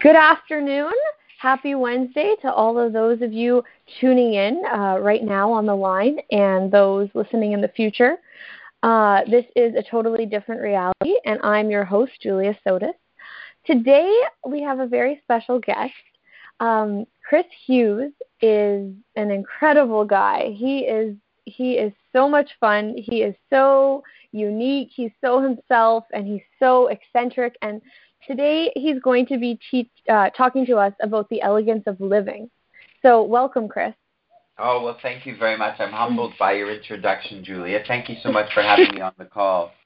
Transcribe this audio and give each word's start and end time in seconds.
Good 0.00 0.16
afternoon. 0.16 0.92
Happy 1.40 1.74
Wednesday 1.74 2.36
to 2.42 2.52
all 2.52 2.78
of 2.78 2.92
those 2.92 3.22
of 3.22 3.32
you 3.32 3.64
tuning 3.98 4.34
in 4.34 4.62
uh, 4.70 4.98
right 5.00 5.24
now 5.24 5.50
on 5.50 5.64
the 5.64 5.74
line 5.74 6.18
and 6.30 6.70
those 6.70 7.08
listening 7.14 7.52
in 7.52 7.60
the 7.62 7.68
future. 7.68 8.16
Uh, 8.82 9.22
this 9.24 9.46
is 9.56 9.74
a 9.74 9.82
totally 9.82 10.26
different 10.26 10.60
reality, 10.60 11.14
and 11.24 11.40
I'm 11.42 11.70
your 11.70 11.84
host, 11.84 12.12
Julia 12.22 12.56
Sotis. 12.66 12.92
Today, 13.64 14.14
we 14.46 14.60
have 14.60 14.78
a 14.78 14.86
very 14.86 15.20
special 15.24 15.58
guest. 15.58 15.94
Um, 16.60 17.06
Chris 17.26 17.46
Hughes 17.66 18.12
is 18.40 18.92
an 19.16 19.30
incredible 19.30 20.04
guy. 20.04 20.54
He 20.54 20.80
is 20.80 21.16
he 21.44 21.72
is 21.72 21.94
so 22.12 22.28
much 22.28 22.50
fun. 22.60 22.94
He 22.96 23.22
is 23.22 23.34
so 23.48 24.04
unique. 24.32 24.90
He's 24.94 25.12
so 25.24 25.40
himself, 25.40 26.04
and 26.12 26.26
he's 26.26 26.42
so 26.58 26.88
eccentric. 26.88 27.56
And 27.62 27.80
today, 28.26 28.72
he's 28.74 29.00
going 29.00 29.26
to 29.26 29.38
be 29.38 29.58
te- 29.70 29.90
uh, 30.10 30.30
talking 30.30 30.66
to 30.66 30.76
us 30.76 30.92
about 31.02 31.28
the 31.28 31.40
elegance 31.42 31.84
of 31.86 32.00
living. 32.00 32.50
So, 33.02 33.22
welcome, 33.22 33.68
Chris. 33.68 33.94
Oh, 34.58 34.82
well, 34.82 34.98
thank 35.02 35.24
you 35.24 35.36
very 35.36 35.56
much. 35.56 35.78
I'm 35.78 35.92
humbled 35.92 36.34
by 36.38 36.52
your 36.52 36.72
introduction, 36.72 37.44
Julia. 37.44 37.82
Thank 37.86 38.08
you 38.08 38.16
so 38.22 38.32
much 38.32 38.52
for 38.52 38.62
having 38.62 38.94
me 38.94 39.00
on 39.00 39.12
the 39.18 39.24
call. 39.24 39.72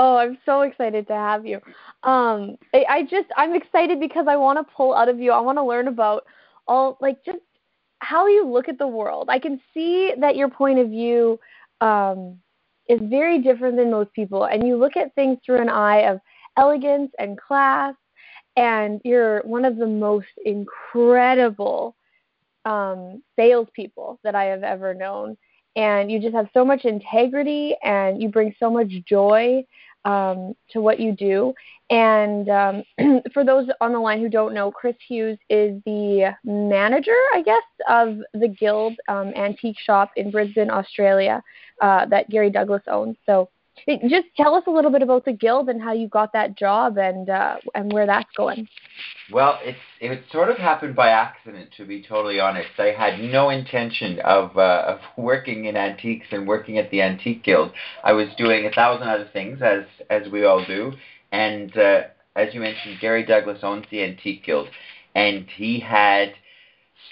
Oh, 0.00 0.16
I'm 0.16 0.38
so 0.46 0.60
excited 0.60 1.08
to 1.08 1.12
have 1.12 1.44
you. 1.44 1.56
Um, 2.04 2.56
I, 2.72 2.84
I 2.88 3.02
just, 3.02 3.26
I'm 3.36 3.56
excited 3.56 3.98
because 3.98 4.26
I 4.28 4.36
want 4.36 4.56
to 4.60 4.74
pull 4.74 4.94
out 4.94 5.08
of 5.08 5.18
you. 5.18 5.32
I 5.32 5.40
want 5.40 5.58
to 5.58 5.64
learn 5.64 5.88
about 5.88 6.24
all, 6.68 6.96
like, 7.00 7.24
just 7.24 7.40
how 7.98 8.28
you 8.28 8.46
look 8.46 8.68
at 8.68 8.78
the 8.78 8.86
world. 8.86 9.28
I 9.28 9.40
can 9.40 9.60
see 9.74 10.12
that 10.20 10.36
your 10.36 10.48
point 10.48 10.78
of 10.78 10.88
view 10.88 11.40
um, 11.80 12.38
is 12.88 13.00
very 13.02 13.42
different 13.42 13.76
than 13.76 13.90
most 13.90 14.12
people, 14.12 14.44
and 14.44 14.64
you 14.66 14.76
look 14.76 14.96
at 14.96 15.14
things 15.16 15.38
through 15.44 15.60
an 15.60 15.68
eye 15.68 16.02
of 16.02 16.20
elegance 16.58 17.12
and 17.18 17.38
class, 17.38 17.94
and 18.56 19.00
you're 19.04 19.40
one 19.42 19.64
of 19.64 19.76
the 19.76 19.86
most 19.86 20.26
incredible 20.44 21.94
um, 22.64 23.22
salespeople 23.36 24.18
that 24.24 24.34
I 24.34 24.44
have 24.44 24.62
ever 24.62 24.94
known. 24.94 25.36
And 25.76 26.10
you 26.10 26.18
just 26.18 26.34
have 26.34 26.48
so 26.52 26.64
much 26.64 26.84
integrity, 26.84 27.76
and 27.84 28.20
you 28.20 28.28
bring 28.28 28.54
so 28.58 28.68
much 28.68 28.88
joy 29.06 29.64
um, 30.04 30.54
to 30.70 30.80
what 30.80 30.98
you 30.98 31.12
do. 31.12 31.54
And 31.90 32.48
um, 32.48 32.82
for 33.32 33.44
those 33.44 33.68
on 33.80 33.92
the 33.92 34.00
line 34.00 34.20
who 34.20 34.28
don't 34.28 34.54
know, 34.54 34.70
Chris 34.70 34.96
Hughes 35.06 35.38
is 35.48 35.80
the 35.86 36.34
manager, 36.44 37.16
I 37.32 37.42
guess, 37.44 37.62
of 37.88 38.18
the 38.34 38.48
Guild 38.48 38.94
um, 39.08 39.28
Antique 39.36 39.78
Shop 39.78 40.10
in 40.16 40.30
Brisbane, 40.30 40.70
Australia, 40.70 41.42
uh, 41.80 42.06
that 42.06 42.28
Gary 42.30 42.50
Douglas 42.50 42.82
owns. 42.88 43.16
So 43.24 43.48
just 44.08 44.26
tell 44.36 44.54
us 44.54 44.64
a 44.66 44.70
little 44.70 44.90
bit 44.90 45.02
about 45.02 45.24
the 45.24 45.32
Guild 45.32 45.68
and 45.68 45.80
how 45.80 45.92
you 45.92 46.08
got 46.08 46.32
that 46.32 46.56
job 46.56 46.98
and 46.98 47.28
uh, 47.30 47.56
and 47.74 47.92
where 47.92 48.06
that's 48.06 48.30
going. 48.36 48.68
Well, 49.32 49.58
it's 49.62 49.78
it 50.00 50.22
sort 50.32 50.50
of 50.50 50.56
happened 50.56 50.96
by 50.96 51.08
accident, 51.08 51.70
to 51.76 51.84
be 51.84 52.02
totally 52.02 52.40
honest. 52.40 52.70
I 52.78 52.92
had 52.96 53.20
no 53.20 53.50
intention 53.50 54.20
of 54.20 54.56
uh, 54.56 54.84
of 54.86 55.00
working 55.16 55.66
in 55.66 55.76
antiques 55.76 56.26
and 56.30 56.46
working 56.46 56.78
at 56.78 56.90
the 56.90 57.02
Antique 57.02 57.44
Guild. 57.44 57.72
I 58.04 58.12
was 58.12 58.28
doing 58.36 58.66
a 58.66 58.70
thousand 58.70 59.08
other 59.08 59.28
things, 59.32 59.60
as 59.62 59.84
as 60.10 60.30
we 60.30 60.44
all 60.44 60.64
do. 60.64 60.92
And 61.32 61.76
uh, 61.76 62.02
as 62.36 62.54
you 62.54 62.60
mentioned, 62.60 62.98
Gary 63.00 63.24
Douglas 63.24 63.58
owns 63.62 63.84
the 63.90 64.02
Antique 64.02 64.44
Guild, 64.44 64.68
and 65.14 65.46
he 65.56 65.80
had 65.80 66.32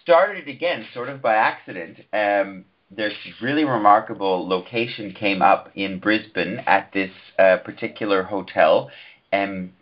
started 0.02 0.48
again, 0.48 0.86
sort 0.94 1.08
of 1.08 1.20
by 1.20 1.34
accident. 1.34 1.98
Um, 2.12 2.64
this 2.90 3.12
really 3.42 3.64
remarkable 3.64 4.48
location 4.48 5.12
came 5.12 5.42
up 5.42 5.70
in 5.74 5.98
Brisbane 5.98 6.60
at 6.66 6.92
this 6.92 7.10
uh, 7.38 7.58
particular 7.58 8.22
hotel, 8.22 8.90
and 9.32 9.72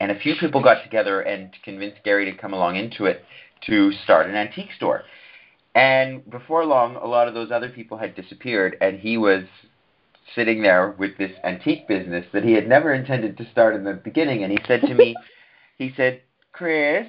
and 0.00 0.10
a 0.10 0.18
few 0.18 0.34
people 0.36 0.62
got 0.62 0.82
together 0.82 1.20
and 1.20 1.50
convinced 1.62 1.98
Gary 2.04 2.30
to 2.30 2.36
come 2.36 2.52
along 2.52 2.76
into 2.76 3.04
it 3.06 3.24
to 3.66 3.92
start 4.04 4.28
an 4.28 4.34
antique 4.34 4.70
store. 4.76 5.02
And 5.74 6.28
before 6.30 6.64
long, 6.64 6.96
a 6.96 7.06
lot 7.06 7.28
of 7.28 7.34
those 7.34 7.50
other 7.50 7.68
people 7.68 7.98
had 7.98 8.14
disappeared, 8.14 8.76
and 8.80 8.98
he 8.98 9.16
was 9.16 9.44
sitting 10.34 10.62
there 10.62 10.94
with 10.98 11.16
this 11.18 11.32
antique 11.44 11.86
business 11.86 12.24
that 12.32 12.44
he 12.44 12.52
had 12.52 12.68
never 12.68 12.94
intended 12.94 13.36
to 13.36 13.50
start 13.50 13.74
in 13.74 13.84
the 13.84 13.92
beginning. 13.92 14.42
And 14.42 14.52
he 14.52 14.58
said 14.66 14.80
to 14.82 14.94
me, 14.94 15.14
he 15.78 15.92
said, 15.96 16.22
Chris, 16.52 17.06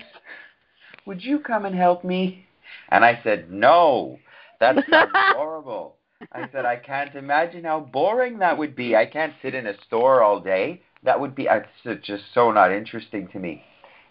would 1.05 1.23
you 1.23 1.39
come 1.39 1.65
and 1.65 1.75
help 1.75 2.03
me? 2.03 2.45
And 2.89 3.05
I 3.05 3.19
said, 3.23 3.51
no, 3.51 4.19
that 4.59 4.75
sounds 4.89 5.11
horrible. 5.13 5.95
I 6.31 6.49
said, 6.51 6.65
I 6.65 6.77
can't 6.77 7.13
imagine 7.15 7.65
how 7.65 7.81
boring 7.81 8.39
that 8.39 8.57
would 8.57 8.75
be. 8.75 8.95
I 8.95 9.05
can't 9.05 9.33
sit 9.41 9.53
in 9.53 9.67
a 9.67 9.73
store 9.85 10.23
all 10.23 10.39
day 10.39 10.81
that 11.05 11.19
would 11.19 11.35
be 11.35 11.47
it's 11.49 12.05
just 12.05 12.23
so 12.33 12.51
not 12.51 12.71
interesting 12.71 13.27
to 13.29 13.39
me. 13.39 13.63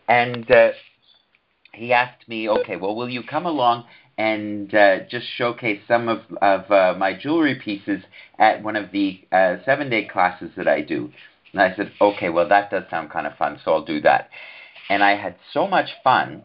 And 0.08 0.50
uh, 0.50 0.70
he 1.72 1.92
asked 1.92 2.28
me, 2.28 2.48
okay, 2.48 2.76
well, 2.76 2.94
will 2.94 3.08
you 3.08 3.22
come 3.22 3.46
along 3.46 3.84
and 4.16 4.72
uh, 4.74 5.00
just 5.10 5.26
showcase 5.36 5.80
some 5.86 6.08
of, 6.08 6.20
of 6.40 6.70
uh, 6.70 6.94
my 6.96 7.14
jewelry 7.14 7.60
pieces 7.62 8.02
at 8.38 8.62
one 8.62 8.76
of 8.76 8.92
the 8.92 9.20
uh, 9.32 9.56
seven 9.64 9.90
day 9.90 10.04
classes 10.04 10.50
that 10.56 10.68
I 10.68 10.80
do? 10.80 11.10
And 11.52 11.60
I 11.60 11.74
said, 11.76 11.92
okay, 12.00 12.30
well, 12.30 12.48
that 12.48 12.70
does 12.70 12.84
sound 12.90 13.10
kind 13.10 13.26
of 13.26 13.36
fun, 13.36 13.60
so 13.64 13.72
I'll 13.72 13.84
do 13.84 14.00
that. 14.00 14.30
And 14.88 15.02
I 15.02 15.16
had 15.16 15.36
so 15.52 15.66
much 15.66 15.88
fun 16.02 16.42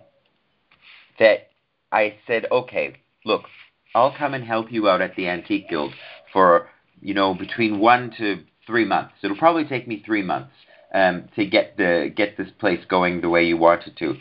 that 1.19 1.49
I 1.91 2.15
said, 2.27 2.45
okay, 2.51 2.95
look, 3.25 3.43
I'll 3.95 4.15
come 4.15 4.33
and 4.33 4.43
help 4.43 4.71
you 4.71 4.87
out 4.89 5.01
at 5.01 5.15
the 5.15 5.27
Antique 5.27 5.69
Guild 5.69 5.93
for, 6.31 6.69
you 7.01 7.13
know, 7.13 7.33
between 7.33 7.79
one 7.79 8.11
to 8.17 8.43
three 8.67 8.85
months. 8.85 9.13
It'll 9.23 9.37
probably 9.37 9.65
take 9.65 9.87
me 9.87 10.03
three 10.05 10.21
months 10.21 10.51
um, 10.93 11.27
to 11.35 11.45
get 11.45 11.77
the 11.77 12.11
get 12.15 12.37
this 12.37 12.49
place 12.59 12.83
going 12.87 13.21
the 13.21 13.29
way 13.29 13.45
you 13.45 13.57
want 13.57 13.87
it 13.87 13.97
to. 13.97 14.15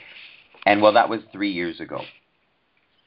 And 0.66 0.82
well, 0.82 0.94
that 0.94 1.08
was 1.08 1.20
three 1.32 1.52
years 1.52 1.80
ago. 1.80 2.00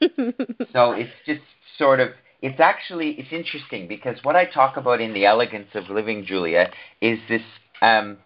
so 0.00 0.92
it's 0.92 1.12
just 1.26 1.42
sort 1.78 2.00
of 2.00 2.10
it's 2.40 2.60
actually 2.60 3.10
it's 3.12 3.32
interesting 3.32 3.88
because 3.88 4.16
what 4.22 4.36
I 4.36 4.46
talk 4.46 4.76
about 4.76 5.00
in 5.00 5.14
the 5.14 5.26
elegance 5.26 5.68
of 5.74 5.88
living, 5.88 6.24
Julia, 6.24 6.70
is 7.00 7.18
this. 7.28 7.42
Um, 7.80 8.18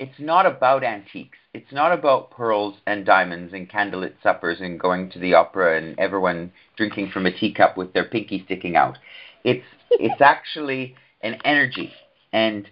it's 0.00 0.18
not 0.18 0.46
about 0.46 0.82
antiques. 0.82 1.36
It's 1.52 1.70
not 1.72 1.92
about 1.92 2.30
pearls 2.30 2.76
and 2.86 3.04
diamonds 3.04 3.52
and 3.52 3.68
candlelit 3.68 4.14
suppers 4.22 4.58
and 4.60 4.80
going 4.80 5.10
to 5.10 5.18
the 5.18 5.34
opera 5.34 5.76
and 5.76 5.96
everyone 5.98 6.52
drinking 6.76 7.10
from 7.10 7.26
a 7.26 7.30
teacup 7.30 7.76
with 7.76 7.92
their 7.92 8.06
pinky 8.06 8.42
sticking 8.46 8.76
out. 8.76 8.96
It's 9.44 9.66
it's 9.90 10.22
actually 10.22 10.94
an 11.20 11.36
energy 11.44 11.92
and 12.32 12.66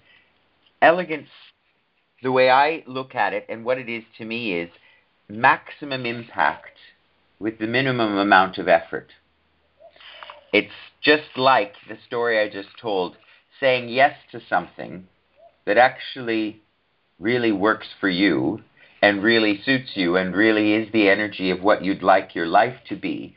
elegance, 0.80 1.28
the 2.22 2.32
way 2.32 2.48
I 2.48 2.82
look 2.86 3.14
at 3.14 3.34
it 3.34 3.44
and 3.50 3.62
what 3.62 3.76
it 3.76 3.90
is 3.90 4.04
to 4.16 4.24
me 4.24 4.54
is 4.58 4.70
maximum 5.28 6.06
impact 6.06 6.78
with 7.38 7.58
the 7.58 7.66
minimum 7.66 8.16
amount 8.16 8.56
of 8.56 8.68
effort. 8.68 9.12
It's 10.50 10.72
just 11.02 11.36
like 11.36 11.74
the 11.90 11.98
story 12.06 12.40
I 12.40 12.48
just 12.48 12.70
told, 12.80 13.16
saying 13.60 13.90
yes 13.90 14.16
to 14.32 14.40
something 14.48 15.06
that 15.66 15.76
actually 15.76 16.62
really 17.18 17.52
works 17.52 17.88
for 18.00 18.08
you 18.08 18.62
and 19.02 19.22
really 19.22 19.60
suits 19.64 19.90
you 19.94 20.16
and 20.16 20.34
really 20.34 20.74
is 20.74 20.92
the 20.92 21.08
energy 21.08 21.50
of 21.50 21.62
what 21.62 21.84
you'd 21.84 22.02
like 22.02 22.34
your 22.34 22.46
life 22.46 22.76
to 22.88 22.96
be 22.96 23.34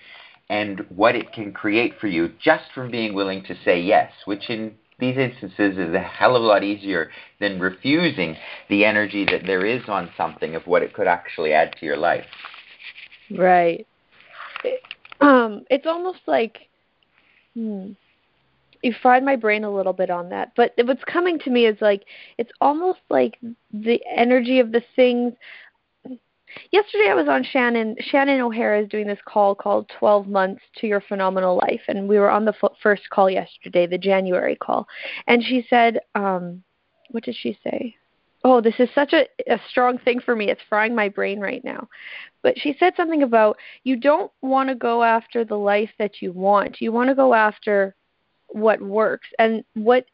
and 0.49 0.85
what 0.89 1.15
it 1.15 1.31
can 1.31 1.53
create 1.53 1.93
for 1.99 2.07
you 2.07 2.29
just 2.43 2.65
from 2.75 2.91
being 2.91 3.13
willing 3.13 3.43
to 3.43 3.55
say 3.63 3.79
yes, 3.79 4.11
which 4.25 4.49
in 4.49 4.75
these 4.99 5.17
instances 5.17 5.77
is 5.77 5.95
a 5.95 5.99
hell 5.99 6.35
of 6.35 6.43
a 6.43 6.45
lot 6.45 6.63
easier 6.63 7.09
than 7.39 7.59
refusing 7.59 8.35
the 8.69 8.85
energy 8.85 9.25
that 9.25 9.45
there 9.45 9.65
is 9.65 9.81
on 9.87 10.09
something 10.15 10.55
of 10.55 10.67
what 10.67 10.83
it 10.83 10.93
could 10.93 11.07
actually 11.07 11.53
add 11.53 11.75
to 11.79 11.85
your 11.85 11.97
life. 11.97 12.25
Right. 13.31 13.87
It, 14.63 14.81
um, 15.21 15.63
it's 15.69 15.87
almost 15.87 16.19
like 16.27 16.69
hmm, 17.55 17.91
you 18.81 18.93
fried 19.01 19.23
my 19.23 19.35
brain 19.35 19.63
a 19.63 19.73
little 19.73 19.93
bit 19.93 20.09
on 20.09 20.29
that. 20.29 20.53
But 20.55 20.73
what's 20.83 21.03
coming 21.05 21.39
to 21.39 21.49
me 21.49 21.65
is 21.65 21.77
like 21.81 22.03
it's 22.37 22.51
almost 22.61 22.99
like 23.09 23.37
the 23.71 24.01
energy 24.15 24.59
of 24.59 24.71
the 24.71 24.83
things 24.95 25.33
yesterday 26.71 27.09
I 27.09 27.15
was 27.15 27.27
on 27.27 27.43
Shannon. 27.43 27.95
Shannon 27.99 28.41
O'Hara 28.41 28.81
is 28.81 28.89
doing 28.89 29.07
this 29.07 29.19
call 29.25 29.55
called 29.55 29.89
12 29.99 30.27
Months 30.27 30.61
to 30.77 30.87
Your 30.87 31.01
Phenomenal 31.01 31.57
Life. 31.57 31.81
And 31.87 32.07
we 32.07 32.19
were 32.19 32.29
on 32.29 32.45
the 32.45 32.55
f- 32.61 32.71
first 32.81 33.09
call 33.09 33.29
yesterday, 33.29 33.87
the 33.87 33.97
January 33.97 34.55
call. 34.55 34.87
And 35.27 35.43
she 35.43 35.65
said, 35.69 35.99
um, 36.15 36.63
what 37.11 37.23
did 37.23 37.35
she 37.35 37.57
say? 37.63 37.95
Oh, 38.43 38.59
this 38.59 38.79
is 38.79 38.89
such 38.95 39.13
a, 39.13 39.27
a 39.47 39.59
strong 39.69 39.99
thing 39.99 40.19
for 40.19 40.35
me. 40.35 40.49
It's 40.49 40.61
frying 40.67 40.95
my 40.95 41.09
brain 41.09 41.39
right 41.39 41.63
now. 41.63 41.87
But 42.41 42.57
she 42.57 42.75
said 42.79 42.93
something 42.97 43.21
about 43.21 43.57
you 43.83 43.97
don't 43.97 44.31
want 44.41 44.69
to 44.69 44.75
go 44.75 45.03
after 45.03 45.45
the 45.45 45.57
life 45.57 45.91
that 45.99 46.21
you 46.21 46.31
want. 46.31 46.81
You 46.81 46.91
want 46.91 47.09
to 47.09 47.15
go 47.15 47.35
after 47.35 47.95
what 48.51 48.81
works. 48.81 49.27
And 49.39 49.63
what 49.73 50.05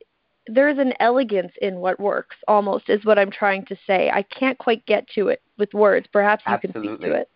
there's 0.47 0.77
an 0.77 0.93
elegance 0.99 1.51
in 1.61 1.77
what 1.77 1.99
works 1.99 2.35
almost 2.47 2.89
is 2.89 3.03
what 3.03 3.19
I'm 3.19 3.31
trying 3.31 3.65
to 3.65 3.75
say. 3.85 4.09
I 4.09 4.21
can't 4.21 4.57
quite 4.57 4.85
get 4.85 5.07
to 5.15 5.27
it 5.27 5.41
with 5.57 5.73
words. 5.73 6.07
Perhaps 6.11 6.43
you 6.47 6.53
Absolutely. 6.53 6.87
can 6.87 6.97
speak 6.97 7.09
to 7.09 7.15
it. 7.19 7.29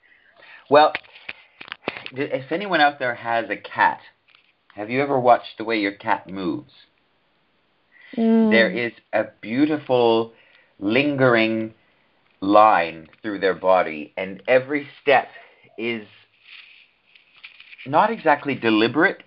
Well, 0.69 0.93
if 2.13 2.51
anyone 2.51 2.79
out 2.81 2.99
there 2.99 3.15
has 3.15 3.49
a 3.49 3.57
cat, 3.57 3.99
have 4.75 4.89
you 4.89 5.01
ever 5.01 5.19
watched 5.19 5.57
the 5.57 5.65
way 5.65 5.79
your 5.79 5.91
cat 5.91 6.29
moves? 6.29 6.71
Mm. 8.15 8.51
There 8.51 8.69
is 8.69 8.93
a 9.13 9.25
beautiful, 9.41 10.33
lingering 10.79 11.73
line 12.41 13.07
through 13.21 13.39
their 13.39 13.53
body, 13.53 14.13
and 14.17 14.41
every 14.47 14.87
step 15.01 15.27
is 15.77 16.05
not 17.85 18.11
exactly 18.11 18.55
deliberate, 18.55 19.23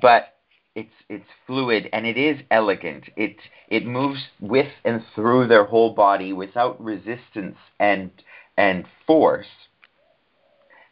but 0.00 0.31
it's 0.74 0.92
it's 1.08 1.26
fluid 1.46 1.88
and 1.92 2.06
it 2.06 2.16
is 2.16 2.40
elegant. 2.50 3.04
It 3.16 3.36
it 3.68 3.86
moves 3.86 4.20
with 4.40 4.70
and 4.84 5.02
through 5.14 5.48
their 5.48 5.64
whole 5.64 5.94
body 5.94 6.32
without 6.32 6.82
resistance 6.82 7.56
and 7.78 8.10
and 8.56 8.86
force, 9.06 9.46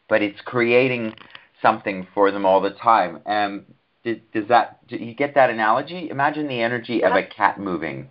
but 0.09 0.23
it's 0.23 0.41
creating 0.43 1.15
something 1.63 2.07
for 2.15 2.31
them 2.31 2.45
all 2.45 2.61
the 2.61 2.71
time. 2.71 3.21
Um, 3.27 3.65
does, 4.05 4.17
does 4.33 4.49
that 4.49 4.87
do 4.87 4.97
you 4.97 5.15
get 5.15 5.35
that 5.35 5.51
analogy? 5.51 6.11
Imagine 6.11 6.47
the 6.47 6.61
energy 6.61 7.03
of 7.03 7.13
a 7.15 7.23
cat 7.23 7.59
moving. 7.59 8.11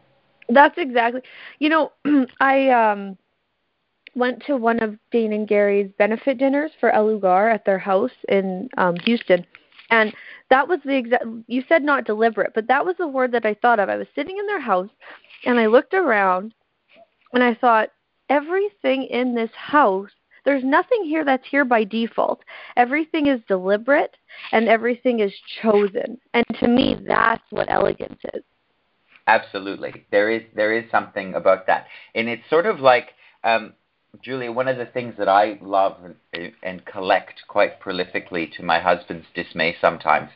That's 0.50 0.78
exactly. 0.78 1.22
You 1.60 1.70
know, 1.70 1.92
I 2.40 2.70
um 2.70 3.18
went 4.16 4.44
to 4.48 4.58
one 4.58 4.80
of 4.80 4.96
Dain 5.12 5.34
and 5.34 5.48
Gary's 5.48 5.92
benefit 6.00 6.40
dinners 6.40 6.72
for 6.80 6.90
El 6.90 7.06
Lugar 7.06 7.50
at 7.50 7.64
their 7.66 7.80
house 7.80 8.12
in 8.28 8.70
um 8.78 8.96
Houston. 9.04 9.46
And 9.90 10.14
that 10.50 10.68
was 10.68 10.80
the 10.86 10.96
exact 10.96 11.26
you 11.48 11.64
said 11.68 11.84
not 11.84 12.06
deliberate, 12.06 12.54
but 12.54 12.68
that 12.68 12.86
was 12.86 12.96
the 12.98 13.08
word 13.08 13.32
that 13.32 13.46
I 13.46 13.56
thought 13.56 13.80
of. 13.80 13.90
I 13.90 13.98
was 13.98 14.08
sitting 14.16 14.38
in 14.38 14.48
their 14.48 14.62
house 14.62 14.90
and 15.46 15.60
I 15.60 15.68
looked 15.68 15.94
around 15.94 16.54
and 17.34 17.44
I 17.44 17.54
thought 17.56 17.90
everything 18.30 19.04
in 19.06 19.34
this 19.34 19.52
house 19.56 20.12
there's 20.46 20.64
nothing 20.64 21.04
here 21.04 21.26
that's 21.26 21.46
here 21.48 21.66
by 21.66 21.84
default. 21.84 22.42
Everything 22.76 23.28
is 23.28 23.40
deliberate 23.48 24.16
and 24.52 24.68
everything 24.68 25.20
is 25.20 25.34
chosen. 25.62 26.18
And 26.34 26.46
to 26.60 26.68
me 26.68 26.98
that's 27.08 27.44
what 27.50 27.70
elegance 27.70 28.20
is. 28.34 28.44
Absolutely. 29.28 30.06
There 30.12 30.32
is 30.32 30.42
there 30.56 30.76
is 30.76 30.90
something 30.90 31.36
about 31.36 31.68
that. 31.68 31.88
And 32.16 32.28
it's 32.28 32.50
sort 32.50 32.66
of 32.66 32.80
like 32.80 33.10
um 33.44 33.74
Julia, 34.22 34.52
one 34.52 34.68
of 34.68 34.78
the 34.78 34.86
things 34.86 35.16
that 35.18 35.30
I 35.30 35.60
love 35.62 35.98
and, 36.34 36.52
and 36.64 36.86
collect 36.86 37.42
quite 37.48 37.80
prolifically, 37.80 38.52
to 38.58 38.64
my 38.64 38.80
husband's 38.80 39.28
dismay 39.34 39.76
sometimes, 39.80 40.30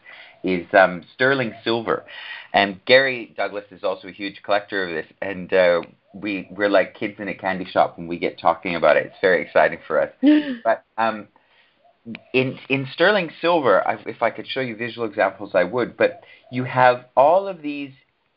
is 0.43 0.65
um, 0.73 1.03
sterling 1.13 1.53
silver. 1.63 2.05
And 2.53 2.83
Gary 2.85 3.33
Douglas 3.35 3.65
is 3.71 3.83
also 3.83 4.07
a 4.07 4.11
huge 4.11 4.41
collector 4.43 4.83
of 4.83 4.89
this, 4.91 5.11
and 5.21 5.51
uh, 5.53 5.81
we 6.13 6.47
we're 6.51 6.69
like 6.69 6.93
kids 6.93 7.15
in 7.19 7.27
a 7.27 7.33
candy 7.33 7.65
shop 7.65 7.97
when 7.97 8.07
we 8.07 8.19
get 8.19 8.39
talking 8.39 8.75
about 8.75 8.95
it. 8.95 9.07
It's 9.07 9.15
very 9.21 9.41
exciting 9.41 9.79
for 9.87 10.01
us. 10.01 10.11
but 10.63 10.85
um, 10.97 11.27
in 12.33 12.59
in 12.69 12.87
sterling 12.93 13.31
silver, 13.41 13.85
I, 13.87 13.95
if 14.05 14.21
I 14.21 14.29
could 14.29 14.47
show 14.47 14.59
you 14.59 14.75
visual 14.75 15.07
examples, 15.07 15.51
I 15.55 15.63
would. 15.63 15.97
But 15.97 16.21
you 16.51 16.63
have 16.65 17.05
all 17.17 17.47
of 17.47 17.61
these 17.61 17.91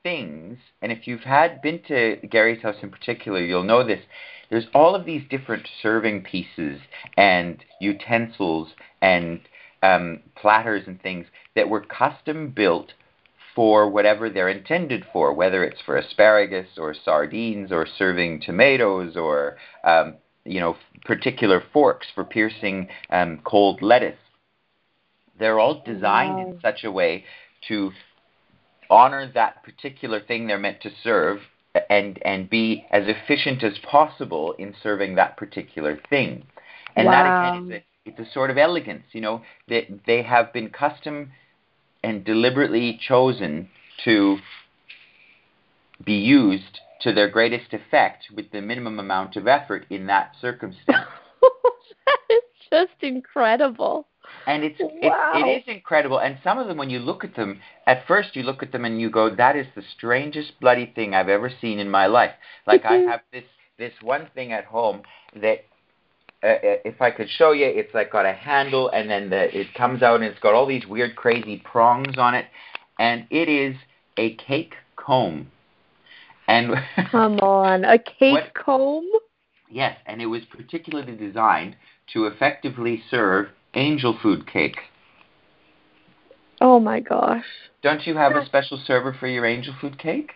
things, 0.06 0.56
and 0.80 0.92
if 0.92 1.08
you've 1.08 1.22
had 1.22 1.60
been 1.60 1.80
to 1.88 2.16
Gary's 2.30 2.62
house 2.62 2.76
in 2.80 2.92
particular, 2.92 3.40
you'll 3.40 3.64
know 3.64 3.84
this 3.84 3.98
there's 4.50 4.68
all 4.72 4.94
of 4.94 5.04
these 5.04 5.22
different 5.28 5.66
serving 5.82 6.22
pieces 6.22 6.80
and 7.16 7.64
utensils 7.80 8.68
and 9.02 9.40
um, 9.82 10.20
platters 10.40 10.84
and 10.86 11.02
things 11.02 11.26
that 11.56 11.68
were 11.68 11.80
custom 11.80 12.52
built 12.54 12.92
for 13.56 13.90
whatever 13.90 14.30
they're 14.30 14.48
intended 14.48 15.04
for, 15.12 15.32
whether 15.32 15.64
it's 15.64 15.80
for 15.84 15.96
asparagus 15.96 16.68
or 16.78 16.94
sardines 16.94 17.72
or 17.72 17.84
serving 17.98 18.40
tomatoes 18.40 19.16
or 19.16 19.56
um, 19.82 20.14
you 20.44 20.60
know 20.60 20.76
particular 21.04 21.60
forks 21.72 22.06
for 22.14 22.22
piercing 22.22 22.86
um, 23.10 23.40
cold 23.42 23.82
lettuce. 23.82 24.14
They're 25.36 25.58
all 25.58 25.82
designed 25.84 26.36
wow. 26.36 26.50
in 26.52 26.60
such 26.60 26.84
a 26.84 26.92
way 26.92 27.24
to 27.66 27.90
honor 28.90 29.30
that 29.34 29.62
particular 29.62 30.20
thing 30.20 30.46
they're 30.46 30.58
meant 30.58 30.80
to 30.82 30.90
serve 31.02 31.40
and 31.90 32.18
and 32.24 32.48
be 32.48 32.86
as 32.90 33.04
efficient 33.06 33.62
as 33.62 33.78
possible 33.78 34.54
in 34.58 34.74
serving 34.82 35.14
that 35.16 35.36
particular 35.36 35.98
thing. 36.08 36.46
And 36.94 37.06
wow. 37.06 37.12
that 37.12 37.26
again 37.26 37.72
is 37.72 37.82
a, 38.16 38.22
it's 38.22 38.30
a 38.30 38.32
sort 38.32 38.50
of 38.50 38.58
elegance, 38.58 39.04
you 39.12 39.20
know, 39.20 39.42
that 39.68 39.84
they 40.06 40.22
have 40.22 40.52
been 40.52 40.70
custom 40.70 41.32
and 42.02 42.24
deliberately 42.24 42.98
chosen 43.06 43.68
to 44.04 44.38
be 46.04 46.14
used 46.14 46.80
to 47.00 47.12
their 47.12 47.28
greatest 47.28 47.72
effect 47.72 48.26
with 48.34 48.50
the 48.52 48.60
minimum 48.60 48.98
amount 48.98 49.36
of 49.36 49.46
effort 49.46 49.86
in 49.90 50.06
that 50.06 50.32
circumstance. 50.40 50.86
that 52.06 52.18
is 52.30 52.42
just 52.70 53.02
incredible 53.02 54.06
and 54.46 54.62
it's 54.64 54.81
wow. 54.81 55.32
it, 55.34 55.46
it 55.46 55.62
is 55.62 55.64
incredible. 55.66 56.19
And 56.19 56.38
some 56.43 56.58
of 56.58 56.69
them, 56.69 56.76
when 56.76 56.90
you 56.90 56.98
look 56.98 57.25
at 57.25 57.34
them, 57.34 57.60
at 57.87 58.06
first 58.06 58.37
you 58.37 58.43
look 58.43 58.62
at 58.62 58.72
them 58.72 58.84
and 58.84 59.00
you 59.00 59.10
go, 59.10 59.34
"That 59.34 59.56
is 59.56 59.66
the 59.75 59.82
strangest 59.96 60.58
bloody 60.60 60.93
thing 60.94 61.14
I've 61.14 61.28
ever 61.28 61.50
seen 61.60 61.78
in 61.78 61.90
my 61.90 62.06
life." 62.06 62.32
Like 62.66 62.84
I 62.84 62.96
have 62.98 63.20
this 63.32 63.44
this 63.78 63.93
one 64.02 64.28
thing 64.34 64.52
at 64.52 64.64
home 64.64 65.02
that. 65.34 65.64
Uh, 66.43 66.48
uh, 66.48 66.76
if 66.84 67.00
I 67.00 67.10
could 67.10 67.31
show 67.31 67.52
you, 67.52 67.64
it's 67.64 67.94
like 67.94 68.12
got 68.12 68.26
a 68.26 68.32
handle, 68.32 68.90
and 68.90 69.08
then 69.08 69.31
the, 69.31 69.58
it 69.58 69.72
comes 69.72 70.02
out, 70.02 70.16
and 70.16 70.25
it's 70.25 70.38
got 70.38 70.52
all 70.52 70.66
these 70.66 70.87
weird, 70.87 71.16
crazy 71.16 71.62
prongs 71.64 72.19
on 72.19 72.34
it, 72.34 72.44
and 72.99 73.26
it 73.31 73.49
is 73.49 73.75
a 74.19 74.34
cake 74.34 74.75
comb. 74.96 75.50
And 76.46 76.75
come 77.10 77.40
on, 77.40 77.84
a 77.84 77.99
cake 77.99 78.34
what, 78.34 78.54
comb? 78.54 79.08
Yes, 79.70 79.96
and 80.04 80.20
it 80.20 80.26
was 80.26 80.42
particularly 80.44 81.16
designed 81.16 81.75
to 82.12 82.26
effectively 82.26 83.02
serve 83.10 83.49
angel 83.76 84.19
food 84.23 84.50
cake. 84.50 84.78
Oh 86.61 86.81
my 86.81 87.00
gosh. 87.00 87.44
Don't 87.82 88.06
you 88.06 88.17
have 88.17 88.34
a 88.34 88.44
special 88.46 88.82
server 88.87 89.14
for 89.14 89.28
your 89.28 89.44
angel 89.44 89.75
food 89.81 89.99
cake? 89.99 90.32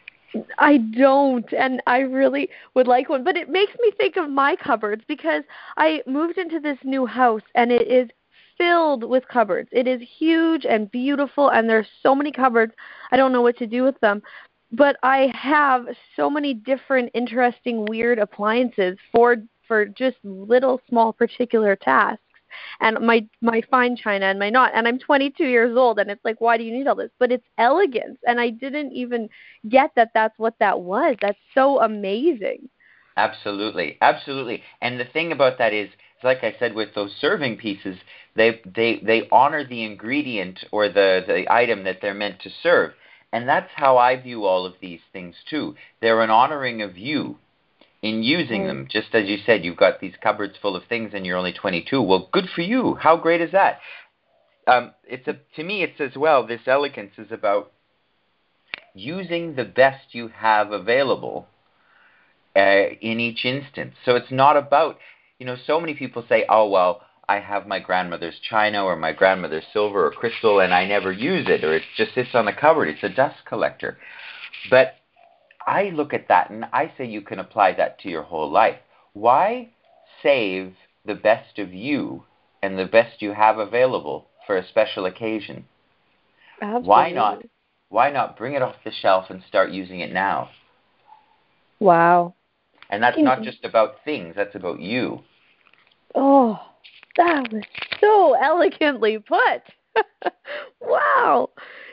I 0.58 0.76
don't, 0.76 1.50
and 1.52 1.82
I 1.86 2.00
really 2.00 2.50
would 2.74 2.86
like 2.86 3.08
one. 3.08 3.24
But 3.24 3.36
it 3.36 3.48
makes 3.48 3.72
me 3.80 3.90
think 3.96 4.16
of 4.16 4.30
my 4.30 4.54
cupboards 4.54 5.02
because 5.08 5.42
I 5.76 6.02
moved 6.06 6.38
into 6.38 6.60
this 6.60 6.78
new 6.84 7.06
house 7.06 7.42
and 7.54 7.72
it 7.72 7.88
is 7.88 8.08
filled 8.56 9.02
with 9.02 9.26
cupboards. 9.28 9.70
It 9.72 9.88
is 9.88 10.00
huge 10.18 10.66
and 10.66 10.90
beautiful, 10.90 11.48
and 11.48 11.68
there's 11.68 11.88
so 12.02 12.14
many 12.14 12.30
cupboards. 12.30 12.74
I 13.10 13.16
don't 13.16 13.32
know 13.32 13.42
what 13.42 13.56
to 13.58 13.66
do 13.66 13.82
with 13.82 13.98
them. 14.00 14.22
But 14.72 14.96
I 15.02 15.32
have 15.34 15.86
so 16.14 16.30
many 16.30 16.54
different, 16.54 17.10
interesting, 17.14 17.86
weird 17.86 18.18
appliances 18.18 18.98
for 19.12 19.36
for 19.66 19.86
just 19.86 20.16
little, 20.24 20.80
small, 20.88 21.12
particular 21.12 21.74
tasks 21.76 22.22
and 22.80 22.98
my 23.00 23.26
my 23.40 23.62
fine 23.70 23.96
china 23.96 24.26
and 24.26 24.38
my 24.38 24.50
not 24.50 24.72
and 24.74 24.86
i'm 24.86 24.98
22 24.98 25.44
years 25.44 25.76
old 25.76 25.98
and 25.98 26.10
it's 26.10 26.24
like 26.24 26.40
why 26.40 26.56
do 26.56 26.64
you 26.64 26.72
need 26.72 26.86
all 26.86 26.94
this? 26.94 27.10
But 27.18 27.32
it's 27.32 27.46
elegance 27.58 28.18
and 28.26 28.40
i 28.40 28.50
didn't 28.50 28.92
even 28.92 29.28
get 29.68 29.90
that 29.96 30.10
that's 30.14 30.38
what 30.38 30.54
that 30.60 30.80
was. 30.80 31.16
That's 31.20 31.38
so 31.54 31.80
amazing. 31.80 32.68
Absolutely. 33.16 33.98
Absolutely. 34.00 34.62
And 34.80 34.98
the 34.98 35.04
thing 35.04 35.32
about 35.32 35.58
that 35.58 35.72
is 35.72 35.90
like 36.22 36.42
i 36.42 36.54
said 36.58 36.74
with 36.74 36.94
those 36.94 37.14
serving 37.20 37.56
pieces 37.56 37.96
they 38.36 38.60
they 38.64 39.00
they 39.04 39.28
honor 39.32 39.66
the 39.66 39.84
ingredient 39.84 40.64
or 40.70 40.88
the 40.88 41.24
the 41.26 41.52
item 41.52 41.84
that 41.84 41.98
they're 42.00 42.14
meant 42.14 42.40
to 42.40 42.50
serve. 42.62 42.92
And 43.32 43.48
that's 43.48 43.70
how 43.74 43.96
i 43.98 44.16
view 44.16 44.44
all 44.44 44.66
of 44.66 44.74
these 44.80 45.00
things 45.12 45.34
too. 45.48 45.74
They're 46.00 46.22
an 46.22 46.30
honoring 46.30 46.82
of 46.82 46.96
you 46.96 47.38
in 48.02 48.22
using 48.22 48.66
them. 48.66 48.88
Just 48.90 49.14
as 49.14 49.28
you 49.28 49.38
said, 49.44 49.64
you've 49.64 49.76
got 49.76 50.00
these 50.00 50.14
cupboards 50.22 50.54
full 50.60 50.76
of 50.76 50.84
things 50.88 51.12
and 51.14 51.26
you're 51.26 51.36
only 51.36 51.52
22. 51.52 52.00
Well, 52.00 52.28
good 52.32 52.48
for 52.54 52.62
you. 52.62 52.94
How 52.94 53.16
great 53.16 53.40
is 53.40 53.52
that? 53.52 53.80
Um, 54.66 54.92
it's 55.04 55.26
a, 55.28 55.36
to 55.56 55.64
me, 55.64 55.82
it's 55.82 56.00
as 56.00 56.16
well, 56.16 56.46
this 56.46 56.62
elegance 56.66 57.12
is 57.18 57.30
about 57.30 57.72
using 58.94 59.54
the 59.54 59.64
best 59.64 60.12
you 60.12 60.28
have 60.28 60.72
available 60.72 61.46
uh, 62.56 62.88
in 63.00 63.20
each 63.20 63.44
instance. 63.44 63.94
So 64.04 64.16
it's 64.16 64.30
not 64.30 64.56
about, 64.56 64.98
you 65.38 65.46
know, 65.46 65.56
so 65.66 65.80
many 65.80 65.94
people 65.94 66.24
say, 66.28 66.44
oh, 66.48 66.68
well, 66.68 67.02
I 67.28 67.38
have 67.38 67.66
my 67.66 67.78
grandmother's 67.78 68.38
china 68.48 68.84
or 68.84 68.96
my 68.96 69.12
grandmother's 69.12 69.64
silver 69.72 70.06
or 70.06 70.10
crystal 70.10 70.60
and 70.60 70.74
I 70.74 70.86
never 70.86 71.12
use 71.12 71.46
it 71.48 71.64
or 71.64 71.74
it 71.74 71.82
just 71.96 72.14
sits 72.14 72.30
on 72.34 72.46
the 72.46 72.52
cupboard. 72.52 72.88
It's 72.88 73.02
a 73.04 73.08
dust 73.08 73.36
collector. 73.46 73.98
But 74.68 74.94
I 75.66 75.90
look 75.90 76.14
at 76.14 76.28
that 76.28 76.50
and 76.50 76.64
I 76.72 76.92
say 76.96 77.06
you 77.06 77.20
can 77.22 77.38
apply 77.38 77.74
that 77.74 77.98
to 78.00 78.08
your 78.08 78.22
whole 78.22 78.50
life. 78.50 78.76
Why 79.12 79.70
save 80.22 80.74
the 81.04 81.14
best 81.14 81.58
of 81.58 81.72
you 81.72 82.24
and 82.62 82.78
the 82.78 82.86
best 82.86 83.22
you 83.22 83.32
have 83.32 83.58
available 83.58 84.28
for 84.46 84.56
a 84.56 84.66
special 84.66 85.06
occasion? 85.06 85.64
Absolutely. 86.60 86.88
Why 86.88 87.10
not 87.10 87.42
why 87.88 88.10
not 88.10 88.36
bring 88.36 88.54
it 88.54 88.62
off 88.62 88.76
the 88.84 88.92
shelf 88.92 89.26
and 89.30 89.42
start 89.48 89.70
using 89.70 90.00
it 90.00 90.12
now? 90.12 90.50
Wow. 91.80 92.34
And 92.88 93.02
that's 93.02 93.18
not 93.18 93.38
mm-hmm. 93.38 93.44
just 93.44 93.64
about 93.64 93.96
things, 94.04 94.34
that's 94.36 94.54
about 94.54 94.80
you. 94.80 95.20
Oh, 96.14 96.58
that 97.16 97.52
was 97.52 97.64
so 98.00 98.34
elegantly 98.34 99.18
put. 99.18 99.62
wow. 100.80 101.50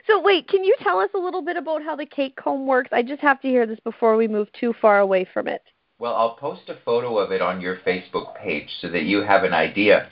So 0.08 0.22
wait, 0.22 0.48
can 0.48 0.64
you 0.64 0.76
tell 0.82 1.00
us 1.00 1.10
a 1.14 1.20
little 1.20 1.42
bit 1.42 1.58
about 1.58 1.84
how 1.84 1.96
the 1.96 2.06
cake 2.06 2.38
comb 2.38 2.66
works? 2.66 2.90
I 2.94 3.04
just 3.04 3.22
have 3.22 3.42
to 3.42 3.48
hear 3.48 3.68
this 3.68 3.80
before 3.84 4.16
we 4.16 4.28
move 4.28 4.48
too 4.54 4.74
far 4.82 5.00
away 5.00 5.28
from 5.34 5.48
it. 5.48 5.62
Well, 6.00 6.16
I'll 6.16 6.36
post 6.36 6.70
a 6.70 6.78
photo 6.86 7.18
of 7.18 7.32
it 7.32 7.42
on 7.42 7.60
your 7.60 7.78
Facebook 7.78 8.36
page 8.36 8.70
so 8.82 8.90
that 8.90 9.04
you 9.04 9.22
have 9.22 9.44
an 9.44 9.54
idea. 9.54 10.08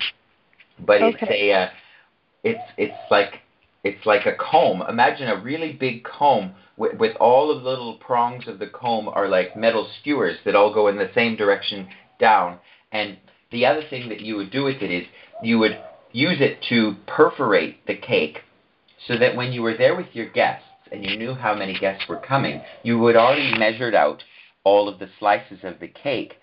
But 0.79 1.01
okay. 1.01 1.17
it's 1.21 1.31
a 1.31 1.51
uh, 1.53 1.69
it's 2.43 2.71
it's 2.77 3.11
like 3.11 3.39
it's 3.83 4.05
like 4.05 4.25
a 4.25 4.35
comb. 4.35 4.83
Imagine 4.89 5.29
a 5.29 5.41
really 5.41 5.71
big 5.71 6.03
comb 6.03 6.53
with, 6.75 6.97
with 6.97 7.15
all 7.17 7.55
of 7.55 7.63
the 7.63 7.69
little 7.69 7.97
prongs 7.97 8.47
of 8.47 8.59
the 8.59 8.67
comb 8.67 9.07
are 9.07 9.29
like 9.29 9.55
metal 9.55 9.87
skewers 10.01 10.37
that 10.43 10.55
all 10.55 10.73
go 10.73 10.87
in 10.87 10.97
the 10.97 11.11
same 11.15 11.35
direction 11.35 11.87
down. 12.19 12.59
And 12.91 13.17
the 13.51 13.65
other 13.65 13.83
thing 13.89 14.09
that 14.09 14.21
you 14.21 14.35
would 14.35 14.51
do 14.51 14.63
with 14.63 14.81
it 14.81 14.91
is 14.91 15.05
you 15.43 15.59
would 15.59 15.79
use 16.11 16.37
it 16.39 16.57
to 16.69 16.95
perforate 17.07 17.85
the 17.85 17.95
cake 17.95 18.39
so 19.07 19.17
that 19.17 19.35
when 19.35 19.51
you 19.51 19.61
were 19.61 19.77
there 19.77 19.95
with 19.95 20.07
your 20.13 20.29
guests 20.29 20.65
and 20.91 21.05
you 21.05 21.17
knew 21.17 21.33
how 21.33 21.55
many 21.55 21.77
guests 21.77 22.07
were 22.07 22.19
coming, 22.19 22.61
you 22.83 22.99
would 22.99 23.15
already 23.15 23.57
measured 23.57 23.95
out 23.95 24.23
all 24.63 24.89
of 24.89 24.99
the 24.99 25.09
slices 25.19 25.59
of 25.63 25.79
the 25.79 25.87
cake 25.87 26.33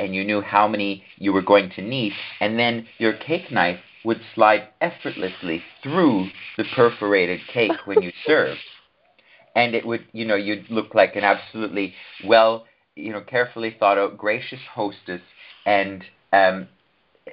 and 0.00 0.14
you 0.14 0.24
knew 0.24 0.40
how 0.40 0.66
many 0.66 1.04
you 1.16 1.32
were 1.32 1.42
going 1.42 1.70
to 1.76 1.82
need. 1.82 2.12
And 2.40 2.58
then 2.58 2.86
your 2.98 3.12
cake 3.12 3.50
knife 3.50 3.80
would 4.04 4.20
slide 4.34 4.68
effortlessly 4.80 5.62
through 5.82 6.28
the 6.56 6.64
perforated 6.74 7.40
cake 7.52 7.72
when 7.84 8.02
you 8.02 8.12
served. 8.26 8.60
And 9.54 9.74
it 9.74 9.86
would 9.86 10.04
you 10.12 10.24
know 10.26 10.36
you'd 10.36 10.70
look 10.70 10.94
like 10.94 11.16
an 11.16 11.24
absolutely 11.24 11.94
well 12.26 12.66
you 12.94 13.12
know 13.12 13.22
carefully 13.22 13.74
thought 13.78 13.98
out 13.98 14.18
gracious 14.18 14.60
hostess. 14.74 15.22
And 15.64 16.04
um 16.32 16.68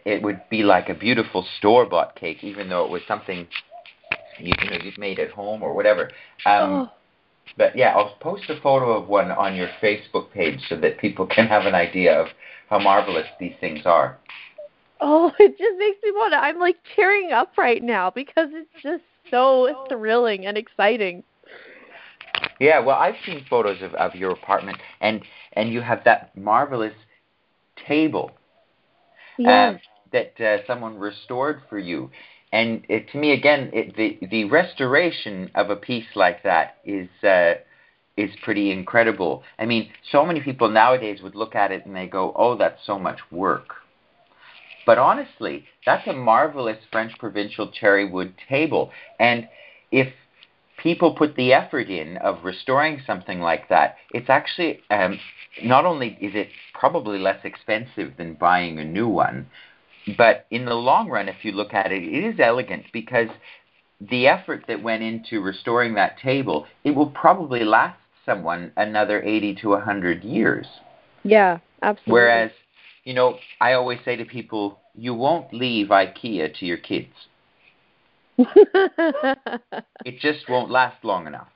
it 0.05 0.21
would 0.23 0.41
be 0.49 0.63
like 0.63 0.89
a 0.89 0.93
beautiful 0.93 1.45
store 1.57 1.85
bought 1.85 2.15
cake 2.15 2.43
even 2.43 2.69
though 2.69 2.83
it 2.85 2.89
was 2.89 3.01
something 3.07 3.47
you, 4.39 4.53
you 4.61 4.69
know 4.69 4.77
you'd 4.83 4.97
made 4.97 5.19
at 5.19 5.31
home 5.31 5.61
or 5.63 5.73
whatever 5.73 6.11
um 6.45 6.71
oh. 6.71 6.89
but 7.57 7.75
yeah 7.75 7.93
i'll 7.95 8.15
post 8.19 8.43
a 8.49 8.59
photo 8.61 8.93
of 8.93 9.07
one 9.07 9.31
on 9.31 9.55
your 9.55 9.69
facebook 9.81 10.31
page 10.31 10.59
so 10.69 10.75
that 10.75 10.97
people 10.97 11.25
can 11.25 11.47
have 11.47 11.65
an 11.65 11.75
idea 11.75 12.19
of 12.19 12.27
how 12.69 12.79
marvelous 12.79 13.27
these 13.39 13.53
things 13.59 13.81
are 13.85 14.17
oh 15.01 15.31
it 15.39 15.57
just 15.57 15.77
makes 15.77 15.97
me 16.03 16.11
want 16.11 16.31
to 16.33 16.37
i'm 16.37 16.59
like 16.59 16.77
tearing 16.95 17.31
up 17.31 17.57
right 17.57 17.83
now 17.83 18.09
because 18.09 18.49
it's 18.51 18.83
just 18.83 19.03
so 19.29 19.85
thrilling 19.89 20.45
and 20.45 20.57
exciting 20.57 21.23
yeah, 22.59 22.79
well, 22.79 22.97
I've 22.97 23.15
seen 23.25 23.45
photos 23.49 23.81
of, 23.81 23.93
of 23.95 24.15
your 24.15 24.31
apartment, 24.31 24.77
and 25.01 25.21
and 25.53 25.71
you 25.71 25.81
have 25.81 26.03
that 26.05 26.35
marvelous 26.37 26.93
table 27.87 28.31
yes. 29.37 29.75
um, 29.75 29.79
that 30.11 30.39
uh, 30.41 30.65
someone 30.67 30.97
restored 30.97 31.61
for 31.69 31.79
you. 31.79 32.09
And 32.53 32.85
it, 32.87 33.09
to 33.09 33.17
me, 33.17 33.31
again, 33.33 33.71
it, 33.73 33.97
the 33.97 34.19
the 34.27 34.45
restoration 34.45 35.49
of 35.55 35.71
a 35.71 35.75
piece 35.75 36.05
like 36.15 36.43
that 36.43 36.77
is 36.85 37.09
uh, 37.23 37.55
is 38.15 38.29
pretty 38.43 38.71
incredible. 38.71 39.41
I 39.57 39.65
mean, 39.65 39.89
so 40.11 40.23
many 40.23 40.39
people 40.39 40.69
nowadays 40.69 41.19
would 41.23 41.33
look 41.33 41.55
at 41.55 41.71
it 41.71 41.83
and 41.87 41.95
they 41.95 42.05
go, 42.05 42.31
"Oh, 42.35 42.55
that's 42.55 42.85
so 42.85 42.99
much 42.99 43.17
work." 43.31 43.77
But 44.85 44.99
honestly, 44.99 45.65
that's 45.83 46.07
a 46.07 46.13
marvelous 46.13 46.77
French 46.91 47.17
provincial 47.17 47.71
cherry 47.71 48.07
wood 48.07 48.35
table, 48.47 48.91
and 49.19 49.49
if 49.91 50.13
people 50.77 51.15
put 51.15 51.35
the 51.35 51.53
effort 51.53 51.89
in 51.89 52.17
of 52.17 52.43
restoring 52.43 53.01
something 53.07 53.39
like 53.39 53.67
that, 53.69 53.95
it's 54.11 54.29
actually 54.29 54.79
um, 54.91 55.19
not 55.63 55.85
only 55.85 56.19
is 56.21 56.35
it 56.35 56.49
probably 56.75 57.17
less 57.17 57.43
expensive 57.43 58.13
than 58.17 58.35
buying 58.35 58.77
a 58.77 58.85
new 58.85 59.07
one, 59.07 59.47
but 60.17 60.45
in 60.51 60.65
the 60.65 60.73
long 60.73 61.09
run, 61.09 61.29
if 61.29 61.43
you 61.43 61.51
look 61.51 61.73
at 61.73 61.91
it, 61.91 62.03
it 62.03 62.23
is 62.23 62.39
elegant 62.39 62.85
because 62.91 63.29
the 64.09 64.27
effort 64.27 64.65
that 64.67 64.83
went 64.83 65.03
into 65.03 65.41
restoring 65.41 65.93
that 65.95 66.19
table, 66.19 66.65
it 66.83 66.91
will 66.91 67.09
probably 67.09 67.63
last 67.63 67.97
someone 68.25 68.71
another 68.77 69.21
80 69.21 69.55
to 69.55 69.69
100 69.69 70.23
years. 70.23 70.67
Yeah, 71.23 71.59
absolutely. 71.81 72.11
Whereas, 72.11 72.51
you 73.03 73.13
know, 73.13 73.37
I 73.61 73.73
always 73.73 73.99
say 74.03 74.15
to 74.15 74.25
people, 74.25 74.79
you 74.95 75.13
won't 75.13 75.53
leave 75.53 75.87
IKEA 75.87 76.57
to 76.59 76.65
your 76.65 76.77
kids. 76.77 77.13
it 78.37 80.19
just 80.19 80.49
won't 80.49 80.71
last 80.71 81.03
long 81.03 81.27
enough. 81.27 81.49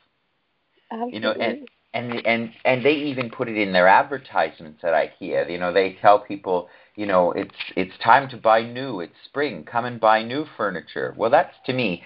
Absolutely. 0.91 1.15
You 1.15 1.21
know, 1.21 1.31
and 1.33 1.69
and 1.93 2.25
and 2.25 2.51
and 2.65 2.85
they 2.85 2.93
even 2.93 3.29
put 3.29 3.49
it 3.49 3.57
in 3.57 3.73
their 3.73 3.87
advertisements 3.87 4.83
at 4.83 4.93
IKEA. 4.93 5.49
You 5.49 5.57
know, 5.57 5.73
they 5.73 5.97
tell 6.01 6.19
people, 6.19 6.69
you 6.97 7.05
know, 7.05 7.31
it's 7.31 7.55
it's 7.77 7.97
time 8.03 8.27
to 8.29 8.37
buy 8.37 8.63
new. 8.63 8.99
It's 8.99 9.13
spring. 9.23 9.63
Come 9.63 9.85
and 9.85 9.99
buy 9.99 10.23
new 10.23 10.45
furniture. 10.57 11.13
Well, 11.15 11.29
that's 11.29 11.53
to 11.67 11.73
me 11.73 12.01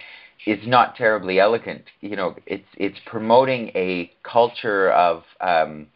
is 0.45 0.67
not 0.67 0.95
terribly 0.95 1.39
elegant. 1.39 1.83
You 2.01 2.17
know, 2.17 2.36
it's 2.45 2.67
it's 2.75 3.00
promoting 3.05 3.69
a 3.74 4.12
culture 4.24 4.91
of 4.91 5.24
um, 5.39 5.88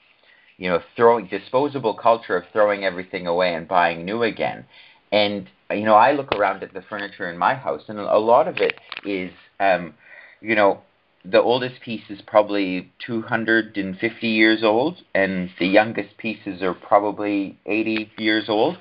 you 0.57 0.69
know, 0.69 0.79
throwing 0.95 1.27
disposable 1.27 1.93
culture 1.93 2.37
of 2.37 2.45
throwing 2.53 2.85
everything 2.85 3.27
away 3.27 3.53
and 3.53 3.67
buying 3.67 4.05
new 4.05 4.23
again. 4.23 4.65
And 5.11 5.49
you 5.69 5.83
know, 5.83 5.95
I 5.95 6.13
look 6.13 6.31
around 6.31 6.63
at 6.63 6.73
the 6.73 6.81
furniture 6.81 7.29
in 7.29 7.37
my 7.37 7.53
house, 7.53 7.81
and 7.89 7.99
a 7.99 8.17
lot 8.17 8.47
of 8.47 8.57
it 8.57 8.75
is, 9.03 9.31
um, 9.59 9.93
you 10.39 10.55
know, 10.55 10.79
the 11.29 11.41
oldest 11.41 11.81
piece 11.81 12.03
is 12.09 12.21
probably 12.21 12.91
250 13.05 14.27
years 14.27 14.63
old, 14.63 14.97
and 15.13 15.49
the 15.59 15.67
youngest 15.67 16.17
pieces 16.17 16.61
are 16.61 16.73
probably 16.73 17.57
80 17.65 18.11
years 18.17 18.45
old, 18.47 18.77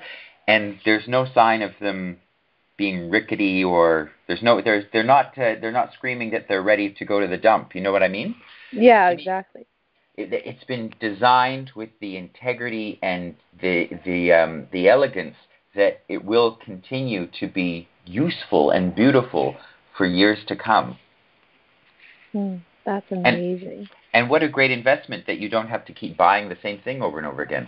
and 0.47 0.79
there's 0.85 1.07
no 1.07 1.25
sign 1.33 1.61
of 1.61 1.71
them 1.81 2.17
being 2.77 3.09
rickety 3.09 3.63
or 3.63 4.11
there's 4.27 4.43
no 4.43 4.61
there's 4.61 4.83
they're 4.91 5.03
not 5.03 5.27
uh, 5.37 5.55
they're 5.61 5.71
not 5.71 5.93
screaming 5.93 6.31
that 6.31 6.45
they're 6.49 6.61
ready 6.61 6.93
to 6.93 7.05
go 7.05 7.19
to 7.19 7.27
the 7.27 7.37
dump. 7.37 7.73
You 7.73 7.81
know 7.81 7.91
what 7.91 8.03
I 8.03 8.09
mean? 8.09 8.35
Yeah, 8.71 9.09
exactly. 9.09 9.65
It, 10.17 10.29
it's 10.33 10.63
been 10.65 10.93
designed 10.99 11.71
with 11.75 11.89
the 12.01 12.17
integrity 12.17 12.99
and 13.01 13.35
the 13.61 13.89
the 14.05 14.33
um, 14.33 14.67
the 14.71 14.89
elegance 14.89 15.35
that 15.75 16.01
it 16.09 16.23
will 16.23 16.57
continue 16.63 17.27
to 17.39 17.47
be 17.47 17.87
useful 18.05 18.71
and 18.71 18.93
beautiful 18.93 19.55
for 19.97 20.05
years 20.05 20.39
to 20.47 20.55
come. 20.55 20.97
Mm, 22.35 22.59
that's 22.85 23.09
amazing. 23.11 23.87
And, 24.13 24.23
and 24.25 24.29
what 24.29 24.43
a 24.43 24.49
great 24.49 24.71
investment 24.71 25.25
that 25.27 25.39
you 25.39 25.49
don't 25.49 25.69
have 25.69 25.85
to 25.85 25.93
keep 25.93 26.17
buying 26.17 26.49
the 26.49 26.57
same 26.61 26.81
thing 26.81 27.01
over 27.01 27.17
and 27.17 27.25
over 27.25 27.41
again. 27.41 27.67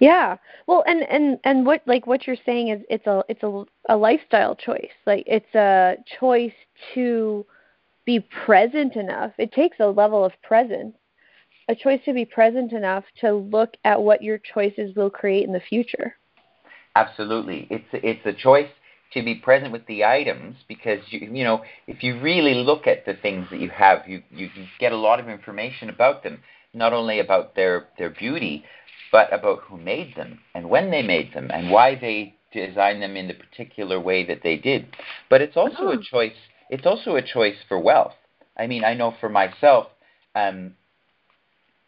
Yeah. 0.00 0.36
Well, 0.66 0.82
and 0.86 1.02
and 1.02 1.38
and 1.44 1.64
what 1.64 1.82
like 1.86 2.06
what 2.06 2.26
you're 2.26 2.36
saying 2.44 2.68
is 2.68 2.80
it's 2.88 3.06
a 3.06 3.22
it's 3.28 3.42
a 3.42 3.64
a 3.88 3.96
lifestyle 3.96 4.56
choice. 4.56 4.90
Like 5.06 5.24
it's 5.26 5.54
a 5.54 5.96
choice 6.18 6.52
to 6.94 7.46
be 8.04 8.20
present 8.44 8.96
enough. 8.96 9.32
It 9.38 9.52
takes 9.52 9.78
a 9.78 9.86
level 9.86 10.24
of 10.24 10.32
presence. 10.42 10.96
A 11.68 11.74
choice 11.74 12.00
to 12.04 12.12
be 12.12 12.24
present 12.24 12.72
enough 12.72 13.04
to 13.20 13.32
look 13.32 13.74
at 13.84 14.02
what 14.02 14.22
your 14.22 14.38
choices 14.38 14.96
will 14.96 15.10
create 15.10 15.46
in 15.46 15.52
the 15.52 15.60
future. 15.60 16.16
Absolutely, 16.96 17.68
it's 17.70 17.86
it's 17.92 18.26
a 18.26 18.32
choice 18.32 18.70
to 19.12 19.22
be 19.22 19.34
present 19.34 19.72
with 19.72 19.86
the 19.86 20.04
items 20.04 20.56
because 20.68 21.00
you 21.08 21.20
you 21.32 21.44
know 21.44 21.62
if 21.86 22.02
you 22.02 22.20
really 22.20 22.54
look 22.54 22.86
at 22.86 23.04
the 23.06 23.14
things 23.14 23.46
that 23.50 23.60
you 23.60 23.70
have, 23.70 24.06
you 24.06 24.22
you 24.30 24.48
get 24.78 24.92
a 24.92 24.96
lot 24.96 25.20
of 25.20 25.28
information 25.28 25.90
about 25.90 26.22
them, 26.22 26.40
not 26.74 26.92
only 26.92 27.18
about 27.20 27.54
their 27.54 27.88
their 27.98 28.10
beauty, 28.10 28.64
but 29.12 29.32
about 29.32 29.60
who 29.62 29.76
made 29.76 30.14
them 30.16 30.38
and 30.54 30.68
when 30.68 30.90
they 30.90 31.02
made 31.02 31.32
them 31.34 31.50
and 31.52 31.70
why 31.70 31.94
they 31.94 32.34
designed 32.52 33.02
them 33.02 33.16
in 33.16 33.28
the 33.28 33.34
particular 33.34 34.00
way 34.00 34.24
that 34.26 34.40
they 34.42 34.56
did. 34.56 34.86
But 35.28 35.40
it's 35.40 35.56
also 35.56 35.82
oh. 35.82 35.90
a 35.90 36.02
choice. 36.02 36.36
It's 36.68 36.86
also 36.86 37.16
a 37.16 37.22
choice 37.22 37.56
for 37.68 37.78
wealth. 37.78 38.14
I 38.56 38.66
mean, 38.66 38.84
I 38.84 38.94
know 38.94 39.14
for 39.20 39.28
myself, 39.28 39.88
um, 40.34 40.74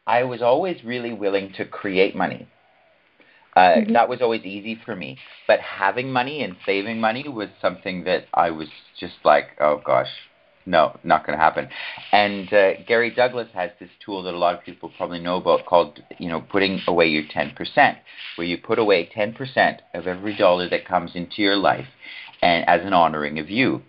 I 0.06 0.24
was 0.24 0.42
always 0.42 0.82
really 0.84 1.12
willing 1.12 1.52
to 1.56 1.64
create 1.64 2.16
money. 2.16 2.48
Uh, 3.54 3.60
mm-hmm. 3.60 3.92
That 3.92 4.08
was 4.08 4.20
always 4.22 4.44
easy 4.44 4.80
for 4.84 4.96
me. 4.96 5.18
But 5.46 5.60
having 5.60 6.12
money 6.12 6.42
and 6.42 6.56
saving 6.64 7.00
money 7.00 7.28
was 7.28 7.48
something 7.60 8.04
that 8.04 8.24
I 8.32 8.50
was 8.50 8.68
just 8.98 9.16
like, 9.24 9.48
oh 9.60 9.80
gosh, 9.84 10.08
no, 10.64 10.96
not 11.02 11.26
going 11.26 11.36
to 11.36 11.42
happen. 11.42 11.68
And 12.12 12.52
uh, 12.52 12.82
Gary 12.86 13.10
Douglas 13.10 13.48
has 13.54 13.70
this 13.80 13.90
tool 14.04 14.22
that 14.22 14.34
a 14.34 14.38
lot 14.38 14.54
of 14.54 14.64
people 14.64 14.92
probably 14.96 15.18
know 15.18 15.36
about 15.36 15.66
called, 15.66 16.00
you 16.18 16.28
know, 16.28 16.40
putting 16.40 16.80
away 16.86 17.08
your 17.08 17.24
10%, 17.24 17.96
where 18.36 18.46
you 18.46 18.58
put 18.58 18.78
away 18.78 19.10
10% 19.14 19.78
of 19.94 20.06
every 20.06 20.36
dollar 20.36 20.68
that 20.68 20.86
comes 20.86 21.12
into 21.14 21.42
your 21.42 21.56
life 21.56 21.88
and 22.42 22.68
as 22.68 22.84
an 22.84 22.92
honoring 22.92 23.38
of 23.38 23.50
you. 23.50 23.82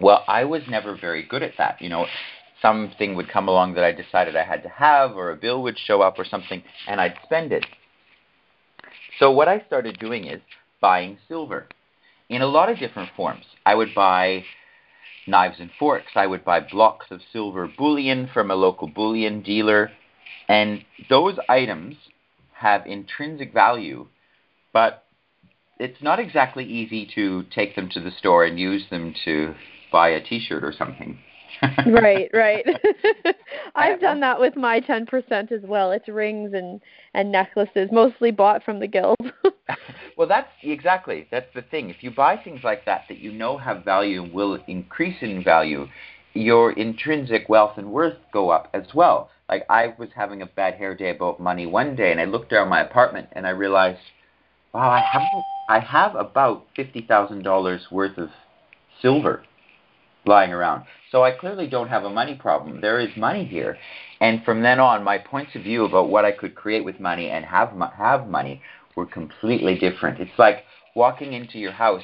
Well, 0.00 0.24
I 0.28 0.44
was 0.44 0.62
never 0.68 0.96
very 0.96 1.22
good 1.22 1.42
at 1.42 1.54
that. 1.58 1.80
You 1.80 1.88
know, 1.88 2.06
something 2.62 3.14
would 3.14 3.28
come 3.28 3.48
along 3.48 3.74
that 3.74 3.84
I 3.84 3.92
decided 3.92 4.36
I 4.36 4.44
had 4.44 4.62
to 4.62 4.68
have, 4.68 5.12
or 5.12 5.30
a 5.30 5.36
bill 5.36 5.62
would 5.62 5.78
show 5.78 6.02
up 6.02 6.18
or 6.18 6.24
something, 6.24 6.62
and 6.86 7.00
I'd 7.00 7.18
spend 7.24 7.52
it. 7.52 7.64
So 9.18 9.30
what 9.30 9.48
I 9.48 9.60
started 9.66 9.98
doing 9.98 10.26
is 10.26 10.40
buying 10.80 11.18
silver 11.26 11.66
in 12.28 12.42
a 12.42 12.46
lot 12.46 12.70
of 12.70 12.78
different 12.78 13.10
forms. 13.16 13.44
I 13.66 13.74
would 13.74 13.94
buy 13.94 14.44
knives 15.26 15.56
and 15.58 15.70
forks. 15.78 16.12
I 16.14 16.26
would 16.26 16.44
buy 16.44 16.60
blocks 16.60 17.06
of 17.10 17.20
silver 17.32 17.68
bullion 17.68 18.28
from 18.32 18.50
a 18.50 18.54
local 18.54 18.86
bullion 18.86 19.42
dealer. 19.42 19.90
And 20.48 20.84
those 21.08 21.38
items 21.48 21.96
have 22.52 22.86
intrinsic 22.86 23.52
value, 23.52 24.06
but 24.72 25.04
it's 25.78 26.02
not 26.02 26.18
exactly 26.18 26.64
easy 26.64 27.08
to 27.14 27.44
take 27.54 27.76
them 27.76 27.88
to 27.90 28.00
the 28.00 28.10
store 28.10 28.44
and 28.44 28.58
use 28.58 28.84
them 28.90 29.14
to 29.24 29.54
buy 29.90 30.10
a 30.10 30.22
t-shirt 30.22 30.64
or 30.64 30.72
something 30.72 31.18
right, 31.86 32.30
right. 32.32 32.64
I've 33.74 34.00
done 34.00 34.20
that 34.20 34.40
with 34.40 34.56
my 34.56 34.80
10% 34.80 35.52
as 35.52 35.62
well. 35.62 35.92
It's 35.92 36.08
rings 36.08 36.52
and 36.54 36.80
and 37.14 37.32
necklaces, 37.32 37.90
mostly 37.92 38.30
bought 38.30 38.62
from 38.62 38.80
the 38.80 38.86
guild. 38.86 39.16
well, 40.16 40.28
that's 40.28 40.50
exactly. 40.62 41.26
That's 41.30 41.52
the 41.54 41.62
thing. 41.62 41.90
If 41.90 42.02
you 42.02 42.10
buy 42.10 42.36
things 42.36 42.60
like 42.62 42.84
that 42.84 43.04
that 43.08 43.18
you 43.18 43.32
know 43.32 43.58
have 43.58 43.84
value 43.84 44.22
and 44.22 44.32
will 44.32 44.58
increase 44.66 45.16
in 45.22 45.42
value, 45.42 45.88
your 46.34 46.72
intrinsic 46.72 47.48
wealth 47.48 47.78
and 47.78 47.90
worth 47.90 48.16
go 48.32 48.50
up 48.50 48.68
as 48.74 48.94
well 48.94 49.30
like 49.48 49.64
I 49.70 49.94
was 49.98 50.10
having 50.14 50.42
a 50.42 50.46
bad 50.46 50.74
hair 50.74 50.94
day 50.94 51.10
about 51.10 51.40
money 51.40 51.66
one 51.66 51.96
day, 51.96 52.12
and 52.12 52.20
I 52.20 52.24
looked 52.24 52.52
around 52.52 52.68
my 52.68 52.82
apartment 52.82 53.28
and 53.32 53.46
I 53.46 53.50
realized, 53.50 54.00
wow, 54.74 54.90
I 54.90 55.00
have 55.00 55.44
I 55.68 55.80
have 55.80 56.14
about 56.14 56.66
fifty 56.76 57.00
thousand 57.00 57.42
dollars 57.42 57.86
worth 57.90 58.18
of 58.18 58.30
silver 59.00 59.44
lying 60.26 60.52
around. 60.52 60.84
So 61.10 61.22
I 61.24 61.32
clearly 61.32 61.66
don't 61.66 61.88
have 61.88 62.04
a 62.04 62.10
money 62.10 62.34
problem. 62.34 62.80
There 62.80 63.00
is 63.00 63.16
money 63.16 63.44
here, 63.44 63.78
and 64.20 64.44
from 64.44 64.62
then 64.62 64.80
on, 64.80 65.02
my 65.04 65.18
points 65.18 65.54
of 65.54 65.62
view 65.62 65.84
about 65.84 66.10
what 66.10 66.24
I 66.24 66.32
could 66.32 66.54
create 66.54 66.84
with 66.84 67.00
money 67.00 67.30
and 67.30 67.44
have 67.44 67.72
have 67.96 68.28
money 68.28 68.62
were 68.96 69.06
completely 69.06 69.78
different. 69.78 70.20
It's 70.20 70.38
like 70.38 70.64
walking 70.94 71.32
into 71.32 71.58
your 71.58 71.72
house 71.72 72.02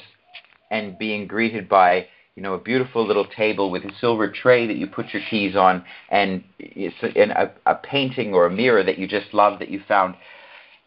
and 0.71 0.97
being 0.97 1.27
greeted 1.27 1.69
by 1.69 2.07
you 2.35 2.43
know, 2.43 2.53
a 2.53 2.59
beautiful 2.59 3.07
little 3.07 3.25
table 3.25 3.71
with 3.71 3.85
a 3.85 3.91
silver 4.01 4.29
tray 4.29 4.67
that 4.67 4.75
you 4.75 4.87
put 4.87 5.13
your 5.13 5.21
keys 5.29 5.55
on, 5.55 5.85
and 6.09 6.43
it's 6.59 6.95
a, 7.01 7.51
a 7.65 7.75
painting 7.75 8.33
or 8.33 8.45
a 8.45 8.51
mirror 8.51 8.83
that 8.83 8.97
you 8.97 9.07
just 9.07 9.33
love 9.33 9.59
that 9.59 9.69
you 9.69 9.81
found. 9.87 10.15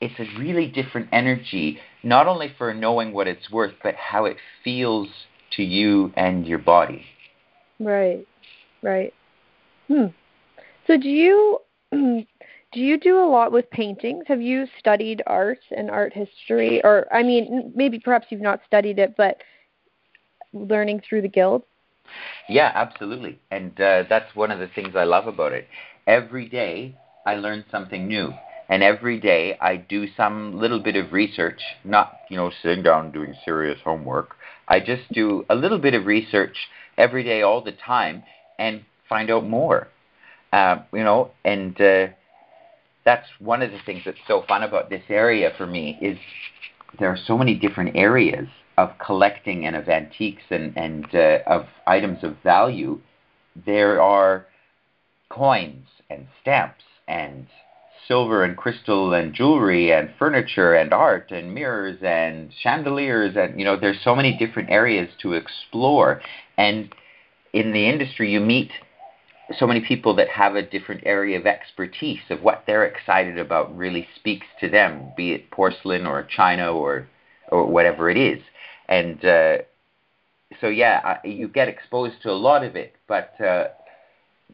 It's 0.00 0.18
a 0.20 0.38
really 0.38 0.66
different 0.66 1.08
energy, 1.10 1.78
not 2.02 2.26
only 2.26 2.52
for 2.58 2.74
knowing 2.74 3.12
what 3.12 3.26
it's 3.26 3.50
worth, 3.50 3.72
but 3.82 3.94
how 3.94 4.26
it 4.26 4.36
feels 4.62 5.08
to 5.56 5.62
you 5.62 6.12
and 6.16 6.46
your 6.46 6.58
body. 6.58 7.04
Right, 7.80 8.26
right. 8.82 9.12
Hmm. 9.88 10.06
So 10.86 10.96
do 10.96 11.08
you 11.08 11.58
do 11.92 12.24
you 12.80 12.98
do 12.98 13.18
a 13.18 13.28
lot 13.28 13.52
with 13.52 13.70
paintings? 13.70 14.24
Have 14.26 14.42
you 14.42 14.66
studied 14.78 15.22
art 15.26 15.60
and 15.76 15.90
art 15.90 16.12
history, 16.12 16.82
or 16.84 17.06
I 17.12 17.22
mean, 17.22 17.72
maybe 17.74 17.98
perhaps 17.98 18.26
you've 18.30 18.40
not 18.40 18.60
studied 18.66 18.98
it, 18.98 19.14
but 19.16 19.42
learning 20.52 21.02
through 21.08 21.22
the 21.22 21.28
guild? 21.28 21.62
Yeah, 22.48 22.72
absolutely. 22.74 23.38
And 23.50 23.78
uh, 23.80 24.04
that's 24.08 24.34
one 24.34 24.50
of 24.50 24.58
the 24.58 24.68
things 24.68 24.96
I 24.96 25.04
love 25.04 25.26
about 25.26 25.52
it. 25.52 25.68
Every 26.06 26.48
day 26.48 26.94
I 27.26 27.34
learn 27.34 27.64
something 27.70 28.08
new. 28.08 28.32
And 28.70 28.82
every 28.82 29.18
day 29.18 29.56
I 29.60 29.76
do 29.76 30.06
some 30.14 30.58
little 30.58 30.80
bit 30.80 30.96
of 30.96 31.12
research, 31.12 31.60
not, 31.84 32.18
you 32.28 32.36
know, 32.36 32.50
sitting 32.62 32.82
down 32.82 33.12
doing 33.12 33.34
serious 33.44 33.78
homework. 33.82 34.36
I 34.68 34.80
just 34.80 35.10
do 35.12 35.44
a 35.48 35.54
little 35.54 35.78
bit 35.78 35.94
of 35.94 36.06
research 36.06 36.56
every 36.96 37.24
day, 37.24 37.42
all 37.42 37.62
the 37.62 37.72
time, 37.72 38.22
and 38.58 38.82
find 39.08 39.30
out 39.30 39.46
more. 39.46 39.88
Uh, 40.52 40.78
you 40.92 41.04
know, 41.04 41.30
and 41.44 41.80
uh, 41.80 42.08
that's 43.04 43.28
one 43.38 43.62
of 43.62 43.70
the 43.70 43.78
things 43.86 44.02
that's 44.04 44.18
so 44.26 44.44
fun 44.46 44.62
about 44.62 44.90
this 44.90 45.02
area 45.08 45.52
for 45.56 45.66
me 45.66 45.98
is 46.00 46.18
there 46.98 47.08
are 47.08 47.18
so 47.26 47.36
many 47.36 47.54
different 47.54 47.96
areas 47.96 48.48
of 48.76 48.90
collecting 49.04 49.66
and 49.66 49.74
of 49.74 49.88
antiques 49.88 50.44
and, 50.50 50.76
and 50.76 51.06
uh, 51.14 51.38
of 51.46 51.66
items 51.86 52.22
of 52.22 52.36
value, 52.42 53.00
there 53.66 54.00
are 54.00 54.46
coins 55.30 55.86
and 56.08 56.26
stamps 56.40 56.84
and 57.08 57.46
silver 58.08 58.42
and 58.42 58.56
crystal 58.56 59.12
and 59.12 59.34
jewelry 59.34 59.92
and 59.92 60.10
furniture 60.18 60.74
and 60.74 60.92
art 60.92 61.30
and 61.30 61.54
mirrors 61.54 61.98
and 62.02 62.50
chandeliers 62.62 63.36
and 63.36 63.58
you 63.58 63.64
know 63.64 63.78
there's 63.78 64.02
so 64.02 64.16
many 64.16 64.36
different 64.36 64.70
areas 64.70 65.08
to 65.20 65.34
explore. 65.34 66.20
And 66.56 66.92
in 67.52 67.72
the 67.72 67.88
industry 67.88 68.32
you 68.32 68.40
meet 68.40 68.70
so 69.58 69.66
many 69.66 69.80
people 69.80 70.14
that 70.16 70.28
have 70.28 70.56
a 70.56 70.62
different 70.62 71.02
area 71.06 71.38
of 71.38 71.46
expertise 71.46 72.20
of 72.30 72.42
what 72.42 72.64
they're 72.66 72.84
excited 72.84 73.38
about 73.38 73.74
really 73.76 74.06
speaks 74.16 74.46
to 74.60 74.68
them 74.68 75.12
be 75.16 75.32
it 75.32 75.50
porcelain 75.50 76.06
or 76.06 76.22
china 76.24 76.72
or 76.72 77.06
or 77.50 77.66
whatever 77.66 78.10
it 78.10 78.16
is. 78.16 78.42
And 78.88 79.22
uh, 79.24 79.58
so 80.60 80.68
yeah, 80.68 81.18
you 81.24 81.48
get 81.48 81.68
exposed 81.68 82.22
to 82.22 82.30
a 82.30 82.32
lot 82.32 82.64
of 82.64 82.76
it, 82.76 82.96
but 83.06 83.38
uh, 83.40 83.68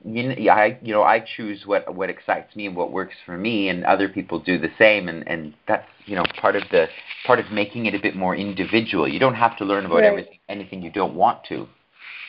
you 0.04 0.50
I 0.50 0.78
you 0.82 0.92
know 0.92 1.02
I 1.02 1.20
choose 1.36 1.62
what 1.66 1.94
what 1.94 2.10
excites 2.10 2.54
me 2.54 2.66
and 2.66 2.76
what 2.76 2.92
works 2.92 3.14
for 3.24 3.38
me, 3.38 3.68
and 3.68 3.84
other 3.84 4.08
people 4.08 4.38
do 4.38 4.58
the 4.58 4.70
same, 4.78 5.08
and 5.08 5.26
and 5.26 5.54
that's 5.66 5.88
you 6.06 6.14
know 6.14 6.24
part 6.40 6.56
of 6.56 6.62
the 6.70 6.86
part 7.26 7.38
of 7.38 7.50
making 7.50 7.86
it 7.86 7.94
a 7.94 7.98
bit 7.98 8.14
more 8.14 8.36
individual. 8.36 9.08
You 9.08 9.18
don't 9.18 9.34
have 9.34 9.56
to 9.58 9.64
learn 9.64 9.86
about 9.86 9.96
right. 9.96 10.04
everything 10.04 10.38
anything 10.48 10.82
you 10.82 10.90
don't 10.90 11.14
want 11.14 11.44
to. 11.48 11.66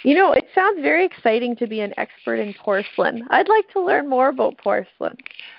You 0.04 0.14
know, 0.14 0.34
it 0.34 0.46
sounds 0.54 0.82
very 0.82 1.04
exciting 1.04 1.56
to 1.56 1.68
be 1.68 1.82
an 1.82 1.92
expert 1.98 2.36
in 2.36 2.54
porcelain. 2.54 3.24
I'd 3.32 3.50
like 3.50 3.68
to 3.72 3.84
learn 3.84 4.08
more 4.08 4.30
about 4.30 4.56
porcelain. 4.60 5.18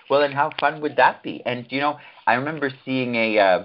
Well, 0.09 0.23
and 0.23 0.33
how 0.33 0.53
fun 0.61 0.81
would 0.83 0.95
that 0.97 1.23
be? 1.23 1.43
And 1.45 1.67
you 1.69 1.81
know, 1.81 1.99
I 2.27 2.35
remember 2.35 2.71
seeing 2.85 3.15
a 3.17 3.39
uh, 3.39 3.65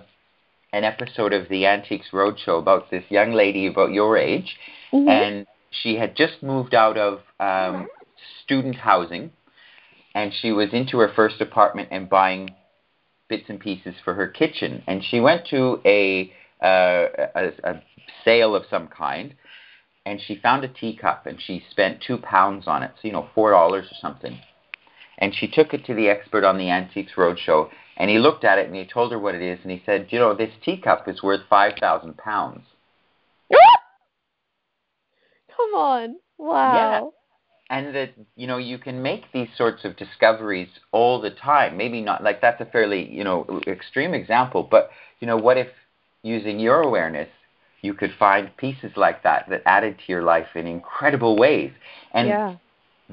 an 0.74 0.84
episode 0.84 1.34
of 1.34 1.48
the 1.50 1.68
Antiques 1.68 2.08
Roadshow 2.12 2.60
about 2.60 2.92
this 2.92 3.04
young 3.10 3.32
lady 3.32 3.68
about 3.68 3.92
your 3.92 4.18
age, 4.18 4.58
mm-hmm. 4.92 5.08
and 5.08 5.48
she 5.70 5.96
had 5.96 6.18
just 6.18 6.42
moved 6.42 6.74
out 6.74 6.98
of 6.98 7.20
um, 7.40 7.88
student 8.44 8.76
housing, 8.76 9.32
and 10.14 10.34
she 10.34 10.52
was 10.52 10.70
into 10.74 10.98
her 11.00 11.12
first 11.16 11.42
apartment 11.42 11.90
and 11.92 12.10
buying 12.10 12.50
bits 13.30 13.46
and 13.48 13.60
pieces 13.60 13.96
for 14.04 14.14
her 14.14 14.28
kitchen. 14.28 14.84
And 14.88 15.04
she 15.04 15.20
went 15.20 15.48
to 15.48 15.80
a, 15.86 16.32
uh, 16.62 17.28
a, 17.36 17.52
a 17.64 17.84
sale 18.26 18.56
of 18.56 18.64
some 18.70 18.88
kind, 18.88 19.36
and 20.06 20.20
she 20.20 20.36
found 20.36 20.64
a 20.64 20.68
teacup, 20.68 21.26
and 21.26 21.40
she 21.42 21.64
spent 21.72 22.04
two 22.06 22.18
pounds 22.18 22.68
on 22.68 22.84
it, 22.84 22.92
so 22.96 23.08
you 23.08 23.14
know 23.14 23.30
four 23.34 23.52
dollars 23.52 23.86
or 23.92 23.96
something. 24.02 24.40
And 25.18 25.36
she 25.36 25.48
took 25.48 25.74
it 25.74 25.86
to 25.86 25.94
the 25.94 26.10
expert 26.10 26.44
on 26.44 26.58
the 26.58 26.70
Antiques 26.70 27.14
Roadshow, 27.16 27.70
and 27.98 28.10
he 28.10 28.18
looked 28.18 28.44
at 28.44 28.58
it 28.58 28.68
and 28.68 28.76
he 28.76 28.86
told 28.86 29.12
her 29.12 29.20
what 29.20 29.36
it 29.36 29.42
is, 29.42 29.60
and 29.62 29.72
he 29.72 29.82
said, 29.86 30.08
"You 30.10 30.20
know, 30.20 30.34
this 30.34 30.54
teacup 30.64 31.08
is 31.08 31.22
worth 31.22 31.42
five 31.50 31.74
thousand 31.80 32.18
pounds." 32.18 32.66
Come 35.56 35.74
on! 35.76 36.16
Wow. 36.38 37.14
And 37.72 37.96
that 37.96 38.12
you 38.36 38.46
know 38.46 38.58
you 38.58 38.78
can 38.78 39.02
make 39.02 39.32
these 39.34 39.48
sorts 39.58 39.84
of 39.86 39.98
discoveries 39.98 40.70
all 40.92 41.20
the 41.20 41.32
time. 41.32 41.78
Maybe 41.78 42.02
not 42.02 42.24
like 42.24 42.42
that's 42.42 42.62
a 42.62 42.66
fairly 42.66 43.10
you 43.12 43.24
know 43.24 43.62
extreme 43.66 44.14
example, 44.14 44.68
but 44.70 44.92
you 45.20 45.26
know 45.26 45.38
what 45.38 45.58
if 45.58 45.70
using 46.22 46.60
your 46.60 46.82
awareness 46.82 47.30
you 47.82 47.96
could 47.96 48.12
find 48.20 48.56
pieces 48.58 48.92
like 48.96 49.24
that 49.24 49.50
that 49.50 49.64
added 49.66 49.98
to 49.98 50.04
your 50.12 50.22
life 50.22 50.50
in 50.54 50.68
incredible 50.68 51.36
ways. 51.36 51.72
And 52.14 52.28
yeah 52.28 52.56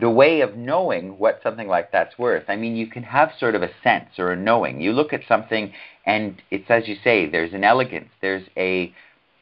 the 0.01 0.11
way 0.11 0.40
of 0.40 0.57
knowing 0.57 1.18
what 1.18 1.40
something 1.42 1.66
like 1.66 1.90
that's 1.90 2.18
worth. 2.18 2.44
I 2.49 2.57
mean, 2.57 2.77
you 2.77 2.87
can 2.87 3.03
have 3.03 3.31
sort 3.38 3.55
of 3.55 3.62
a 3.62 3.71
sense 3.83 4.11
or 4.18 4.33
a 4.33 4.37
knowing. 4.37 4.81
You 4.81 4.92
look 4.92 5.12
at 5.12 5.23
something, 5.27 5.73
and 6.07 6.40
it's 6.51 6.71
as 6.71 6.87
you 6.87 6.97
say, 7.03 7.29
there's 7.29 7.53
an 7.53 7.64
elegance, 7.64 8.11
there's 8.21 8.47
a 8.57 8.92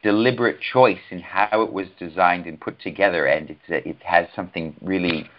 deliberate 0.03 0.59
choice 0.61 0.99
in 1.09 1.19
how 1.19 1.61
it 1.63 1.73
was 1.73 1.87
designed 1.99 2.45
and 2.45 2.59
put 2.59 2.79
together, 2.81 3.25
and 3.25 3.49
it's 3.49 3.59
it 3.87 4.01
has 4.03 4.27
something 4.35 4.75
really 4.81 5.29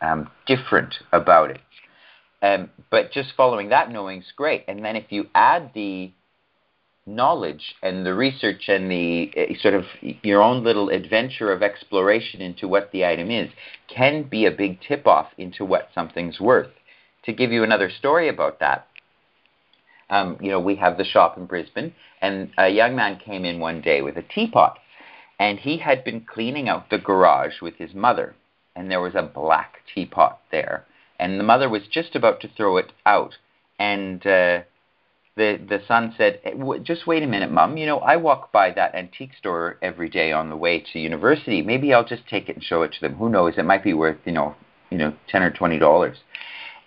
um, 0.00 0.30
different 0.46 0.94
about 1.12 1.50
it. 1.50 1.60
Um, 2.42 2.70
but 2.90 3.12
just 3.12 3.32
following 3.36 3.68
that 3.68 3.90
knowing 3.90 4.20
is 4.20 4.32
great. 4.34 4.64
And 4.66 4.84
then 4.84 4.96
if 4.96 5.06
you 5.10 5.26
add 5.34 5.72
the 5.74 6.12
knowledge 7.06 7.74
and 7.82 8.06
the 8.06 8.14
research 8.14 8.68
and 8.68 8.90
the 8.90 9.30
uh, 9.36 9.60
sort 9.60 9.74
of 9.74 9.84
your 10.22 10.42
own 10.42 10.62
little 10.62 10.88
adventure 10.88 11.52
of 11.52 11.62
exploration 11.62 12.40
into 12.40 12.68
what 12.68 12.90
the 12.92 13.04
item 13.04 13.30
is 13.30 13.50
can 13.88 14.22
be 14.22 14.46
a 14.46 14.50
big 14.50 14.80
tip 14.80 15.06
off 15.06 15.28
into 15.36 15.64
what 15.64 15.88
something's 15.94 16.40
worth. 16.40 16.70
To 17.24 17.32
give 17.32 17.52
you 17.52 17.62
another 17.62 17.90
story 17.90 18.28
about 18.28 18.60
that, 18.60 18.86
um, 20.10 20.36
you 20.40 20.50
know, 20.50 20.60
we 20.60 20.74
have 20.76 20.98
the 20.98 21.04
shop 21.04 21.38
in 21.38 21.46
Brisbane, 21.46 21.94
and 22.20 22.50
a 22.58 22.68
young 22.68 22.94
man 22.96 23.18
came 23.18 23.44
in 23.44 23.60
one 23.60 23.80
day 23.80 24.02
with 24.02 24.16
a 24.16 24.22
teapot, 24.22 24.78
and 25.38 25.58
he 25.58 25.78
had 25.78 26.04
been 26.04 26.20
cleaning 26.20 26.68
out 26.68 26.90
the 26.90 26.98
garage 26.98 27.60
with 27.62 27.76
his 27.76 27.94
mother, 27.94 28.34
and 28.74 28.90
there 28.90 29.00
was 29.00 29.14
a 29.14 29.22
black 29.22 29.76
teapot 29.94 30.40
there, 30.50 30.84
and 31.18 31.38
the 31.38 31.44
mother 31.44 31.68
was 31.68 31.82
just 31.90 32.14
about 32.16 32.40
to 32.40 32.48
throw 32.48 32.76
it 32.76 32.92
out, 33.06 33.36
and 33.78 34.26
uh, 34.26 34.60
the 35.36 35.58
the 35.68 35.80
son 35.86 36.12
said, 36.18 36.40
"Just 36.82 37.06
wait 37.06 37.22
a 37.22 37.26
minute, 37.26 37.52
mom. 37.52 37.76
You 37.76 37.86
know, 37.86 38.00
I 38.00 38.16
walk 38.16 38.50
by 38.50 38.72
that 38.72 38.94
antique 38.94 39.34
store 39.38 39.78
every 39.80 40.08
day 40.08 40.32
on 40.32 40.50
the 40.50 40.56
way 40.56 40.84
to 40.92 40.98
university. 40.98 41.62
Maybe 41.62 41.94
I'll 41.94 42.04
just 42.04 42.26
take 42.28 42.48
it 42.48 42.56
and 42.56 42.64
show 42.64 42.82
it 42.82 42.92
to 42.94 43.00
them. 43.00 43.14
Who 43.14 43.28
knows? 43.28 43.54
It 43.56 43.64
might 43.64 43.84
be 43.84 43.94
worth 43.94 44.18
you 44.24 44.32
know, 44.32 44.56
you 44.90 44.98
know, 44.98 45.14
ten 45.28 45.42
or 45.42 45.50
twenty 45.50 45.78
dollars." 45.78 46.18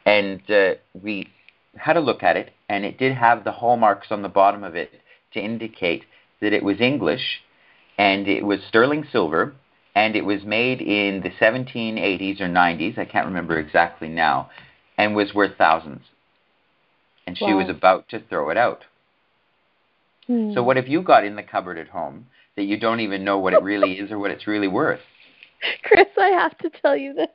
And 0.06 0.42
uh, 0.52 0.74
we 1.02 1.30
had 1.78 1.98
a 1.98 2.02
look 2.02 2.24
at 2.24 2.38
it, 2.38 2.52
and 2.70 2.86
it 2.86 2.98
did 2.98 3.14
have 3.14 3.44
the 3.44 3.52
hallmarks 3.52 4.08
on 4.12 4.22
the 4.22 4.30
bottom 4.30 4.64
of 4.64 4.76
it 4.76 4.92
to 5.34 5.40
indicate 5.40 6.04
that 6.42 6.54
it 6.54 6.64
was 6.64 6.80
English, 6.80 7.42
and 7.98 8.28
it 8.28 8.46
was 8.46 8.60
sterling 8.68 9.06
silver, 9.12 9.56
and 9.96 10.16
it 10.16 10.26
was 10.26 10.44
made 10.44 10.82
in 10.82 11.22
the 11.22 11.30
1780s 11.30 12.42
or 12.42 12.48
90s. 12.48 12.98
I 12.98 13.06
can't 13.06 13.28
remember 13.28 13.60
exactly 13.60 14.10
now, 14.10 14.50
and 14.98 15.16
was 15.16 15.34
worth 15.34 15.58
thousands 15.58 16.02
and 17.26 17.38
she 17.38 17.46
wow. 17.46 17.58
was 17.58 17.70
about 17.70 18.10
to 18.10 18.22
throw 18.30 18.50
it 18.50 18.58
out. 18.58 18.84
Hmm. 20.28 20.54
So 20.54 20.64
what 20.64 20.78
have 20.78 20.88
you 20.88 21.02
got 21.02 21.26
in 21.26 21.36
the 21.36 21.44
cupboard 21.44 21.78
at 21.78 21.90
home 21.90 22.28
that 22.56 22.64
you 22.64 22.80
don't 22.80 23.00
even 23.00 23.24
know 23.24 23.40
what 23.40 23.54
it 23.54 23.64
really 23.64 23.94
is 23.94 24.12
or 24.12 24.20
what 24.20 24.32
it's 24.32 24.48
really 24.48 24.68
worth? 24.68 25.02
Chris, 25.84 26.08
I 26.18 26.28
have 26.28 26.58
to 26.60 26.70
tell 26.70 26.96
you 26.96 27.14
this. 27.14 27.28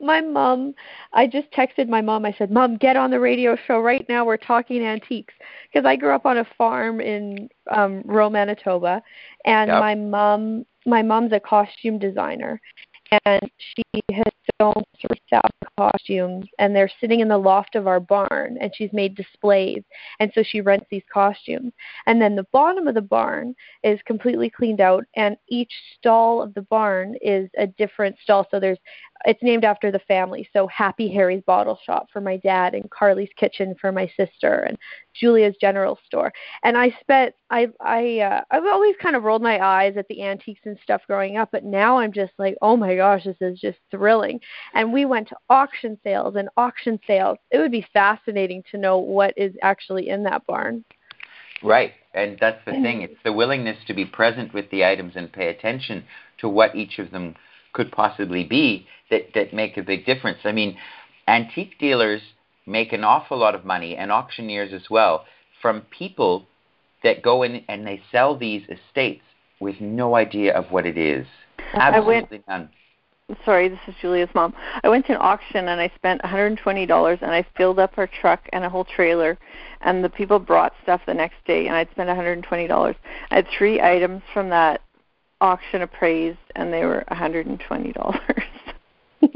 My 0.00 0.20
mom, 0.20 0.74
I 1.12 1.26
just 1.26 1.50
texted 1.52 1.88
my 1.88 2.00
mom. 2.00 2.24
I 2.24 2.34
said, 2.38 2.50
"Mom, 2.50 2.76
get 2.76 2.96
on 2.96 3.10
the 3.10 3.20
radio 3.20 3.56
show 3.66 3.80
right 3.80 4.06
now. 4.08 4.24
We're 4.24 4.36
talking 4.36 4.82
antiques." 4.82 5.34
Because 5.72 5.86
I 5.86 5.96
grew 5.96 6.14
up 6.14 6.26
on 6.26 6.38
a 6.38 6.46
farm 6.56 7.00
in 7.00 7.48
um 7.70 8.02
Rowe, 8.04 8.30
Manitoba, 8.30 9.02
and 9.44 9.68
yep. 9.68 9.80
my 9.80 9.94
mom, 9.94 10.64
my 10.86 11.02
mom's 11.02 11.32
a 11.32 11.40
costume 11.40 11.98
designer, 11.98 12.60
and 13.24 13.50
she 13.58 13.82
has 14.12 14.32
sewn 14.60 14.82
3,000 15.00 15.50
costumes, 15.76 16.46
and 16.58 16.74
they're 16.74 16.90
sitting 17.00 17.20
in 17.20 17.28
the 17.28 17.38
loft 17.38 17.74
of 17.74 17.86
our 17.86 18.00
barn, 18.00 18.56
and 18.60 18.72
she's 18.74 18.92
made 18.92 19.14
displays, 19.14 19.82
and 20.20 20.30
so 20.34 20.42
she 20.42 20.60
rents 20.60 20.86
these 20.90 21.02
costumes. 21.12 21.72
And 22.06 22.20
then 22.20 22.36
the 22.36 22.46
bottom 22.52 22.86
of 22.86 22.94
the 22.94 23.00
barn 23.00 23.54
is 23.82 24.00
completely 24.06 24.50
cleaned 24.50 24.80
out, 24.80 25.04
and 25.16 25.36
each 25.48 25.72
stall 25.96 26.42
of 26.42 26.54
the 26.54 26.62
barn 26.62 27.16
is 27.20 27.48
a 27.58 27.66
different 27.66 28.16
stall. 28.22 28.46
So 28.50 28.60
there's 28.60 28.78
it's 29.24 29.42
named 29.42 29.64
after 29.64 29.90
the 29.90 29.98
family. 30.00 30.48
So 30.52 30.66
Happy 30.66 31.12
Harry's 31.12 31.42
Bottle 31.46 31.78
Shop 31.84 32.08
for 32.12 32.20
my 32.20 32.36
dad, 32.38 32.74
and 32.74 32.90
Carly's 32.90 33.30
Kitchen 33.36 33.74
for 33.80 33.92
my 33.92 34.10
sister, 34.16 34.60
and 34.60 34.78
Julia's 35.14 35.56
General 35.60 35.98
Store. 36.06 36.32
And 36.62 36.76
I 36.76 36.96
spent 37.00 37.34
I 37.50 37.68
I 37.80 38.20
uh, 38.20 38.40
I've 38.50 38.64
always 38.64 38.96
kind 39.00 39.16
of 39.16 39.24
rolled 39.24 39.42
my 39.42 39.64
eyes 39.64 39.96
at 39.96 40.08
the 40.08 40.22
antiques 40.22 40.62
and 40.64 40.78
stuff 40.82 41.02
growing 41.06 41.36
up, 41.36 41.50
but 41.52 41.64
now 41.64 41.98
I'm 41.98 42.12
just 42.12 42.32
like, 42.38 42.56
oh 42.62 42.76
my 42.76 42.96
gosh, 42.96 43.24
this 43.24 43.36
is 43.40 43.60
just 43.60 43.78
thrilling. 43.90 44.40
And 44.74 44.92
we 44.92 45.04
went 45.04 45.28
to 45.28 45.36
auction 45.48 45.98
sales 46.02 46.36
and 46.36 46.48
auction 46.56 46.98
sales. 47.06 47.38
It 47.50 47.58
would 47.58 47.72
be 47.72 47.86
fascinating 47.92 48.62
to 48.70 48.78
know 48.78 48.98
what 48.98 49.34
is 49.36 49.54
actually 49.62 50.08
in 50.08 50.22
that 50.24 50.46
barn. 50.46 50.84
Right. 51.62 51.92
And 52.14 52.38
that's 52.40 52.64
the 52.64 52.72
thing. 52.72 53.02
It's 53.02 53.22
the 53.22 53.32
willingness 53.32 53.76
to 53.86 53.94
be 53.94 54.04
present 54.04 54.52
with 54.52 54.70
the 54.70 54.84
items 54.84 55.12
and 55.14 55.32
pay 55.32 55.48
attention 55.48 56.04
to 56.38 56.48
what 56.48 56.74
each 56.74 56.98
of 56.98 57.10
them 57.10 57.36
could 57.72 57.92
possibly 57.92 58.44
be 58.44 58.86
that, 59.10 59.32
that 59.34 59.52
make 59.52 59.76
a 59.76 59.82
big 59.82 60.06
difference. 60.06 60.38
I 60.44 60.52
mean, 60.52 60.76
antique 61.26 61.78
dealers 61.78 62.20
make 62.66 62.92
an 62.92 63.04
awful 63.04 63.38
lot 63.38 63.54
of 63.54 63.64
money 63.64 63.96
and 63.96 64.12
auctioneers 64.12 64.72
as 64.72 64.88
well 64.90 65.24
from 65.60 65.82
people 65.90 66.46
that 67.02 67.22
go 67.22 67.42
in 67.42 67.64
and 67.68 67.86
they 67.86 68.02
sell 68.12 68.36
these 68.36 68.62
estates 68.68 69.22
with 69.60 69.80
no 69.80 70.16
idea 70.16 70.54
of 70.54 70.70
what 70.70 70.86
it 70.86 70.96
is. 70.96 71.26
Absolutely 71.74 72.38
went, 72.38 72.48
none. 72.48 72.68
Sorry, 73.44 73.68
this 73.68 73.78
is 73.86 73.94
Julia's 74.00 74.30
mom. 74.34 74.54
I 74.82 74.88
went 74.88 75.06
to 75.06 75.12
an 75.12 75.18
auction 75.20 75.68
and 75.68 75.80
I 75.80 75.92
spent 75.94 76.20
$120 76.22 77.22
and 77.22 77.30
I 77.30 77.46
filled 77.56 77.78
up 77.78 77.92
our 77.96 78.08
truck 78.08 78.48
and 78.52 78.64
a 78.64 78.68
whole 78.68 78.84
trailer 78.84 79.38
and 79.82 80.02
the 80.02 80.08
people 80.08 80.38
brought 80.38 80.72
stuff 80.82 81.00
the 81.06 81.14
next 81.14 81.36
day 81.46 81.68
and 81.68 81.76
I'd 81.76 81.90
spent 81.92 82.08
$120. 82.08 82.94
I 83.30 83.34
had 83.34 83.46
three 83.56 83.80
items 83.80 84.22
from 84.34 84.48
that 84.50 84.80
auction 85.40 85.82
appraised 85.82 86.38
and 86.56 86.72
they 86.72 86.84
were 86.84 87.04
$120. 87.10 88.20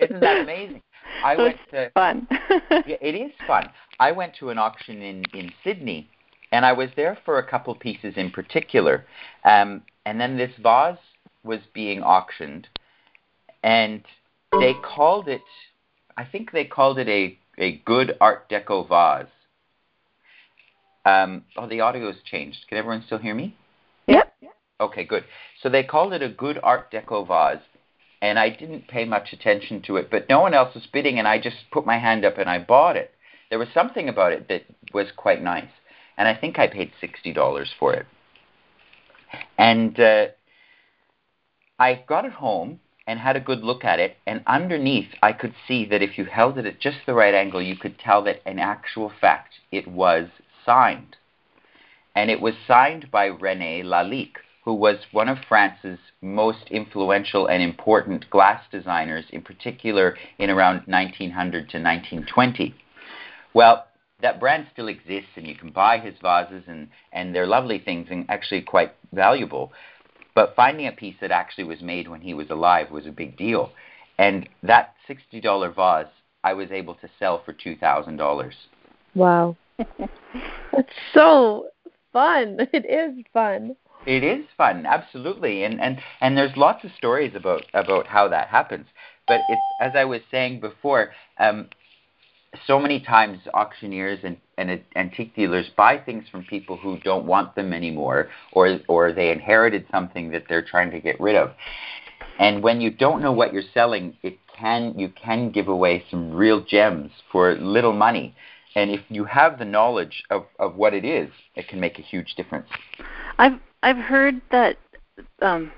Isn't 0.00 0.20
that 0.20 0.40
amazing? 0.42 0.82
I 1.22 1.36
went 1.36 1.56
to 1.70 1.90
fun. 1.90 2.26
yeah, 2.86 2.96
it 3.00 3.14
is 3.14 3.32
fun. 3.46 3.70
I 4.00 4.12
went 4.12 4.34
to 4.40 4.50
an 4.50 4.58
auction 4.58 5.02
in 5.02 5.24
in 5.32 5.52
Sydney, 5.62 6.08
and 6.52 6.64
I 6.64 6.72
was 6.72 6.88
there 6.96 7.18
for 7.24 7.38
a 7.38 7.46
couple 7.46 7.74
pieces 7.74 8.14
in 8.16 8.30
particular. 8.30 9.04
Um, 9.44 9.82
and 10.06 10.20
then 10.20 10.36
this 10.36 10.52
vase 10.62 10.98
was 11.42 11.60
being 11.72 12.02
auctioned, 12.02 12.68
and 13.62 14.02
they 14.52 14.74
called 14.82 15.28
it. 15.28 15.42
I 16.16 16.24
think 16.24 16.52
they 16.52 16.64
called 16.64 16.98
it 16.98 17.08
a 17.08 17.38
a 17.58 17.82
good 17.84 18.16
Art 18.20 18.48
Deco 18.48 18.88
vase. 18.88 19.28
Um, 21.06 21.44
oh, 21.56 21.68
the 21.68 21.80
audio's 21.80 22.16
changed. 22.24 22.66
Can 22.68 22.78
everyone 22.78 23.02
still 23.06 23.18
hear 23.18 23.34
me? 23.34 23.56
Okay, 24.80 25.04
good. 25.04 25.24
So 25.62 25.68
they 25.68 25.84
called 25.84 26.12
it 26.12 26.22
a 26.22 26.28
good 26.28 26.58
Art 26.62 26.90
Deco 26.90 27.26
vase, 27.26 27.62
and 28.20 28.38
I 28.38 28.48
didn't 28.50 28.88
pay 28.88 29.04
much 29.04 29.32
attention 29.32 29.82
to 29.82 29.96
it, 29.96 30.10
but 30.10 30.28
no 30.28 30.40
one 30.40 30.54
else 30.54 30.74
was 30.74 30.86
bidding, 30.92 31.18
and 31.18 31.28
I 31.28 31.38
just 31.38 31.56
put 31.70 31.86
my 31.86 31.98
hand 31.98 32.24
up 32.24 32.38
and 32.38 32.50
I 32.50 32.58
bought 32.58 32.96
it. 32.96 33.12
There 33.50 33.58
was 33.58 33.68
something 33.72 34.08
about 34.08 34.32
it 34.32 34.48
that 34.48 34.64
was 34.92 35.06
quite 35.16 35.42
nice, 35.42 35.68
and 36.16 36.26
I 36.26 36.34
think 36.34 36.58
I 36.58 36.66
paid 36.66 36.92
sixty 37.00 37.32
dollars 37.32 37.70
for 37.78 37.94
it. 37.94 38.06
And 39.58 39.98
uh, 40.00 40.26
I 41.78 42.02
got 42.08 42.24
it 42.24 42.32
home 42.32 42.80
and 43.06 43.18
had 43.20 43.36
a 43.36 43.40
good 43.40 43.62
look 43.62 43.84
at 43.84 44.00
it, 44.00 44.16
and 44.26 44.42
underneath 44.46 45.08
I 45.22 45.32
could 45.32 45.54
see 45.68 45.84
that 45.86 46.02
if 46.02 46.18
you 46.18 46.24
held 46.24 46.58
it 46.58 46.66
at 46.66 46.80
just 46.80 46.98
the 47.06 47.14
right 47.14 47.34
angle, 47.34 47.62
you 47.62 47.76
could 47.76 47.98
tell 47.98 48.24
that 48.24 48.40
in 48.46 48.58
actual 48.58 49.12
fact 49.20 49.54
it 49.70 49.86
was 49.86 50.28
signed. 50.64 51.16
And 52.16 52.30
it 52.30 52.40
was 52.40 52.54
signed 52.66 53.10
by 53.10 53.28
René 53.28 53.84
Lalique, 53.84 54.38
who 54.64 54.74
was 54.74 54.96
one 55.12 55.28
of 55.28 55.38
France's 55.46 55.98
most 56.22 56.70
influential 56.70 57.46
and 57.46 57.62
important 57.62 58.28
glass 58.30 58.62
designers, 58.72 59.24
in 59.30 59.42
particular 59.42 60.16
in 60.38 60.50
around 60.50 60.82
1900 60.86 61.68
to 61.70 61.78
1920. 61.78 62.74
Well, 63.52 63.86
that 64.22 64.40
brand 64.40 64.66
still 64.72 64.88
exists, 64.88 65.30
and 65.36 65.46
you 65.46 65.54
can 65.54 65.70
buy 65.70 65.98
his 65.98 66.14
vases, 66.22 66.64
and, 66.66 66.88
and 67.12 67.34
they're 67.34 67.46
lovely 67.46 67.78
things 67.78 68.08
and 68.10 68.24
actually 68.30 68.62
quite 68.62 68.94
valuable. 69.12 69.72
But 70.34 70.54
finding 70.56 70.86
a 70.86 70.92
piece 70.92 71.16
that 71.20 71.30
actually 71.30 71.64
was 71.64 71.82
made 71.82 72.08
when 72.08 72.22
he 72.22 72.32
was 72.32 72.48
alive 72.48 72.90
was 72.90 73.06
a 73.06 73.12
big 73.12 73.36
deal. 73.36 73.70
And 74.18 74.48
that 74.62 74.94
$60 75.08 75.74
vase 75.74 76.06
I 76.42 76.54
was 76.54 76.70
able 76.70 76.94
to 76.96 77.08
sell 77.18 77.42
for 77.44 77.52
$2,000. 77.52 78.52
Wow. 79.14 79.56
That's 79.78 80.92
so 81.12 81.68
fun. 82.12 82.60
It 82.72 82.86
is 82.86 83.24
fun. 83.32 83.76
It 84.06 84.22
is 84.22 84.44
fun, 84.56 84.86
absolutely, 84.86 85.64
and 85.64 85.80
and 85.80 85.98
and 86.20 86.36
there's 86.36 86.56
lots 86.56 86.84
of 86.84 86.90
stories 86.96 87.34
about 87.34 87.64
about 87.72 88.06
how 88.06 88.28
that 88.28 88.48
happens. 88.48 88.86
But 89.26 89.40
it's 89.48 89.62
as 89.80 89.92
I 89.94 90.04
was 90.04 90.20
saying 90.30 90.60
before, 90.60 91.12
um, 91.38 91.68
so 92.66 92.78
many 92.78 93.00
times 93.00 93.38
auctioneers 93.54 94.20
and, 94.22 94.36
and 94.58 94.82
antique 94.94 95.34
dealers 95.34 95.66
buy 95.76 95.98
things 95.98 96.24
from 96.30 96.44
people 96.44 96.76
who 96.76 96.98
don't 96.98 97.26
want 97.26 97.54
them 97.54 97.72
anymore, 97.72 98.28
or 98.52 98.78
or 98.88 99.12
they 99.12 99.30
inherited 99.30 99.86
something 99.90 100.30
that 100.32 100.44
they're 100.48 100.64
trying 100.64 100.90
to 100.90 101.00
get 101.00 101.18
rid 101.20 101.36
of. 101.36 101.52
And 102.38 102.62
when 102.62 102.80
you 102.80 102.90
don't 102.90 103.22
know 103.22 103.32
what 103.32 103.52
you're 103.52 103.62
selling, 103.72 104.16
it 104.22 104.38
can 104.54 104.98
you 104.98 105.08
can 105.08 105.50
give 105.50 105.68
away 105.68 106.04
some 106.10 106.32
real 106.32 106.60
gems 106.60 107.10
for 107.32 107.54
little 107.54 107.92
money. 107.92 108.34
And 108.76 108.90
if 108.90 109.00
you 109.08 109.24
have 109.24 109.58
the 109.58 109.64
knowledge 109.64 110.24
of, 110.30 110.46
of 110.58 110.74
what 110.74 110.94
it 110.94 111.04
is, 111.04 111.30
it 111.54 111.68
can 111.68 111.78
make 111.78 111.98
a 111.98 112.02
huge 112.02 112.34
difference. 112.34 112.68
I've 113.38 113.60
I've 113.84 113.98
heard 113.98 114.40
that 114.50 114.78
um, 115.42 115.70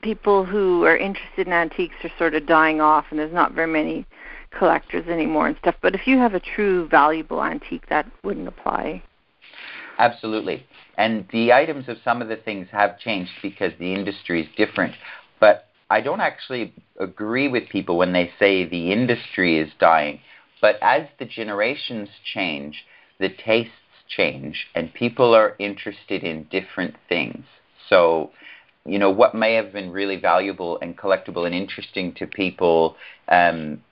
people 0.00 0.46
who 0.46 0.84
are 0.84 0.96
interested 0.96 1.46
in 1.46 1.52
antiques 1.52 1.94
are 2.02 2.10
sort 2.16 2.34
of 2.34 2.46
dying 2.46 2.80
off, 2.80 3.04
and 3.10 3.18
there's 3.18 3.32
not 3.32 3.52
very 3.52 3.70
many 3.70 4.06
collectors 4.56 5.06
anymore 5.06 5.48
and 5.48 5.56
stuff. 5.58 5.74
But 5.82 5.94
if 5.94 6.06
you 6.06 6.16
have 6.16 6.32
a 6.32 6.40
true 6.40 6.88
valuable 6.88 7.44
antique, 7.44 7.90
that 7.90 8.06
wouldn't 8.24 8.48
apply. 8.48 9.02
Absolutely. 9.98 10.66
And 10.96 11.26
the 11.30 11.52
items 11.52 11.90
of 11.90 11.98
some 12.02 12.22
of 12.22 12.28
the 12.28 12.36
things 12.36 12.68
have 12.72 12.98
changed 12.98 13.32
because 13.42 13.72
the 13.78 13.92
industry 13.92 14.40
is 14.40 14.48
different. 14.56 14.94
But 15.38 15.66
I 15.90 16.00
don't 16.00 16.22
actually 16.22 16.72
agree 16.98 17.48
with 17.48 17.68
people 17.68 17.98
when 17.98 18.14
they 18.14 18.30
say 18.38 18.64
the 18.64 18.92
industry 18.92 19.58
is 19.58 19.70
dying. 19.78 20.20
But 20.62 20.78
as 20.80 21.02
the 21.18 21.26
generations 21.26 22.08
change, 22.32 22.86
the 23.20 23.28
tastes 23.28 23.74
change 24.16 24.66
and 24.74 24.92
people 24.94 25.34
are 25.34 25.56
interested 25.58 26.22
in 26.22 26.44
different 26.50 26.94
things. 27.08 27.44
So, 27.88 28.30
you 28.84 28.98
know, 28.98 29.10
what 29.10 29.34
may 29.34 29.54
have 29.54 29.72
been 29.72 29.90
really 29.90 30.16
valuable 30.16 30.78
and 30.80 30.96
collectible 30.96 31.46
and 31.46 31.54
interesting 31.54 32.14
to 32.14 32.26
people 32.26 32.96
um, 33.28 33.82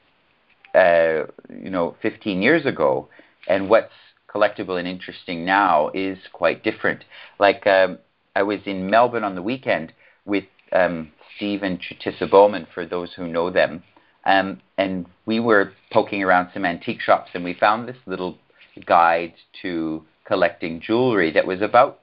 uh, 0.75 1.25
you 1.49 1.71
know, 1.71 1.97
15 2.03 2.43
years 2.43 2.65
ago, 2.67 3.09
and 3.49 3.69
what's 3.69 3.93
collectible 4.33 4.79
and 4.79 4.87
interesting 4.87 5.45
now 5.45 5.91
is 5.95 6.19
quite 6.33 6.63
different. 6.63 7.05
Like 7.39 7.67
um, 7.67 7.99
I 8.37 8.43
was 8.43 8.61
in 8.67 8.89
Melbourne 8.89 9.25
on 9.25 9.35
the 9.35 9.43
weekend 9.43 9.93
with 10.25 10.45
um, 10.73 11.11
Steve 11.37 11.63
and 11.63 11.81
Chutisa 11.81 12.31
Bowman, 12.31 12.67
for 12.73 12.87
those 12.87 13.13
who 13.15 13.27
know 13.27 13.51
them, 13.51 13.83
um, 14.25 14.61
and 14.79 15.07
we 15.27 15.41
were 15.41 15.73
poking 15.93 16.23
around 16.23 16.51
some 16.55 16.65
antique 16.65 17.01
shops, 17.01 17.31
and 17.35 17.43
we 17.43 17.55
found 17.55 17.89
this 17.89 17.97
little 18.07 18.39
guide 18.87 19.35
to 19.63 20.05
collecting 20.31 20.81
jewelry 20.81 21.33
that 21.33 21.45
was 21.45 21.61
about 21.61 21.99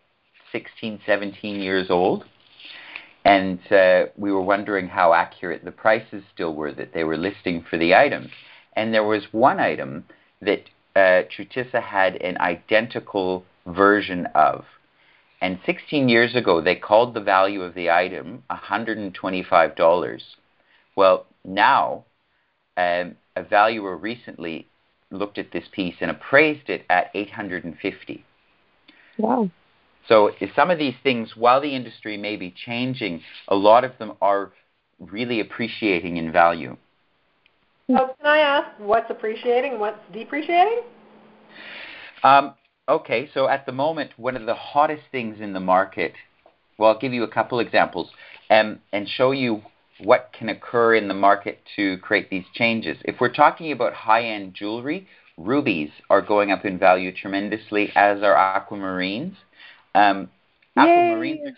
16, 0.52 1.00
17 1.06 1.62
years 1.62 1.90
old. 1.90 2.26
And 3.24 3.60
uh, 3.72 4.08
we 4.18 4.34
were 4.34 4.42
wondering 4.42 4.90
how 4.90 5.14
accurate 5.14 5.64
the 5.64 5.72
prices 5.72 6.24
still 6.34 6.54
were 6.54 6.74
that 6.74 6.94
they 6.94 7.06
were 7.06 7.16
listing 7.16 7.64
for 7.70 7.78
the 7.78 7.96
items. 7.96 8.32
And 8.76 8.94
there 8.94 9.06
was 9.06 9.24
one 9.32 9.62
item 9.62 10.04
that 10.42 10.64
uh, 10.94 11.24
Chutisa 11.32 11.82
had 11.82 12.18
an 12.18 12.38
identical 12.40 13.46
version 13.66 14.28
of. 14.36 14.66
And 15.40 15.60
16 15.66 16.10
years 16.10 16.36
ago, 16.36 16.60
they 16.60 16.76
called 16.76 17.14
the 17.14 17.22
value 17.22 17.62
of 17.62 17.76
the 17.76 17.90
item 17.90 18.44
$125. 18.52 20.20
Well, 20.98 21.26
now, 21.46 22.04
um, 22.76 23.16
a 23.38 23.44
valuer 23.50 23.96
recently 23.96 24.68
looked 25.12 25.38
at 25.38 25.52
this 25.52 25.66
piece 25.72 25.96
and 26.02 26.12
appraised 26.12 26.70
it 26.70 26.86
at 26.90 27.12
850. 27.14 28.26
Wow. 29.18 29.50
So 30.08 30.32
some 30.56 30.72
of 30.72 30.78
these 30.78 30.96
things, 31.04 31.36
while 31.36 31.60
the 31.60 31.76
industry 31.76 32.18
may 32.18 32.38
be 32.38 32.54
changing, 32.66 33.22
a 33.48 33.56
lot 33.56 33.84
of 33.84 33.98
them 34.00 34.14
are 34.22 34.52
really 35.00 35.40
appreciating 35.40 36.18
in 36.18 36.32
value. 36.32 36.78
So 37.90 38.16
can 38.18 38.26
I 38.26 38.38
ask 38.40 38.80
what's 38.80 39.10
appreciating, 39.10 39.80
what's 39.80 40.00
depreciating? 40.14 40.82
Um, 42.24 42.54
okay, 42.88 43.30
so 43.34 43.48
at 43.48 43.66
the 43.66 43.72
moment, 43.72 44.12
one 44.18 44.36
of 44.36 44.46
the 44.46 44.56
hottest 44.56 45.04
things 45.12 45.40
in 45.40 45.54
the 45.54 45.60
market 45.60 46.14
well, 46.78 46.92
I'll 46.92 47.00
give 47.00 47.14
you 47.14 47.24
a 47.24 47.28
couple 47.28 47.60
examples 47.60 48.10
um, 48.50 48.80
and 48.94 49.08
show 49.08 49.32
you 49.32 49.62
what 50.00 50.32
can 50.38 50.50
occur 50.50 50.96
in 50.96 51.08
the 51.08 51.14
market 51.14 51.60
to 51.76 51.98
create 52.00 52.30
these 52.30 52.46
changes. 52.54 52.98
If 53.06 53.20
we're 53.20 53.34
talking 53.34 53.72
about 53.72 53.94
high-end 53.94 54.54
jewelry, 54.54 55.08
rubies 55.38 55.90
are 56.10 56.22
going 56.22 56.52
up 56.52 56.66
in 56.66 56.78
value 56.78 57.14
tremendously, 57.16 57.92
as 57.96 58.22
are 58.22 58.36
aquamarines. 58.36 59.36
Um, 59.96 60.30
aquamarines, 60.78 61.48
are, 61.48 61.58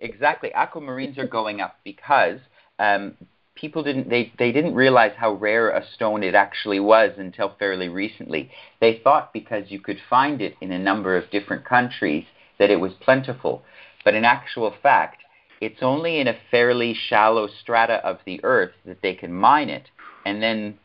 exactly, 0.00 0.50
aquamarines 0.56 1.18
are 1.18 1.26
going 1.26 1.60
up 1.60 1.76
because 1.84 2.40
um, 2.78 3.14
people 3.54 3.82
didn't 3.82 4.08
they, 4.08 4.32
they 4.38 4.52
didn't 4.52 4.74
realize 4.74 5.12
how 5.16 5.32
rare 5.34 5.70
a 5.70 5.84
stone 5.94 6.22
it 6.22 6.34
actually 6.34 6.80
was 6.80 7.12
until 7.18 7.54
fairly 7.58 7.88
recently. 7.88 8.50
They 8.80 9.00
thought 9.02 9.32
because 9.32 9.64
you 9.68 9.80
could 9.80 9.98
find 10.08 10.40
it 10.40 10.54
in 10.60 10.72
a 10.72 10.78
number 10.78 11.16
of 11.16 11.30
different 11.30 11.64
countries 11.64 12.24
that 12.58 12.70
it 12.70 12.80
was 12.80 12.92
plentiful. 13.00 13.62
But 14.04 14.14
in 14.14 14.24
actual 14.24 14.74
fact, 14.82 15.22
it's 15.60 15.82
only 15.82 16.20
in 16.20 16.28
a 16.28 16.38
fairly 16.50 16.94
shallow 16.94 17.48
strata 17.48 17.94
of 18.06 18.18
the 18.24 18.40
earth 18.44 18.72
that 18.84 19.02
they 19.02 19.14
can 19.14 19.32
mine 19.32 19.68
it, 19.68 19.90
and 20.24 20.42
then 20.42 20.78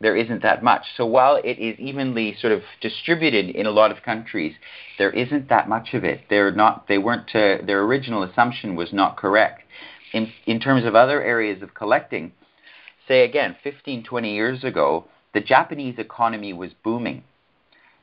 there 0.00 0.16
isn't 0.16 0.42
that 0.42 0.62
much. 0.62 0.86
So 0.96 1.04
while 1.06 1.36
it 1.36 1.58
is 1.58 1.78
evenly 1.78 2.36
sort 2.40 2.52
of 2.52 2.62
distributed 2.80 3.50
in 3.50 3.66
a 3.66 3.70
lot 3.70 3.90
of 3.90 4.02
countries, 4.02 4.54
there 4.96 5.10
isn't 5.10 5.48
that 5.48 5.68
much 5.68 5.92
of 5.92 6.04
it. 6.04 6.22
They're 6.30 6.52
not. 6.52 6.86
They 6.88 6.98
weren't. 6.98 7.28
Uh, 7.34 7.58
their 7.66 7.82
original 7.82 8.22
assumption 8.22 8.76
was 8.76 8.92
not 8.92 9.16
correct. 9.16 9.62
In 10.12 10.32
in 10.46 10.60
terms 10.60 10.84
of 10.84 10.94
other 10.94 11.22
areas 11.22 11.62
of 11.62 11.74
collecting, 11.74 12.32
say 13.06 13.24
again, 13.24 13.56
15, 13.62 14.04
20 14.04 14.34
years 14.34 14.64
ago, 14.64 15.06
the 15.34 15.40
Japanese 15.40 15.98
economy 15.98 16.52
was 16.52 16.70
booming, 16.84 17.24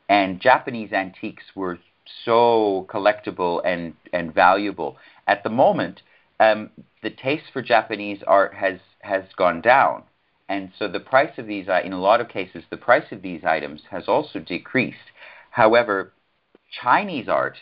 and 0.10 0.42
Japanese 0.42 0.92
antiques 0.92 1.46
were 1.56 1.80
so 2.24 2.86
collectible 2.90 3.62
and 3.66 3.94
and 4.14 4.34
valuable. 4.34 4.98
At 5.28 5.44
the 5.44 5.50
moment, 5.50 6.02
um, 6.40 6.70
the 7.02 7.10
taste 7.10 7.46
for 7.54 7.62
Japanese 7.62 8.24
art 8.28 8.54
has 8.54 8.80
has 9.02 9.24
gone 9.38 9.62
down 9.62 10.04
and 10.48 10.72
so 10.78 10.88
the 10.88 11.00
price 11.00 11.38
of 11.38 11.48
these, 11.48 11.68
in 11.84 11.94
a 11.94 12.00
lot 12.00 12.22
of 12.22 12.30
cases, 12.30 12.64
the 12.70 12.78
price 12.78 13.12
of 13.12 13.22
these 13.22 13.44
items 13.44 13.82
has 13.90 14.08
also 14.08 14.40
decreased. 14.40 15.12
However, 15.52 16.14
Chinese 16.82 17.28
art 17.28 17.58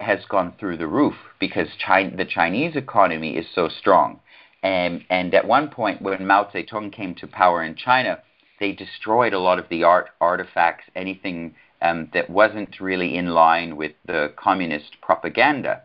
has 0.00 0.24
gone 0.28 0.54
through 0.58 0.78
the 0.78 0.88
roof 0.88 1.14
because 1.38 1.68
China, 1.78 2.16
the 2.16 2.24
Chinese 2.24 2.74
economy 2.74 3.36
is 3.36 3.46
so 3.54 3.68
strong. 3.68 4.20
And, 4.62 5.04
and 5.08 5.34
at 5.34 5.46
one 5.46 5.68
point, 5.68 6.02
when 6.02 6.26
Mao 6.26 6.50
Zedong 6.52 6.92
came 6.92 7.14
to 7.16 7.26
power 7.28 7.62
in 7.62 7.76
China, 7.76 8.22
they 8.58 8.72
destroyed 8.72 9.32
a 9.32 9.38
lot 9.38 9.58
of 9.58 9.68
the 9.68 9.84
art 9.84 10.08
artifacts, 10.20 10.84
anything 10.96 11.54
um, 11.82 12.10
that 12.14 12.30
wasn't 12.30 12.80
really 12.80 13.16
in 13.16 13.28
line 13.28 13.76
with 13.76 13.92
the 14.06 14.32
communist 14.36 15.00
propaganda. 15.00 15.82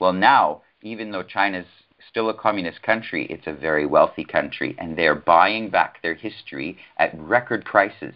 Well, 0.00 0.12
now, 0.12 0.62
even 0.82 1.10
though 1.10 1.22
China's 1.22 1.66
still 2.08 2.30
a 2.30 2.34
communist 2.34 2.82
country, 2.82 3.26
it's 3.26 3.46
a 3.46 3.52
very 3.52 3.86
wealthy 3.86 4.24
country, 4.24 4.74
and 4.78 4.96
they're 4.96 5.14
buying 5.14 5.70
back 5.70 6.00
their 6.02 6.14
history 6.14 6.78
at 6.98 7.18
record 7.18 7.64
prices. 7.64 8.14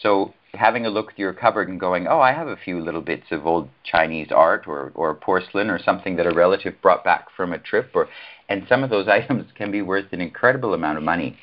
So 0.00 0.34
having 0.54 0.86
a 0.86 0.90
look 0.90 1.14
through 1.14 1.24
your 1.24 1.32
cupboard 1.32 1.68
and 1.68 1.78
going, 1.78 2.06
oh, 2.06 2.20
I 2.20 2.32
have 2.32 2.48
a 2.48 2.56
few 2.56 2.80
little 2.80 3.00
bits 3.00 3.26
of 3.30 3.46
old 3.46 3.68
Chinese 3.84 4.28
art 4.30 4.66
or, 4.66 4.92
or 4.94 5.14
porcelain 5.14 5.70
or 5.70 5.78
something 5.78 6.16
that 6.16 6.26
a 6.26 6.34
relative 6.34 6.74
brought 6.82 7.04
back 7.04 7.28
from 7.36 7.52
a 7.52 7.58
trip, 7.58 7.90
or 7.94 8.08
and 8.48 8.66
some 8.68 8.82
of 8.82 8.90
those 8.90 9.08
items 9.18 9.50
can 9.54 9.70
be 9.70 9.82
worth 9.82 10.12
an 10.12 10.20
incredible 10.20 10.74
amount 10.74 10.98
of 10.98 11.04
money. 11.04 11.36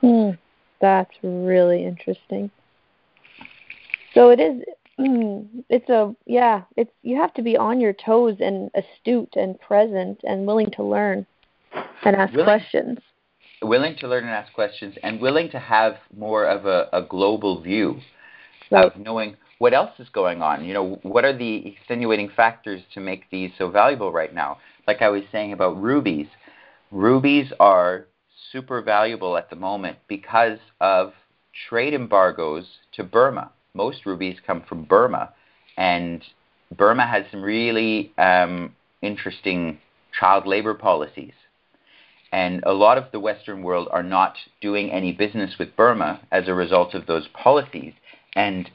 Hmm, 0.00 0.30
that's 0.80 1.14
really 1.22 1.84
interesting. 1.84 2.50
So 4.14 4.30
it 4.30 4.40
is 4.40 4.62
Mm, 4.98 5.64
it's 5.68 5.88
a 5.88 6.14
yeah. 6.26 6.62
It's 6.76 6.90
you 7.02 7.16
have 7.16 7.32
to 7.34 7.42
be 7.42 7.56
on 7.56 7.80
your 7.80 7.92
toes 7.92 8.36
and 8.40 8.70
astute 8.74 9.34
and 9.36 9.58
present 9.60 10.20
and 10.24 10.46
willing 10.46 10.70
to 10.72 10.82
learn 10.82 11.26
and 12.04 12.16
ask 12.16 12.32
willing, 12.32 12.44
questions. 12.44 12.98
Willing 13.62 13.96
to 14.00 14.08
learn 14.08 14.24
and 14.24 14.32
ask 14.32 14.52
questions, 14.52 14.94
and 15.02 15.20
willing 15.20 15.50
to 15.50 15.58
have 15.58 15.96
more 16.16 16.44
of 16.44 16.66
a, 16.66 16.88
a 16.92 17.02
global 17.02 17.62
view 17.62 18.00
right. 18.70 18.84
of 18.84 18.96
knowing 18.96 19.36
what 19.58 19.72
else 19.72 19.98
is 19.98 20.08
going 20.10 20.42
on. 20.42 20.64
You 20.64 20.74
know, 20.74 20.98
what 21.02 21.24
are 21.24 21.36
the 21.36 21.66
extenuating 21.66 22.28
factors 22.36 22.82
to 22.94 23.00
make 23.00 23.30
these 23.30 23.50
so 23.56 23.70
valuable 23.70 24.12
right 24.12 24.34
now? 24.34 24.58
Like 24.86 25.00
I 25.00 25.08
was 25.08 25.22
saying 25.32 25.52
about 25.52 25.80
rubies, 25.80 26.26
rubies 26.90 27.50
are 27.58 28.06
super 28.50 28.82
valuable 28.82 29.38
at 29.38 29.48
the 29.48 29.56
moment 29.56 29.96
because 30.06 30.58
of 30.80 31.14
trade 31.68 31.94
embargoes 31.94 32.66
to 32.92 33.04
Burma 33.04 33.50
most 33.74 34.04
rubies 34.04 34.36
come 34.46 34.62
from 34.68 34.84
Burma, 34.84 35.32
and 35.76 36.22
Burma 36.76 37.06
has 37.06 37.24
some 37.30 37.42
really 37.42 38.12
um, 38.18 38.74
interesting 39.00 39.78
child 40.18 40.46
labor 40.46 40.74
policies. 40.74 41.32
And 42.32 42.62
a 42.64 42.72
lot 42.72 42.98
of 42.98 43.12
the 43.12 43.20
Western 43.20 43.62
world 43.62 43.88
are 43.90 44.02
not 44.02 44.36
doing 44.60 44.90
any 44.90 45.12
business 45.12 45.54
with 45.58 45.76
Burma 45.76 46.20
as 46.30 46.48
a 46.48 46.54
result 46.54 46.94
of 46.94 47.06
those 47.06 47.28
policies 47.28 47.92
and 48.34 48.70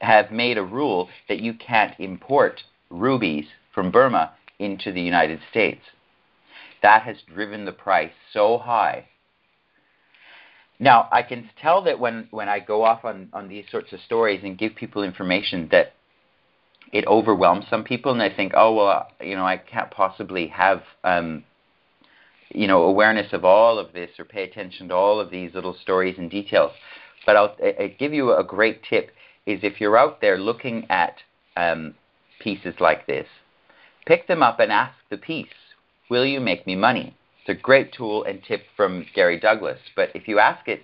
have 0.00 0.30
made 0.30 0.56
a 0.56 0.62
rule 0.62 1.08
that 1.28 1.40
you 1.40 1.54
can't 1.54 1.98
import 1.98 2.62
rubies 2.90 3.46
from 3.74 3.90
Burma 3.90 4.32
into 4.58 4.92
the 4.92 5.02
United 5.02 5.40
States. 5.50 5.82
That 6.82 7.02
has 7.02 7.16
driven 7.22 7.64
the 7.64 7.72
price 7.72 8.12
so 8.32 8.58
high 8.58 9.06
now, 10.78 11.08
I 11.10 11.22
can 11.22 11.48
tell 11.60 11.82
that 11.84 11.98
when, 11.98 12.28
when 12.30 12.48
I 12.48 12.60
go 12.60 12.84
off 12.84 13.04
on, 13.04 13.28
on 13.32 13.48
these 13.48 13.64
sorts 13.70 13.92
of 13.92 14.00
stories 14.00 14.40
and 14.42 14.58
give 14.58 14.74
people 14.74 15.02
information 15.02 15.68
that 15.72 15.94
it 16.92 17.06
overwhelms 17.06 17.66
some 17.68 17.82
people, 17.82 18.12
and 18.12 18.22
I 18.22 18.34
think, 18.34 18.52
oh 18.54 18.74
well, 18.74 19.08
you 19.20 19.34
know, 19.34 19.46
I 19.46 19.56
can't 19.56 19.90
possibly 19.90 20.48
have, 20.48 20.82
um, 21.02 21.44
you 22.50 22.68
know, 22.68 22.84
awareness 22.84 23.32
of 23.32 23.44
all 23.44 23.78
of 23.78 23.92
this 23.92 24.10
or 24.18 24.24
pay 24.24 24.44
attention 24.44 24.88
to 24.88 24.94
all 24.94 25.18
of 25.18 25.30
these 25.30 25.54
little 25.54 25.74
stories 25.82 26.16
and 26.18 26.30
details. 26.30 26.72
But 27.24 27.36
I'll, 27.36 27.56
I 27.62 27.88
give 27.98 28.12
you 28.12 28.32
a 28.32 28.44
great 28.44 28.84
tip: 28.84 29.10
is 29.46 29.60
if 29.62 29.80
you're 29.80 29.98
out 29.98 30.20
there 30.20 30.38
looking 30.38 30.86
at 30.88 31.16
um, 31.56 31.94
pieces 32.38 32.74
like 32.78 33.06
this, 33.06 33.26
pick 34.06 34.28
them 34.28 34.42
up 34.42 34.60
and 34.60 34.70
ask 34.70 34.94
the 35.10 35.16
piece, 35.16 35.48
"Will 36.08 36.24
you 36.24 36.38
make 36.38 36.66
me 36.68 36.76
money?" 36.76 37.16
It's 37.46 37.60
a 37.60 37.62
great 37.62 37.92
tool 37.92 38.24
and 38.24 38.42
tip 38.42 38.64
from 38.76 39.06
Gary 39.14 39.38
Douglas. 39.38 39.78
But 39.94 40.08
if 40.16 40.26
you 40.26 40.40
ask 40.40 40.66
it, 40.66 40.82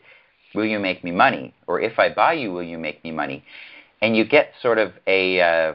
will 0.55 0.65
you 0.65 0.79
make 0.79 1.03
me 1.03 1.11
money? 1.11 1.55
Or 1.67 1.81
if 1.81 1.99
I 1.99 2.09
buy 2.09 2.35
you, 2.35 2.53
will 2.53 2.63
you 2.63 2.79
make 2.79 3.03
me 3.03 3.11
money? 3.11 3.45
And 4.01 4.17
you 4.17 4.25
get 4.25 4.53
sort 4.63 4.79
of 4.79 4.93
a, 5.09 5.41
uh, 5.41 5.73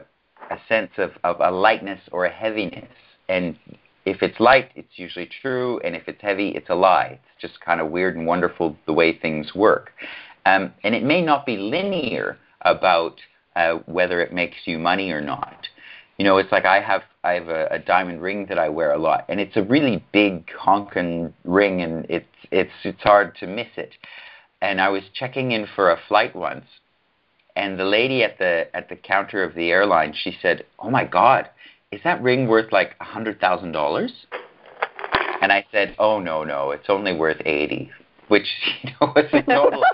a 0.50 0.58
sense 0.66 0.92
of, 0.96 1.10
of 1.24 1.36
a 1.40 1.50
lightness 1.50 2.00
or 2.10 2.24
a 2.24 2.30
heaviness. 2.30 2.88
And 3.28 3.58
if 4.06 4.22
it's 4.22 4.40
light, 4.40 4.70
it's 4.76 4.96
usually 4.96 5.28
true. 5.42 5.78
And 5.80 5.94
if 5.94 6.08
it's 6.08 6.22
heavy, 6.22 6.50
it's 6.50 6.70
a 6.70 6.74
lie. 6.74 7.20
It's 7.22 7.42
just 7.42 7.60
kind 7.60 7.82
of 7.82 7.90
weird 7.90 8.16
and 8.16 8.26
wonderful 8.26 8.74
the 8.86 8.94
way 8.94 9.18
things 9.18 9.54
work. 9.54 9.90
Um, 10.46 10.72
and 10.84 10.94
it 10.94 11.02
may 11.02 11.20
not 11.20 11.44
be 11.44 11.58
linear 11.58 12.38
about 12.62 13.20
uh, 13.56 13.80
whether 13.84 14.22
it 14.22 14.32
makes 14.32 14.56
you 14.64 14.78
money 14.78 15.10
or 15.10 15.20
not 15.20 15.68
you 16.18 16.24
know, 16.24 16.36
it's 16.38 16.50
like 16.50 16.64
I 16.64 16.80
have 16.80 17.02
I 17.22 17.34
have 17.34 17.48
a, 17.48 17.68
a 17.70 17.78
diamond 17.78 18.20
ring 18.20 18.46
that 18.48 18.58
I 18.58 18.68
wear 18.68 18.92
a 18.92 18.98
lot, 18.98 19.24
and 19.28 19.38
it's 19.38 19.56
a 19.56 19.62
really 19.62 20.04
big 20.12 20.50
honking 20.52 21.32
ring, 21.44 21.80
and 21.80 22.04
it's 22.08 22.26
it's 22.50 22.72
it's 22.82 23.02
hard 23.02 23.36
to 23.36 23.46
miss 23.46 23.68
it. 23.76 23.94
And 24.60 24.80
I 24.80 24.88
was 24.88 25.04
checking 25.14 25.52
in 25.52 25.66
for 25.76 25.92
a 25.92 26.00
flight 26.08 26.34
once, 26.34 26.64
and 27.54 27.78
the 27.78 27.84
lady 27.84 28.24
at 28.24 28.38
the 28.38 28.66
at 28.74 28.88
the 28.88 28.96
counter 28.96 29.44
of 29.44 29.54
the 29.54 29.70
airline, 29.70 30.12
she 30.12 30.36
said, 30.42 30.66
"Oh 30.80 30.90
my 30.90 31.04
God, 31.04 31.48
is 31.92 32.00
that 32.02 32.20
ring 32.20 32.48
worth 32.48 32.72
like 32.72 32.96
a 33.00 33.04
hundred 33.04 33.40
thousand 33.40 33.70
dollars?" 33.70 34.12
And 35.40 35.52
I 35.52 35.64
said, 35.70 35.94
"Oh 36.00 36.18
no, 36.18 36.42
no, 36.42 36.72
it's 36.72 36.88
only 36.88 37.14
worth 37.14 37.40
eighty, 37.46 37.92
which 38.26 38.48
you 38.82 38.90
know 39.00 39.12
was 39.14 39.26
a 39.32 39.42
total 39.42 39.84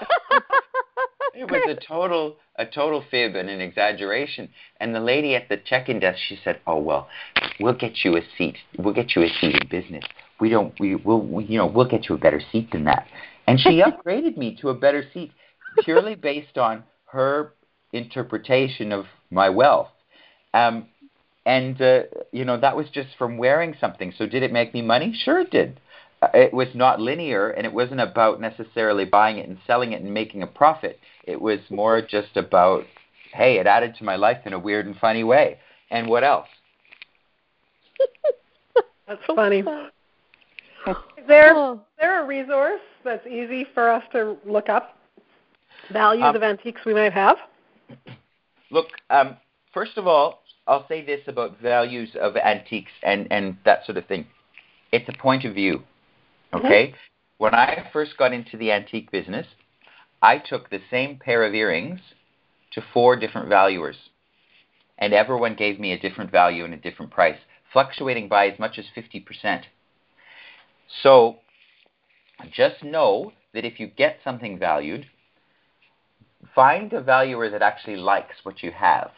it 1.37 1.51
was 1.51 1.63
a 1.69 1.87
total 1.87 2.37
a 2.57 2.67
total 2.67 3.05
fib 3.11 3.35
and 3.35 3.51
an 3.51 3.61
exaggeration. 3.61 4.49
And 4.79 4.95
the 4.95 5.01
lady 5.01 5.35
at 5.35 5.49
the 5.49 5.57
check-in 5.57 6.01
desk, 6.01 6.19
she 6.29 6.39
said, 6.43 6.61
"Oh 6.67 6.79
well, 6.79 7.09
we'll 7.61 7.75
get 7.75 8.05
you 8.05 8.17
a 8.17 8.21
seat. 8.37 8.57
We'll 8.79 8.95
get 8.95 9.17
you 9.17 9.23
a 9.23 9.29
seat 9.41 9.57
in 9.61 9.69
business. 9.69 10.05
We 10.41 10.49
don't. 10.49 10.79
We 10.79 10.95
will. 10.97 11.21
We, 11.21 11.45
you 11.45 11.59
know, 11.59 11.67
we'll 11.67 11.89
get 11.89 12.09
you 12.09 12.15
a 12.15 12.19
better 12.19 12.41
seat 12.53 12.71
than 12.73 12.85
that." 12.85 13.07
And 13.47 13.59
she 13.59 13.83
upgraded 13.87 14.37
me 14.37 14.57
to 14.61 14.71
a 14.71 14.75
better 14.75 15.05
seat 15.13 15.33
purely 15.83 16.15
based 16.15 16.59
on 16.59 16.85
her 17.07 17.53
interpretation 17.93 18.93
of 18.93 19.07
my 19.31 19.49
wealth. 19.49 19.89
Um, 20.53 20.89
and 21.47 21.81
uh, 21.83 22.03
you 22.33 22.45
know 22.45 22.59
that 22.59 22.77
was 22.77 22.87
just 22.93 23.09
from 23.19 23.39
wearing 23.39 23.75
something. 23.81 24.13
So 24.17 24.27
did 24.27 24.43
it 24.43 24.53
make 24.53 24.73
me 24.73 24.83
money? 24.83 25.15
Sure, 25.25 25.41
it 25.41 25.51
did 25.51 25.81
it 26.33 26.53
was 26.53 26.69
not 26.75 27.01
linear 27.01 27.51
and 27.51 27.67
it 27.67 27.73
wasn't 27.73 28.01
about 28.01 28.41
necessarily 28.41 29.05
buying 29.05 29.39
it 29.39 29.49
and 29.49 29.59
selling 29.67 29.93
it 29.93 30.03
and 30.03 30.13
making 30.13 30.43
a 30.43 30.47
profit. 30.47 30.99
It 31.25 31.41
was 31.41 31.59
more 31.71 32.01
just 32.01 32.37
about, 32.37 32.85
hey, 33.33 33.59
it 33.59 33.67
added 33.67 33.95
to 33.99 34.05
my 34.05 34.17
life 34.17 34.39
in 34.47 34.53
a 34.53 34.59
weird 34.59 34.87
and 34.87 34.97
funny 34.97 35.25
way. 35.25 35.59
And 35.91 36.09
what 36.09 36.25
else? 36.25 36.49
That's 39.09 39.21
funny. 39.27 39.63
Is 40.87 41.29
there, 41.29 41.73
is 41.73 41.79
there 41.99 42.23
a 42.23 42.27
resource 42.27 42.81
that's 43.05 43.27
easy 43.27 43.67
for 43.75 43.91
us 43.91 44.03
to 44.13 44.37
look 44.47 44.69
up? 44.69 44.99
Values 45.91 46.25
um, 46.25 46.37
of 46.37 46.43
antiques 46.43 46.81
we 46.87 46.95
might 46.95 47.13
have? 47.13 47.37
Look, 48.71 48.89
um, 49.11 49.37
first 49.73 49.97
of 49.97 50.07
all, 50.07 50.43
I'll 50.67 50.87
say 50.89 51.05
this 51.05 51.21
about 51.27 51.61
values 51.61 52.11
of 52.19 52.37
antiques 52.37 52.93
and 53.03 53.27
and 53.31 53.57
that 53.65 53.85
sort 53.85 53.99
of 53.99 54.07
thing. 54.07 54.27
It's 54.93 55.09
a 55.09 55.19
point 55.19 55.45
of 55.45 55.55
view. 55.55 55.83
Mm-hmm. 56.55 56.67
Okay. 56.67 56.87
Mm-hmm. 56.89 56.97
When 57.39 57.55
I 57.55 57.89
first 57.93 58.17
got 58.17 58.33
into 58.33 58.57
the 58.57 58.71
antique 58.73 59.11
business, 59.11 59.47
I 60.23 60.39
took 60.39 60.71
the 60.71 60.81
same 60.91 61.19
pair 61.19 61.45
of 61.45 61.55
earrings 61.55 62.01
to 62.73 62.83
four 62.93 63.17
different 63.17 63.49
valuers, 63.49 63.97
and 64.99 65.13
everyone 65.13 65.55
gave 65.55 65.79
me 65.79 65.93
a 65.93 65.99
different 65.99 66.31
value 66.31 66.65
and 66.65 66.73
a 66.73 66.79
different 66.79 67.11
price, 67.11 67.39
fluctuating 67.73 68.29
by 68.29 68.49
as 68.49 68.59
much 68.59 68.79
as 68.79 68.85
50%. 68.97 69.63
So 71.03 71.39
just 72.53 72.83
know 72.83 73.33
that 73.53 73.65
if 73.65 73.81
you 73.81 73.87
get 73.87 74.19
something 74.23 74.59
valued, 74.59 75.07
find 76.55 76.93
a 76.93 77.03
valuer 77.03 77.51
that 77.51 77.63
actually 77.63 77.97
likes 77.97 78.37
what 78.45 78.63
you 78.63 78.71
have. 78.71 79.11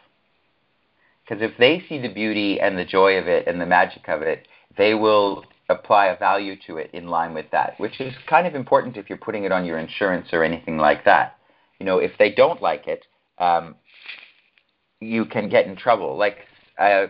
Because 1.23 1.41
if 1.43 1.57
they 1.57 1.83
see 1.87 1.99
the 1.99 2.13
beauty 2.13 2.59
and 2.59 2.77
the 2.77 2.85
joy 2.85 3.17
of 3.17 3.27
it 3.27 3.47
and 3.47 3.59
the 3.59 3.65
magic 3.65 4.07
of 4.07 4.21
it, 4.21 4.47
they 4.77 4.93
will 4.93 5.43
apply 5.69 6.07
a 6.07 6.17
value 6.17 6.55
to 6.67 6.77
it 6.77 6.89
in 6.93 7.07
line 7.07 7.33
with 7.33 7.45
that, 7.51 7.73
which 7.77 7.99
is 7.99 8.13
kind 8.27 8.47
of 8.47 8.55
important 8.55 8.97
if 8.97 9.09
you're 9.09 9.17
putting 9.17 9.43
it 9.43 9.51
on 9.51 9.65
your 9.65 9.77
insurance 9.77 10.27
or 10.31 10.43
anything 10.43 10.77
like 10.77 11.03
that. 11.05 11.37
You 11.79 11.85
know, 11.85 11.99
if 11.99 12.11
they 12.17 12.31
don't 12.31 12.61
like 12.61 12.87
it, 12.87 13.05
um, 13.37 13.75
you 14.99 15.25
can 15.25 15.49
get 15.49 15.67
in 15.67 15.75
trouble. 15.75 16.17
Like 16.17 16.37
uh, 16.79 17.07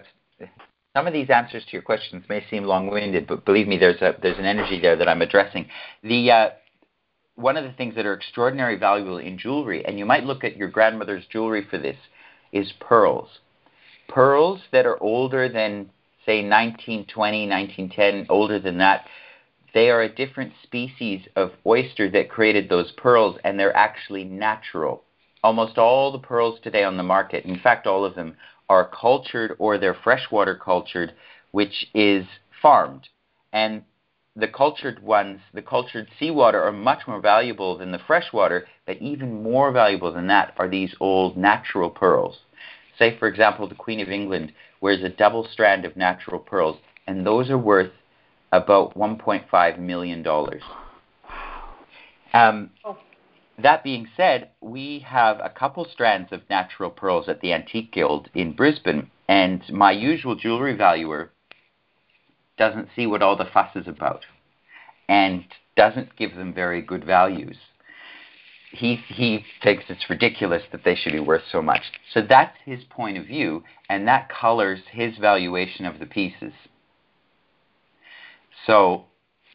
some 0.95 1.07
of 1.07 1.13
these 1.13 1.29
answers 1.29 1.63
to 1.65 1.71
your 1.71 1.83
questions 1.83 2.23
may 2.27 2.43
seem 2.49 2.63
long-winded, 2.63 3.27
but 3.27 3.45
believe 3.45 3.67
me, 3.67 3.77
there's 3.77 4.01
a 4.01 4.15
there's 4.21 4.39
an 4.39 4.45
energy 4.45 4.79
there 4.81 4.95
that 4.95 5.07
I'm 5.07 5.21
addressing. 5.21 5.67
The 6.03 6.31
uh, 6.31 6.49
one 7.35 7.55
of 7.55 7.63
the 7.63 7.73
things 7.73 7.95
that 7.95 8.05
are 8.05 8.15
extraordinarily 8.15 8.79
valuable 8.79 9.19
in 9.19 9.37
jewelry, 9.37 9.85
and 9.85 9.99
you 9.99 10.05
might 10.05 10.23
look 10.23 10.43
at 10.43 10.57
your 10.57 10.69
grandmother's 10.69 11.23
jewelry 11.31 11.65
for 11.69 11.77
this, 11.77 11.97
is 12.51 12.73
pearls. 12.79 13.29
Pearls 14.09 14.61
that 14.71 14.87
are 14.87 15.01
older 15.01 15.47
than 15.47 15.91
say 16.27 16.43
1920, 16.43 17.47
1910, 17.47 18.25
older 18.29 18.59
than 18.59 18.77
that, 18.79 19.05
they 19.73 19.89
are 19.89 20.01
a 20.01 20.13
different 20.13 20.51
species 20.61 21.21
of 21.37 21.51
oyster 21.65 22.09
that 22.11 22.29
created 22.29 22.67
those 22.67 22.91
pearls, 22.97 23.37
and 23.45 23.57
they're 23.57 23.75
actually 23.75 24.25
natural. 24.25 25.03
Almost 25.41 25.77
all 25.77 26.11
the 26.11 26.19
pearls 26.19 26.59
today 26.61 26.83
on 26.83 26.97
the 26.97 27.03
market, 27.03 27.45
in 27.45 27.57
fact, 27.59 27.87
all 27.87 28.03
of 28.03 28.15
them, 28.15 28.35
are 28.69 28.89
cultured 28.89 29.55
or 29.57 29.77
they're 29.77 29.93
freshwater 30.03 30.53
cultured, 30.53 31.13
which 31.51 31.87
is 31.93 32.25
farmed. 32.61 33.07
And 33.53 33.83
the 34.35 34.49
cultured 34.49 35.01
ones, 35.01 35.39
the 35.53 35.61
cultured 35.61 36.09
seawater, 36.19 36.61
are 36.61 36.73
much 36.73 37.07
more 37.07 37.21
valuable 37.21 37.77
than 37.77 37.91
the 37.93 37.99
freshwater, 38.05 38.67
but 38.85 38.97
even 38.97 39.41
more 39.41 39.71
valuable 39.71 40.11
than 40.11 40.27
that 40.27 40.53
are 40.57 40.67
these 40.67 40.93
old 40.99 41.37
natural 41.37 41.89
pearls. 41.89 42.39
Say, 42.99 43.17
for 43.17 43.27
example, 43.27 43.67
the 43.67 43.75
Queen 43.75 44.01
of 44.01 44.09
England 44.09 44.51
wears 44.81 45.03
a 45.03 45.09
double 45.09 45.47
strand 45.51 45.85
of 45.85 45.95
natural 45.95 46.39
pearls, 46.39 46.77
and 47.07 47.25
those 47.25 47.49
are 47.49 47.57
worth 47.57 47.91
about 48.51 48.95
$1.5 48.95 49.79
million. 49.79 50.25
Um, 52.33 52.69
oh. 52.85 52.97
That 53.59 53.83
being 53.83 54.07
said, 54.15 54.51
we 54.61 54.99
have 55.07 55.39
a 55.39 55.49
couple 55.49 55.87
strands 55.91 56.31
of 56.31 56.47
natural 56.49 56.91
pearls 56.91 57.27
at 57.27 57.41
the 57.41 57.53
Antique 57.53 57.91
Guild 57.91 58.29
in 58.35 58.53
Brisbane, 58.53 59.09
and 59.27 59.63
my 59.71 59.91
usual 59.91 60.35
jewelry 60.35 60.75
valuer 60.75 61.31
doesn't 62.57 62.89
see 62.95 63.07
what 63.07 63.23
all 63.23 63.35
the 63.35 63.45
fuss 63.51 63.75
is 63.75 63.87
about 63.87 64.25
and 65.09 65.45
doesn't 65.75 66.15
give 66.15 66.35
them 66.35 66.53
very 66.53 66.81
good 66.81 67.03
values 67.03 67.57
he 68.71 68.95
he 69.07 69.43
thinks 69.63 69.85
it's 69.89 70.09
ridiculous 70.09 70.63
that 70.71 70.83
they 70.83 70.95
should 70.95 71.13
be 71.13 71.19
worth 71.19 71.43
so 71.51 71.61
much. 71.61 71.81
So 72.13 72.21
that's 72.21 72.55
his 72.65 72.83
point 72.89 73.17
of 73.17 73.25
view, 73.25 73.63
and 73.89 74.07
that 74.07 74.29
colors 74.29 74.79
his 74.91 75.17
valuation 75.17 75.85
of 75.85 75.99
the 75.99 76.05
pieces. 76.05 76.53
So. 78.65 79.05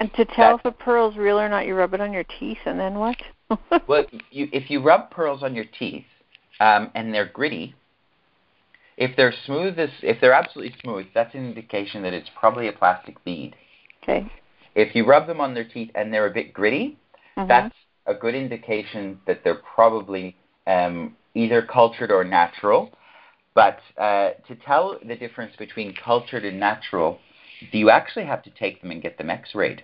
And 0.00 0.12
to 0.14 0.24
tell 0.24 0.56
if 0.56 0.64
a 0.64 0.72
pearl's 0.72 1.16
real 1.16 1.38
or 1.38 1.48
not, 1.48 1.66
you 1.66 1.74
rub 1.74 1.94
it 1.94 2.00
on 2.00 2.12
your 2.12 2.24
teeth, 2.24 2.58
and 2.64 2.80
then 2.80 2.94
what? 2.94 3.16
well, 3.86 4.04
you, 4.30 4.48
if 4.52 4.70
you 4.70 4.82
rub 4.82 5.10
pearls 5.10 5.42
on 5.42 5.54
your 5.54 5.66
teeth, 5.78 6.06
um, 6.58 6.90
and 6.94 7.14
they're 7.14 7.28
gritty, 7.28 7.74
if 8.96 9.16
they're 9.16 9.34
smooth 9.46 9.78
as 9.78 9.90
if 10.02 10.20
they're 10.20 10.32
absolutely 10.32 10.74
smooth, 10.82 11.06
that's 11.14 11.34
an 11.34 11.46
indication 11.46 12.02
that 12.02 12.12
it's 12.12 12.30
probably 12.38 12.68
a 12.68 12.72
plastic 12.72 13.22
bead. 13.24 13.54
Okay. 14.02 14.30
If 14.74 14.94
you 14.94 15.04
rub 15.04 15.26
them 15.26 15.40
on 15.40 15.54
their 15.54 15.68
teeth 15.68 15.90
and 15.94 16.12
they're 16.12 16.26
a 16.26 16.32
bit 16.32 16.52
gritty, 16.52 16.98
mm-hmm. 17.36 17.46
that's 17.46 17.74
a 18.06 18.14
good 18.14 18.34
indication 18.34 19.20
that 19.26 19.42
they're 19.44 19.60
probably 19.74 20.36
um, 20.66 21.16
either 21.34 21.62
cultured 21.62 22.10
or 22.10 22.24
natural. 22.24 22.90
But 23.54 23.80
uh, 23.98 24.30
to 24.48 24.56
tell 24.64 24.98
the 25.06 25.16
difference 25.16 25.54
between 25.56 25.94
cultured 25.94 26.44
and 26.44 26.58
natural, 26.58 27.18
you 27.70 27.90
actually 27.90 28.24
have 28.24 28.42
to 28.44 28.50
take 28.50 28.80
them 28.80 28.90
and 28.90 29.02
get 29.02 29.18
them 29.18 29.30
X-rayed. 29.30 29.82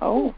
Oh. 0.00 0.34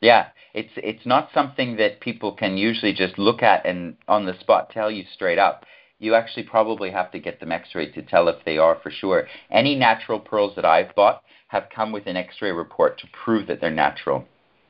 Yeah, 0.00 0.28
it's 0.54 0.72
it's 0.76 1.04
not 1.04 1.30
something 1.34 1.76
that 1.76 2.00
people 2.00 2.32
can 2.32 2.56
usually 2.56 2.92
just 2.92 3.18
look 3.18 3.42
at 3.42 3.66
and 3.66 3.96
on 4.06 4.26
the 4.26 4.38
spot 4.38 4.70
tell 4.70 4.90
you 4.90 5.04
straight 5.12 5.38
up. 5.38 5.64
You 5.98 6.14
actually 6.14 6.44
probably 6.44 6.90
have 6.90 7.10
to 7.12 7.18
get 7.18 7.40
them 7.40 7.52
X-rayed 7.52 7.94
to 7.94 8.02
tell 8.02 8.28
if 8.28 8.44
they 8.44 8.58
are 8.58 8.78
for 8.82 8.90
sure. 8.90 9.26
Any 9.50 9.74
natural 9.74 10.20
pearls 10.20 10.54
that 10.56 10.64
I've 10.64 10.94
bought 10.94 11.22
have 11.48 11.68
come 11.74 11.92
with 11.92 12.06
an 12.06 12.16
X-ray 12.16 12.52
report 12.52 12.98
to 12.98 13.06
prove 13.24 13.46
that 13.46 13.60
they're 13.60 13.70
natural. 13.70 14.26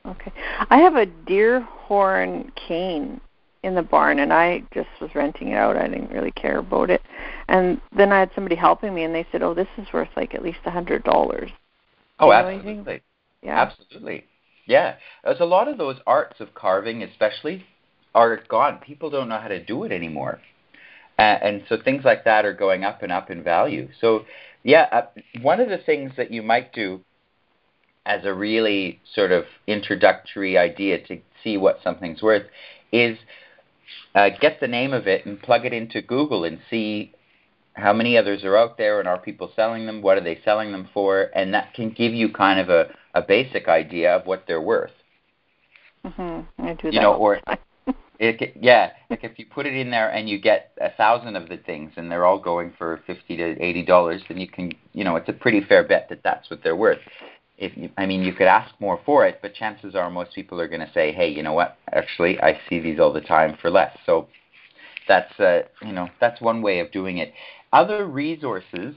Okay. 0.07 0.31
I 0.69 0.77
have 0.77 0.95
a 0.95 1.05
deer 1.05 1.61
horn 1.61 2.51
cane 2.55 3.19
in 3.63 3.73
the 3.73 3.81
barn 3.81 4.19
and 4.19 4.31
I 4.31 4.63
just 4.73 4.89
was 5.01 5.09
renting 5.15 5.49
it 5.49 5.55
out. 5.55 5.75
I 5.75 5.87
didn't 5.87 6.11
really 6.11 6.31
care 6.31 6.59
about 6.59 6.89
it. 6.89 7.01
And 7.47 7.81
then 7.95 8.11
I 8.11 8.19
had 8.19 8.31
somebody 8.35 8.55
helping 8.55 8.93
me 8.93 9.03
and 9.03 9.13
they 9.13 9.25
said, 9.31 9.41
"Oh, 9.41 9.53
this 9.53 9.67
is 9.77 9.87
worth 9.91 10.09
like 10.15 10.35
at 10.35 10.43
least 10.43 10.59
a 10.65 10.71
hundred 10.71 11.03
dollars." 11.03 11.49
Oh, 12.19 12.31
absolutely. 12.31 13.01
Yeah. 13.41 13.61
Absolutely. 13.61 14.25
Yeah. 14.65 14.95
There's 15.23 15.39
a 15.39 15.45
lot 15.45 15.67
of 15.67 15.77
those 15.77 15.97
arts 16.07 16.39
of 16.39 16.53
carving, 16.53 17.03
especially, 17.03 17.65
are 18.13 18.37
gone. 18.47 18.79
People 18.79 19.09
don't 19.09 19.29
know 19.29 19.39
how 19.39 19.47
to 19.47 19.63
do 19.63 19.83
it 19.83 19.91
anymore. 19.91 20.39
Uh, 21.17 21.21
and 21.21 21.63
so 21.69 21.77
things 21.83 22.03
like 22.03 22.25
that 22.25 22.45
are 22.45 22.53
going 22.53 22.83
up 22.83 23.01
and 23.01 23.11
up 23.11 23.29
in 23.29 23.43
value. 23.43 23.87
So, 24.01 24.25
yeah, 24.63 24.87
uh, 24.91 25.41
one 25.41 25.59
of 25.59 25.69
the 25.69 25.77
things 25.77 26.11
that 26.17 26.31
you 26.31 26.41
might 26.41 26.73
do 26.73 27.01
as 28.05 28.23
a 28.23 28.33
really 28.33 28.99
sort 29.13 29.31
of 29.31 29.45
introductory 29.67 30.57
idea 30.57 31.05
to 31.07 31.19
see 31.43 31.57
what 31.57 31.79
something's 31.83 32.21
worth 32.21 32.45
is 32.91 33.17
uh, 34.13 34.29
get 34.39 34.59
the 34.59 34.67
name 34.67 34.93
of 34.93 35.07
it 35.07 35.25
and 35.25 35.41
plug 35.41 35.65
it 35.65 35.73
into 35.73 36.01
Google 36.01 36.43
and 36.43 36.59
see 36.69 37.11
how 37.73 37.91
many 37.91 38.17
others 38.17 38.43
are 38.43 38.55
out 38.55 38.77
there 38.77 38.99
and 38.99 39.07
are 39.07 39.17
people 39.17 39.51
selling 39.55 39.85
them, 39.85 40.01
what 40.01 40.17
are 40.17 40.23
they 40.23 40.39
selling 40.45 40.71
them 40.71 40.87
for, 40.93 41.29
and 41.35 41.53
that 41.53 41.73
can 41.73 41.89
give 41.89 42.13
you 42.13 42.31
kind 42.31 42.59
of 42.59 42.69
a, 42.69 42.85
a 43.13 43.21
basic 43.21 43.67
idea 43.67 44.15
of 44.15 44.25
what 44.25 44.45
they're 44.47 44.61
worth. 44.61 44.91
Mm-hmm. 46.05 46.65
I 46.65 46.73
do 46.73 46.89
you 46.89 47.01
know, 47.01 47.15
or 47.15 47.41
it, 48.19 48.55
yeah, 48.61 48.91
like 49.09 49.23
if 49.23 49.37
you 49.37 49.45
put 49.45 49.65
it 49.65 49.73
in 49.73 49.89
there 49.89 50.09
and 50.09 50.29
you 50.29 50.39
get 50.39 50.71
a 50.79 50.91
thousand 50.91 51.35
of 51.35 51.49
the 51.49 51.57
things 51.57 51.91
and 51.97 52.09
they're 52.09 52.25
all 52.25 52.39
going 52.39 52.71
for 52.77 53.01
fifty 53.07 53.35
to 53.35 53.61
eighty 53.61 53.83
dollars, 53.83 54.21
then 54.29 54.37
you 54.37 54.47
can, 54.47 54.71
you 54.93 55.03
know, 55.03 55.15
it's 55.15 55.27
a 55.27 55.33
pretty 55.33 55.61
fair 55.61 55.83
bet 55.83 56.07
that 56.09 56.21
that's 56.23 56.49
what 56.49 56.61
they're 56.63 56.75
worth 56.75 56.99
if 57.57 57.75
you, 57.77 57.89
I 57.97 58.05
mean, 58.05 58.21
you 58.21 58.33
could 58.33 58.47
ask 58.47 58.73
more 58.79 58.99
for 59.05 59.25
it, 59.25 59.39
but 59.41 59.53
chances 59.53 59.95
are 59.95 60.09
most 60.09 60.33
people 60.33 60.59
are 60.59 60.67
going 60.67 60.85
to 60.85 60.91
say, 60.93 61.11
"Hey, 61.11 61.29
you 61.29 61.43
know 61.43 61.53
what? 61.53 61.77
Actually, 61.91 62.39
I 62.41 62.59
see 62.69 62.79
these 62.79 62.99
all 62.99 63.13
the 63.13 63.21
time 63.21 63.57
for 63.61 63.69
less." 63.69 63.97
So 64.05 64.27
that's 65.07 65.39
uh, 65.39 65.61
you 65.81 65.93
know 65.93 66.09
that's 66.19 66.41
one 66.41 66.61
way 66.61 66.79
of 66.79 66.91
doing 66.91 67.17
it. 67.17 67.33
Other 67.71 68.05
resources, 68.05 68.95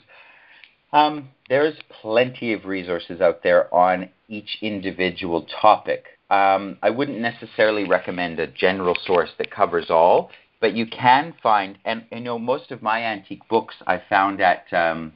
um, 0.93 1.29
there's 1.49 1.77
plenty 2.03 2.53
of 2.53 2.65
resources 2.65 3.21
out 3.21 3.43
there 3.43 3.73
on 3.75 4.09
each 4.29 4.59
individual 4.61 5.47
topic. 5.61 6.05
Um, 6.31 6.77
I 6.83 6.91
wouldn't 6.91 7.21
necessarily 7.21 7.85
recommend 7.85 8.39
a 8.39 8.47
general 8.47 8.97
source 9.07 9.31
that 9.39 9.51
covers 9.51 9.87
all, 9.89 10.31
but 10.61 10.75
you 10.75 10.87
can 10.87 11.35
find, 11.43 11.79
and 11.85 12.05
you 12.13 12.21
know, 12.21 12.39
most 12.39 12.71
of 12.71 12.83
my 12.83 13.03
antique 13.03 13.49
books 13.49 13.77
I 13.87 14.03
found 14.09 14.41
at 14.41 14.65
um, 14.73 15.13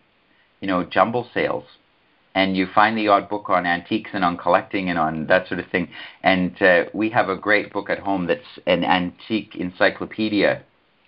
you 0.61 0.68
know 0.68 0.85
jumble 0.85 1.28
sales 1.35 1.64
and 2.35 2.57
you 2.57 2.66
find 2.75 2.97
the 2.97 3.09
odd 3.09 3.29
book 3.29 3.51
on 3.51 3.66
antiques 3.66 4.11
and 4.14 4.25
on 4.25 4.37
collecting 4.37 4.89
and 4.89 4.99
on 4.99 5.26
that 5.26 5.49
sort 5.49 5.61
of 5.61 5.68
thing. 5.70 5.89
And 6.22 6.61
uh, 6.62 6.85
we 6.93 7.11
have 7.11 7.28
a 7.28 7.37
great 7.37 7.72
book 7.72 7.91
at 7.91 7.99
home 7.99 8.26
that's 8.26 8.59
an 8.66 8.85
antique 8.85 9.55
encyclopedia, 9.57 10.62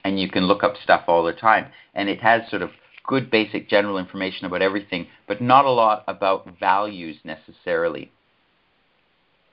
and 0.05 0.21
you 0.21 0.29
can 0.29 0.45
look 0.45 0.63
up 0.63 0.75
stuff 0.83 1.05
all 1.09 1.25
the 1.25 1.33
time. 1.33 1.67
And 1.95 2.09
it 2.09 2.21
has 2.21 2.49
sort 2.51 2.63
of 2.63 2.71
good 3.07 3.31
basic 3.31 3.69
general 3.69 3.99
information 3.99 4.47
about 4.47 4.63
everything, 4.63 5.07
but 5.29 5.41
not 5.41 5.65
a 5.65 5.71
lot 5.71 6.05
about 6.09 6.49
values 6.59 7.17
necessarily. 7.25 8.11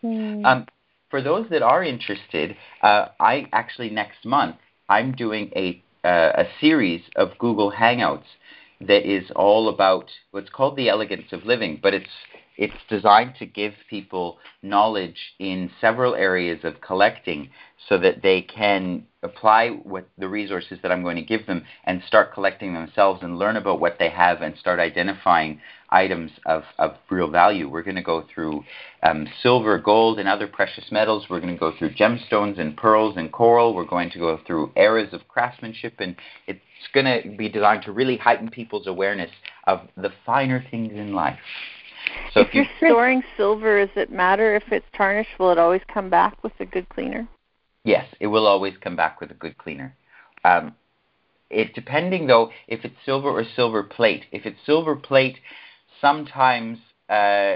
Mm. 0.04 0.46
Um, 0.46 0.66
for 1.10 1.22
those 1.22 1.48
that 1.50 1.62
are 1.62 1.84
interested, 1.84 2.56
uh, 2.82 3.08
I 3.20 3.48
actually 3.54 3.90
next 3.90 4.26
month 4.26 4.56
I'm 4.90 5.14
doing 5.14 5.52
a 5.56 5.84
uh, 6.04 6.32
a 6.36 6.46
series 6.60 7.02
of 7.16 7.38
Google 7.38 7.72
Hangouts 7.72 8.26
that 8.88 9.10
is 9.10 9.30
all 9.36 9.70
about 9.70 10.10
what's 10.32 10.50
called 10.50 10.76
the 10.76 10.90
elegance 10.90 11.32
of 11.32 11.46
living, 11.46 11.80
but 11.82 11.94
it's 11.94 12.10
it's 12.58 12.74
designed 12.90 13.36
to 13.40 13.46
give 13.46 13.74
people 13.90 14.38
knowledge 14.62 15.18
in 15.40 15.72
several 15.80 16.16
areas 16.16 16.60
of 16.64 16.82
collecting 16.82 17.50
so 17.90 17.98
that 17.98 18.22
they 18.22 18.42
can 18.42 19.06
apply 19.24 19.70
what 19.70 20.08
the 20.18 20.28
resources 20.28 20.80
that 20.82 20.92
I'm 20.92 21.04
going 21.04 21.16
to 21.16 21.22
give 21.22 21.46
them 21.46 21.64
and 21.86 22.02
start 22.08 22.34
collecting 22.34 22.74
themselves 22.74 23.22
and 23.24 23.38
learn 23.38 23.56
about 23.56 23.80
what 23.80 23.98
they 24.00 24.10
have 24.10 24.42
and 24.42 24.58
start 24.58 24.80
identifying 24.80 25.62
items 25.90 26.32
of, 26.46 26.64
of 26.80 26.96
real 27.10 27.30
value. 27.30 27.70
We're 27.70 27.84
going 27.84 27.96
to 27.96 28.02
go 28.02 28.26
through 28.34 28.64
um, 29.04 29.28
silver, 29.44 29.78
gold, 29.78 30.20
and 30.20 30.28
other 30.28 30.48
precious 30.48 30.86
metals. 30.92 31.26
We're 31.30 31.42
going 31.42 31.54
to 31.54 31.60
go 31.60 31.74
through 31.78 31.94
gemstones 31.96 32.60
and 32.60 32.76
pearls 32.78 33.16
and 33.18 33.32
coral. 33.32 33.74
We're 33.76 33.86
going 33.86 34.10
to 34.12 34.20
go 34.20 34.40
through 34.48 34.72
eras 34.76 35.14
of 35.14 35.28
craftsmanship, 35.28 35.96
and 36.00 36.16
it's 36.48 36.60
going 36.94 37.06
to 37.06 37.36
be 37.38 37.50
designed 37.50 37.84
to 37.84 37.92
really 37.92 38.18
heighten 38.18 38.50
people's 38.50 38.88
awareness 38.88 39.32
of 39.68 39.82
the 39.98 40.12
finer 40.26 40.64
things 40.72 40.94
in 40.94 41.14
life. 41.14 41.40
So 42.34 42.42
if, 42.42 42.48
if 42.48 42.54
you're 42.54 42.66
storing 42.78 43.24
silver, 43.38 43.86
does 43.86 43.96
it 43.96 44.12
matter 44.12 44.56
if 44.56 44.64
it's 44.72 44.86
tarnished? 44.96 45.40
Will 45.40 45.52
it 45.52 45.58
always 45.58 45.82
come 45.94 46.10
back 46.10 46.44
with 46.44 46.54
a 46.60 46.66
good 46.66 46.88
cleaner? 46.90 47.28
Yes, 47.84 48.06
it 48.20 48.28
will 48.28 48.48
always 48.48 48.76
come 48.82 48.96
back 48.96 49.20
with 49.20 49.32
a 49.32 49.36
good 49.36 49.58
cleaner. 49.58 49.96
Um, 50.44 50.76
it 51.50 51.74
depending 51.76 52.28
though 52.28 52.52
if 52.68 52.86
it's 52.86 52.96
silver 53.06 53.30
or 53.30 53.44
silver 53.56 53.84
plate. 53.84 54.26
If 54.32 54.46
it's 54.46 54.60
silver 54.66 54.96
plate, 54.96 55.38
sometimes 56.00 56.80
uh, 57.10 57.56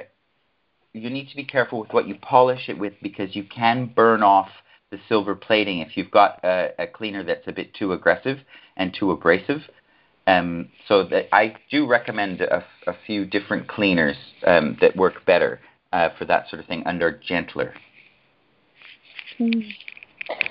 you 0.93 1.09
need 1.09 1.29
to 1.29 1.35
be 1.35 1.43
careful 1.43 1.79
with 1.79 1.93
what 1.93 2.07
you 2.07 2.15
polish 2.15 2.69
it 2.69 2.77
with 2.77 2.93
because 3.01 3.35
you 3.35 3.43
can 3.43 3.91
burn 3.95 4.23
off 4.23 4.49
the 4.91 4.99
silver 5.07 5.35
plating 5.35 5.79
if 5.79 5.97
you've 5.97 6.11
got 6.11 6.43
a, 6.43 6.69
a 6.79 6.87
cleaner 6.87 7.23
that's 7.23 7.47
a 7.47 7.51
bit 7.51 7.73
too 7.73 7.93
aggressive 7.93 8.39
and 8.77 8.95
too 8.97 9.11
abrasive. 9.11 9.61
Um, 10.27 10.69
so 10.87 11.03
that 11.03 11.27
I 11.33 11.55
do 11.69 11.85
recommend 11.85 12.41
a, 12.41 12.65
a 12.87 12.95
few 13.05 13.25
different 13.25 13.67
cleaners 13.67 14.17
um, 14.47 14.75
that 14.81 14.95
work 14.95 15.23
better 15.25 15.59
uh, 15.93 16.09
for 16.17 16.25
that 16.25 16.49
sort 16.49 16.61
of 16.61 16.67
thing 16.67 16.81
under 16.87 17.11
gentler. 17.11 17.75
Mm. 19.39 19.71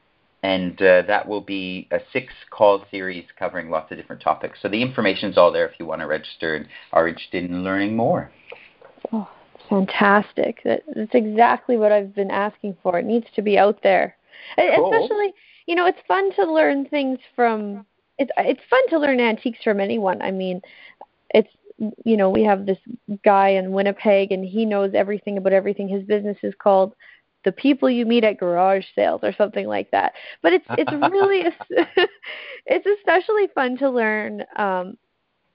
and 0.44 0.80
uh, 0.82 1.02
that 1.08 1.28
will 1.28 1.42
be 1.42 1.88
a 1.92 2.00
six 2.14 2.32
call 2.52 2.86
series 2.92 3.26
covering 3.38 3.72
lots 3.72 3.92
of 3.92 3.98
different 3.98 4.22
topics. 4.22 4.60
So 4.62 4.68
the 4.68 4.82
information's 4.82 5.38
all 5.38 5.52
there 5.52 5.68
if 5.68 5.80
you 5.80 5.86
want 5.88 6.02
to 6.02 6.08
register 6.08 6.56
and 6.56 6.68
are 6.94 7.08
interested 7.08 7.44
in 7.44 7.64
learning 7.64 7.96
more. 7.96 8.32
Oh, 9.12 9.28
fantastic. 9.72 10.61
That, 10.63 10.84
that's 10.93 11.15
exactly 11.15 11.78
what 11.78 11.91
I've 11.91 12.13
been 12.13 12.30
asking 12.30 12.78
for. 12.84 12.99
It 12.99 13.05
needs 13.05 13.28
to 13.36 13.41
be 13.41 13.57
out 13.57 13.82
there. 13.82 14.15
Cool. 14.57 14.93
Especially, 14.93 15.34
you 15.65 15.76
know, 15.76 15.86
it's 15.86 15.99
fun 16.07 16.34
to 16.36 16.51
learn 16.51 16.86
things 16.86 17.19
from 17.36 17.86
it's 18.17 18.32
it's 18.38 18.61
fun 18.69 18.88
to 18.89 18.99
learn 18.99 19.19
antiques 19.19 19.59
from 19.63 19.80
anyone. 19.80 20.22
I 20.22 20.32
mean, 20.32 20.61
it's 21.34 21.49
you 22.05 22.17
know, 22.17 22.30
we 22.30 22.43
have 22.43 22.65
this 22.65 22.78
guy 23.24 23.49
in 23.49 23.72
Winnipeg 23.72 24.32
and 24.32 24.45
he 24.45 24.65
knows 24.65 24.91
everything 24.93 25.38
about 25.38 25.53
everything. 25.53 25.88
His 25.88 26.03
business 26.03 26.38
is 26.43 26.53
called 26.61 26.93
the 27.43 27.51
people 27.51 27.89
you 27.89 28.05
meet 28.05 28.24
at 28.24 28.38
garage 28.38 28.86
sales 28.93 29.22
or 29.24 29.34
something 29.34 29.67
like 29.67 29.89
that. 29.91 30.13
But 30.43 30.53
it's 30.53 30.65
it's 30.78 30.91
really 30.91 31.43
it's 32.65 32.99
especially 32.99 33.47
fun 33.55 33.78
to 33.78 33.89
learn 33.89 34.43
um 34.57 34.97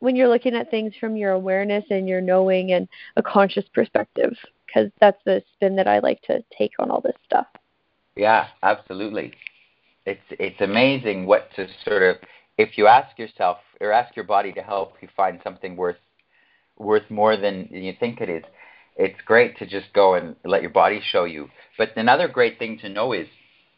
when 0.07 0.15
you're 0.15 0.29
looking 0.29 0.55
at 0.55 0.71
things 0.71 0.95
from 1.01 1.17
your 1.17 1.33
awareness 1.33 1.83
and 1.91 2.09
your 2.09 2.21
knowing 2.21 2.71
and 2.71 2.87
a 3.17 3.23
conscious 3.25 3.65
perspective 3.75 4.37
because 4.65 4.89
that's 5.01 5.21
the 5.25 5.43
spin 5.53 5.75
that 5.75 5.89
I 5.89 5.99
like 5.99 6.23
to 6.29 6.45
take 6.57 6.75
on 6.79 6.93
all 6.93 7.01
this 7.01 7.17
stuff. 7.25 7.49
Yeah, 8.15 8.47
absolutely. 8.63 9.33
It's 10.05 10.23
it's 10.31 10.61
amazing 10.61 11.27
what 11.27 11.49
to 11.57 11.67
sort 11.85 12.05
of 12.05 12.17
if 12.57 12.79
you 12.79 12.87
ask 12.87 13.19
yourself 13.19 13.57
or 13.81 13.91
ask 13.91 14.15
your 14.15 14.25
body 14.25 14.53
to 14.53 14.63
help 14.63 14.93
you 15.03 15.09
find 15.17 15.41
something 15.43 15.77
worth 15.77 15.97
worth 16.79 17.11
more 17.11 17.37
than 17.37 17.69
you 17.73 17.93
think 17.99 18.21
it 18.21 18.29
is. 18.29 18.45
It's 18.97 19.21
great 19.25 19.59
to 19.59 19.67
just 19.67 19.93
go 19.93 20.15
and 20.15 20.37
let 20.45 20.63
your 20.63 20.71
body 20.71 21.01
show 21.11 21.25
you. 21.25 21.49
But 21.77 21.97
another 21.97 22.29
great 22.29 22.61
thing 22.61 22.79
to 22.79 22.89
know 22.89 23.13
is, 23.13 23.27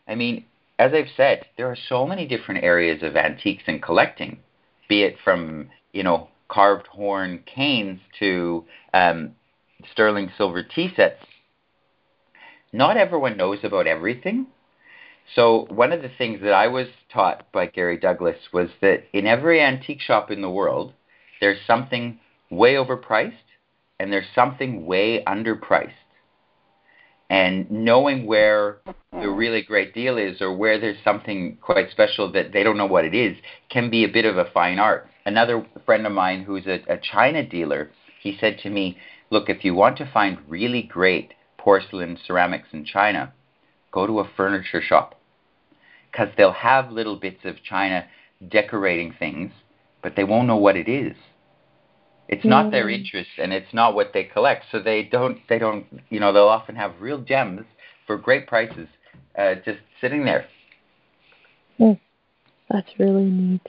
I 0.07 0.14
mean, 0.14 0.45
as 0.79 0.93
I've 0.93 1.16
said, 1.16 1.47
there 1.57 1.70
are 1.70 1.87
so 1.89 2.07
many 2.07 2.26
different 2.26 2.64
areas 2.64 3.03
of 3.03 3.16
antiques 3.16 3.64
and 3.66 3.83
collecting, 3.83 4.41
be 4.91 5.05
it 5.05 5.16
from, 5.24 5.70
you 5.93 6.03
know, 6.03 6.28
carved 6.49 6.86
horn 6.86 7.43
canes 7.47 8.01
to 8.18 8.64
um, 8.95 9.32
sterling 9.93 10.30
silver 10.36 10.62
tea 10.62 10.93
sets. 10.95 11.24
Not 12.72 12.97
everyone 12.97 13.36
knows 13.36 13.59
about 13.62 13.86
everything. 13.86 14.47
So, 15.34 15.66
one 15.68 15.93
of 15.93 16.01
the 16.01 16.11
things 16.16 16.41
that 16.43 16.53
I 16.53 16.68
was 16.68 16.89
taught 17.12 17.53
by 17.53 17.66
Gary 17.66 17.99
Douglas 17.99 18.39
was 18.53 18.70
that 18.80 19.05
in 19.12 19.26
every 19.26 19.61
antique 19.61 20.01
shop 20.01 20.30
in 20.30 20.41
the 20.41 20.51
world, 20.51 20.95
there's 21.41 21.59
something 21.66 22.18
way 22.51 22.74
overpriced 22.74 23.34
and 24.01 24.12
there's 24.12 24.26
something 24.34 24.86
way 24.86 25.22
underpriced. 25.26 25.93
And 27.30 27.70
knowing 27.70 28.24
where 28.24 28.78
the 29.12 29.28
really 29.28 29.61
great 29.62 29.93
deal 29.93 30.16
is 30.16 30.41
or 30.41 30.57
where 30.57 30.80
there's 30.80 31.03
something 31.05 31.59
quite 31.61 31.91
special 31.91 32.32
that 32.32 32.53
they 32.53 32.62
don't 32.62 32.78
know 32.78 32.86
what 32.86 33.05
it 33.05 33.14
is 33.14 33.36
can 33.68 33.91
be 33.91 34.05
a 34.05 34.09
bit 34.09 34.24
of 34.24 34.39
a 34.39 34.51
fine 34.53 34.78
art. 34.78 35.09
Another 35.29 35.66
friend 35.85 36.07
of 36.07 36.12
mine 36.12 36.45
who's 36.45 36.66
a, 36.66 36.81
a 36.89 36.97
China 36.97 37.47
dealer, 37.47 37.91
he 38.22 38.39
said 38.41 38.59
to 38.62 38.70
me, 38.70 38.97
Look, 39.31 39.51
if 39.51 39.62
you 39.62 39.74
want 39.74 39.99
to 39.99 40.11
find 40.11 40.39
really 40.49 40.81
great 40.83 41.35
porcelain 41.59 42.16
ceramics 42.26 42.68
in 42.72 42.87
China, 42.87 43.35
go 43.93 44.07
to 44.07 44.20
a 44.20 44.31
furniture 44.39 44.81
shop 44.81 45.20
because 46.11 46.29
they'll 46.35 46.53
have 46.53 46.91
little 46.91 47.16
bits 47.16 47.45
of 47.45 47.62
China 47.62 48.07
decorating 48.49 49.12
things, 49.18 49.53
but 50.03 50.16
they 50.16 50.24
won't 50.24 50.49
know 50.49 50.57
what 50.57 50.79
it 50.79 50.89
is. 50.89 51.14
It's 52.29 52.47
mm. 52.47 52.49
not 52.49 52.70
their 52.70 52.87
mm. 52.87 52.99
interest 52.99 53.29
and 53.37 53.53
it's 53.53 53.74
not 53.74 53.95
what 53.95 54.14
they 54.14 54.24
collect. 54.24 54.64
So 54.72 54.81
they 54.81 55.03
don't 55.03 55.41
they 55.51 55.59
don't 55.59 55.85
you 56.09 56.20
know, 56.20 56.33
they'll 56.33 56.45
often 56.45 56.76
have 56.76 57.03
real 57.03 57.18
gems 57.18 57.66
for 58.07 58.16
great 58.16 58.47
prices 58.47 58.89
uh, 59.39 59.57
just 59.57 59.81
sitting 60.01 60.24
there. 60.24 60.47
Mm. 61.79 62.01
That's 62.70 62.89
really 62.99 63.24
neat. 63.26 63.68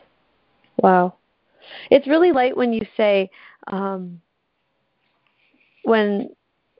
Wow. 0.77 1.15
It's 1.89 2.07
really 2.07 2.31
light 2.31 2.55
when 2.55 2.73
you 2.73 2.81
say 2.97 3.29
um 3.67 4.21
when 5.83 6.29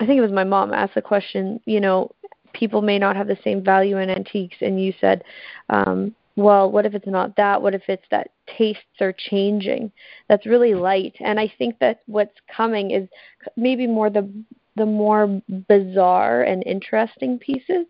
I 0.01 0.05
think 0.05 0.17
it 0.17 0.21
was 0.21 0.31
my 0.31 0.43
mom 0.43 0.73
asked 0.73 0.95
the 0.95 1.01
question, 1.01 1.59
you 1.65 1.81
know, 1.81 2.11
people 2.53 2.81
may 2.81 2.99
not 2.99 3.15
have 3.15 3.27
the 3.27 3.37
same 3.43 3.63
value 3.63 3.97
in 3.97 4.09
antiques 4.09 4.57
and 4.61 4.81
you 4.81 4.93
said 4.99 5.23
um 5.69 6.15
well, 6.35 6.71
what 6.71 6.85
if 6.85 6.93
it's 6.95 7.05
not 7.05 7.35
that? 7.35 7.61
What 7.61 7.75
if 7.75 7.83
it's 7.89 8.05
that 8.11 8.29
tastes 8.57 9.01
are 9.01 9.13
changing? 9.13 9.91
That's 10.29 10.45
really 10.45 10.73
light. 10.73 11.15
And 11.19 11.37
I 11.37 11.51
think 11.57 11.77
that 11.79 11.99
what's 12.05 12.37
coming 12.55 12.91
is 12.91 13.09
maybe 13.57 13.85
more 13.85 14.09
the 14.09 14.29
the 14.77 14.85
more 14.85 15.41
bizarre 15.67 16.43
and 16.43 16.63
interesting 16.65 17.39
pieces. 17.39 17.85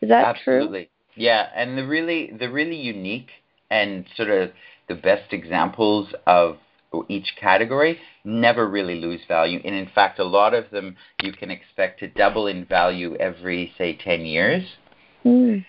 Is 0.00 0.08
that 0.08 0.24
Absolutely. 0.24 0.44
true? 0.44 0.54
Absolutely. 0.56 0.90
Yeah, 1.16 1.48
and 1.54 1.78
the 1.78 1.86
really 1.86 2.32
the 2.36 2.50
really 2.50 2.76
unique 2.76 3.30
and 3.70 4.04
sort 4.16 4.30
of 4.30 4.50
the 4.88 4.94
best 4.94 5.32
examples 5.32 6.08
of 6.26 6.58
each 7.08 7.34
category 7.40 7.98
never 8.24 8.68
really 8.68 9.00
lose 9.00 9.20
value. 9.26 9.60
And 9.64 9.74
in 9.74 9.88
fact, 9.94 10.18
a 10.18 10.24
lot 10.24 10.54
of 10.54 10.70
them 10.70 10.96
you 11.22 11.32
can 11.32 11.50
expect 11.50 12.00
to 12.00 12.08
double 12.08 12.46
in 12.46 12.64
value 12.64 13.16
every, 13.16 13.72
say, 13.76 13.96
10 13.96 14.20
years. 14.24 14.62
Mm. 15.24 15.64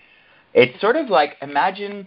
It's 0.54 0.80
sort 0.80 0.96
of 0.96 1.08
like 1.08 1.36
imagine, 1.42 2.06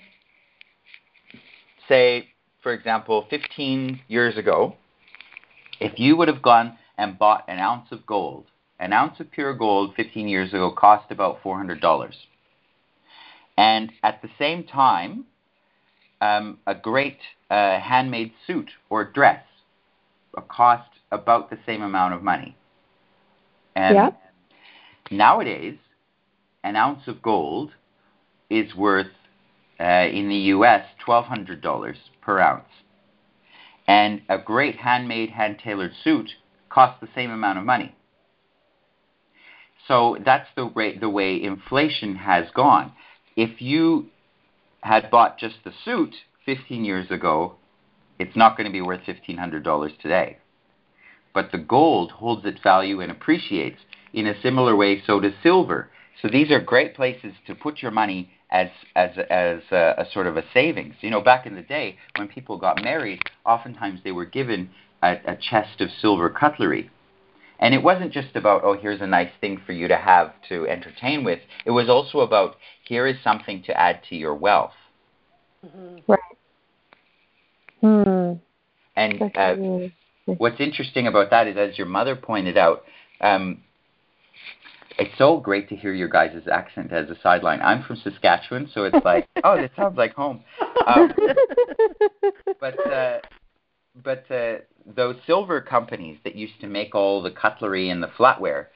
say, 1.88 2.30
for 2.64 2.74
example, 2.74 3.26
15 3.30 4.02
years 4.08 4.38
ago, 4.38 4.76
if 5.80 6.00
you 6.00 6.16
would 6.18 6.28
have 6.28 6.42
gone 6.42 6.78
and 6.98 7.18
bought 7.18 7.46
an 7.48 7.60
ounce 7.60 7.92
of 7.92 8.06
gold, 8.06 8.46
an 8.80 8.94
ounce 8.94 9.20
of 9.20 9.32
pure 9.32 9.54
gold 9.54 9.94
15 9.96 10.28
years 10.28 10.50
ago 10.50 10.72
cost 10.72 11.12
about 11.12 11.42
$400. 11.44 12.12
And 13.58 13.92
at 14.04 14.22
the 14.22 14.30
same 14.38 14.64
time, 14.64 15.26
um, 16.22 16.60
a 16.68 16.76
great 16.76 17.20
uh, 17.50 17.80
handmade 17.80 18.34
suit 18.46 18.70
or 18.90 19.06
dress 19.06 19.44
cost 20.48 20.90
about 21.12 21.50
the 21.50 21.58
same 21.66 21.82
amount 21.82 22.14
of 22.14 22.24
money. 22.24 22.56
And 23.76 23.96
yep. 23.96 24.22
nowadays, 25.12 25.78
an 26.64 26.76
ounce 26.76 27.08
of 27.08 27.22
gold 27.22 27.72
is 28.50 28.76
worth 28.76 29.08
uh, 29.80 30.08
in 30.12 30.30
the 30.30 30.36
U.S. 30.36 30.86
$1,200 31.08 31.96
per 32.22 32.40
ounce. 32.40 32.66
And 33.88 34.22
a 34.30 34.38
great 34.38 34.76
handmade, 34.76 35.30
hand 35.30 35.60
tailored 35.64 35.94
suit 36.04 36.30
costs 36.70 37.00
the 37.02 37.10
same 37.16 37.32
amount 37.32 37.58
of 37.58 37.66
money. 37.66 37.96
So 39.88 40.18
that's 40.24 40.48
the 40.56 40.68
way, 40.68 40.98
the 40.98 41.10
way 41.10 41.42
inflation 41.42 42.16
has 42.16 42.46
gone. 42.54 42.92
If 43.36 43.62
you 43.62 44.08
had 44.82 45.12
bought 45.12 45.38
just 45.38 45.58
the 45.64 45.74
suit 45.84 46.16
15 46.46 46.86
years 46.86 47.12
ago, 47.12 47.56
it's 48.18 48.36
not 48.36 48.58
going 48.58 48.66
to 48.66 48.74
be 48.74 48.82
worth 48.82 49.02
$1,500 49.08 50.00
today. 50.00 50.38
But 51.34 51.52
the 51.52 51.58
gold 51.58 52.12
holds 52.12 52.46
its 52.46 52.60
value 52.62 53.02
and 53.02 53.12
appreciates. 53.12 53.80
In 54.14 54.26
a 54.26 54.42
similar 54.42 54.76
way, 54.76 55.02
so 55.06 55.20
does 55.20 55.34
silver. 55.44 55.90
So 56.22 56.28
these 56.28 56.52
are 56.52 56.60
great 56.60 56.96
places 56.96 57.34
to 57.48 57.56
put 57.56 57.82
your 57.82 57.92
money 57.92 58.32
as 58.52 58.70
as 58.96 59.12
as 59.30 59.62
a, 59.72 59.94
a, 60.00 60.06
sort 60.12 60.26
of 60.28 60.36
a 60.36 60.44
savings. 60.54 60.96
You 61.02 61.12
know, 61.12 61.22
back 61.22 61.46
in 61.46 61.56
the 61.56 61.62
day 61.62 61.98
when 62.18 62.28
people 62.28 62.58
got 62.58 62.84
married, 62.84 63.22
oftentimes 63.46 64.02
they 64.04 64.12
were 64.12 64.26
given 64.26 64.72
a, 65.04 65.18
a 65.26 65.36
chest 65.36 65.80
of 65.82 65.90
silver 66.02 66.30
cutlery. 66.30 66.90
And 67.60 67.74
it 67.74 67.84
wasn't 67.84 68.14
just 68.14 68.36
about, 68.36 68.64
oh, 68.64 68.78
here's 68.78 69.02
a 69.02 69.08
nice 69.08 69.32
thing 69.42 69.62
for 69.66 69.74
you 69.74 69.88
to 69.90 69.98
have 69.98 70.34
to 70.48 70.68
entertain 70.68 71.24
with. 71.24 71.40
It 71.66 71.72
was 71.72 71.90
also 71.90 72.20
about, 72.20 72.56
here 72.88 73.06
is 73.06 73.18
something 73.24 73.64
to 73.64 73.78
add 73.80 74.02
to 74.10 74.16
your 74.16 74.34
wealth. 74.34 74.72
Mm-hmm. 75.66 76.12
Right. 76.12 76.20
Hmm. 77.82 78.34
And 78.96 79.22
uh, 79.36 79.56
what's 80.26 80.60
interesting 80.60 81.08
about 81.08 81.30
that 81.32 81.48
is, 81.48 81.58
as 81.58 81.78
your 81.78 81.88
mother 81.88 82.16
pointed 82.16 82.58
out, 82.58 82.84
um, 83.22 83.64
it's 84.98 85.18
so 85.18 85.38
great 85.38 85.70
to 85.70 85.76
hear 85.76 85.94
your 85.94 86.10
guys' 86.10 86.48
accent 86.52 86.92
as 86.92 87.10
a 87.10 87.18
sideline. 87.24 87.62
I'm 87.62 87.84
from 87.84 87.96
Saskatchewan, 87.98 88.70
so 88.74 88.84
it's 88.84 89.06
like, 89.06 89.28
oh, 89.44 89.56
this 89.56 89.72
sounds 89.78 89.98
like 89.98 90.14
home. 90.14 90.44
Um, 90.86 91.14
but 92.60 92.92
uh, 92.92 93.20
but 94.04 94.30
uh, 94.30 94.58
those 94.96 95.16
silver 95.26 95.62
companies 95.62 96.18
that 96.24 96.36
used 96.36 96.60
to 96.62 96.68
make 96.68 96.96
all 96.96 97.22
the 97.22 97.32
cutlery 97.32 97.90
and 97.90 98.02
the 98.02 98.08
flatware, 98.08 98.68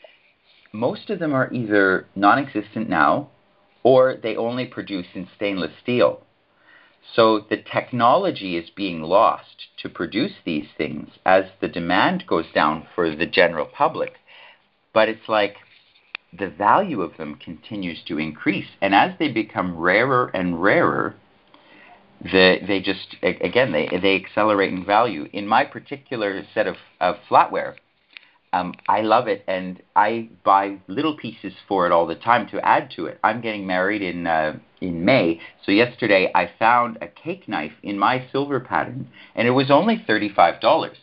most 0.72 1.09
of 1.09 1.20
them 1.20 1.34
are 1.34 1.51
either 1.53 2.07
non-existent 2.16 2.89
now, 2.89 3.30
or 3.84 4.16
they 4.22 4.36
only 4.36 4.66
produce 4.66 5.07
in 5.14 5.28
stainless 5.36 5.72
steel. 5.82 6.22
So 7.16 7.39
the 7.49 7.57
technology 7.57 8.57
is 8.57 8.70
being 8.70 9.01
lost 9.01 9.68
to 9.82 9.89
produce 9.89 10.34
these 10.45 10.68
things 10.78 11.09
as 11.26 11.45
the 11.59 11.68
demand 11.68 12.26
goes 12.28 12.45
down 12.53 12.88
for 12.95 13.14
the 13.14 13.26
general 13.26 13.66
public. 13.66 14.14
But 14.93 15.09
it's 15.09 15.28
like 15.28 15.57
the 16.32 16.49
value 16.49 17.01
of 17.01 17.18
them 17.18 17.36
continues 17.36 18.01
to 18.07 18.18
increase. 18.18 18.70
And 18.82 18.95
as 18.95 19.11
they 19.20 19.28
become 19.28 19.78
rarer 19.78 20.32
and 20.34 20.64
rarer, 20.64 21.16
the, 22.24 22.57
they 22.67 22.80
just, 22.80 23.15
again, 23.21 23.71
they, 23.71 23.89
they 24.01 24.15
accelerate 24.15 24.71
in 24.74 24.86
value. 24.86 25.28
In 25.34 25.47
my 25.47 25.63
particular 25.65 26.43
set 26.53 26.67
of, 26.67 26.76
of 26.99 27.15
flatware, 27.30 27.76
um, 28.53 28.74
I 28.88 29.01
love 29.01 29.28
it, 29.28 29.43
and 29.47 29.82
I 29.95 30.30
buy 30.45 30.78
little 30.88 31.17
pieces 31.17 31.53
for 31.67 31.88
it 31.88 31.91
all 31.91 32.05
the 32.05 32.15
time 32.15 32.47
to 32.49 32.63
add 32.63 32.91
to 32.95 33.07
it. 33.07 33.19
I'm 33.24 33.41
getting 33.41 33.65
married 33.65 34.03
in 34.03 34.28
uh, 34.28 34.59
in 34.80 35.03
May, 35.03 35.39
so 35.65 35.71
yesterday 35.71 36.32
I 36.36 36.51
found 36.59 36.99
a 37.01 37.07
cake 37.07 37.47
knife 37.47 37.71
in 37.82 37.97
my 37.97 38.28
silver 38.32 38.59
pattern, 38.59 39.09
and 39.34 39.47
it 39.47 39.51
was 39.51 39.71
only 39.71 40.03
thirty 40.05 40.30
five 40.30 40.61
dollars. 40.61 40.97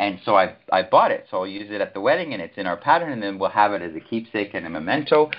And 0.00 0.18
so 0.24 0.34
I 0.34 0.56
I 0.72 0.82
bought 0.82 1.12
it, 1.12 1.26
so 1.30 1.38
I'll 1.38 1.46
use 1.46 1.70
it 1.70 1.80
at 1.80 1.94
the 1.94 2.00
wedding, 2.00 2.32
and 2.32 2.42
it's 2.42 2.58
in 2.58 2.66
our 2.66 2.76
pattern, 2.76 3.12
and 3.12 3.22
then 3.22 3.38
we'll 3.38 3.50
have 3.50 3.72
it 3.74 3.82
as 3.82 3.94
a 3.94 4.00
keepsake 4.00 4.50
and 4.52 4.66
a 4.66 4.70
memento. 4.70 5.30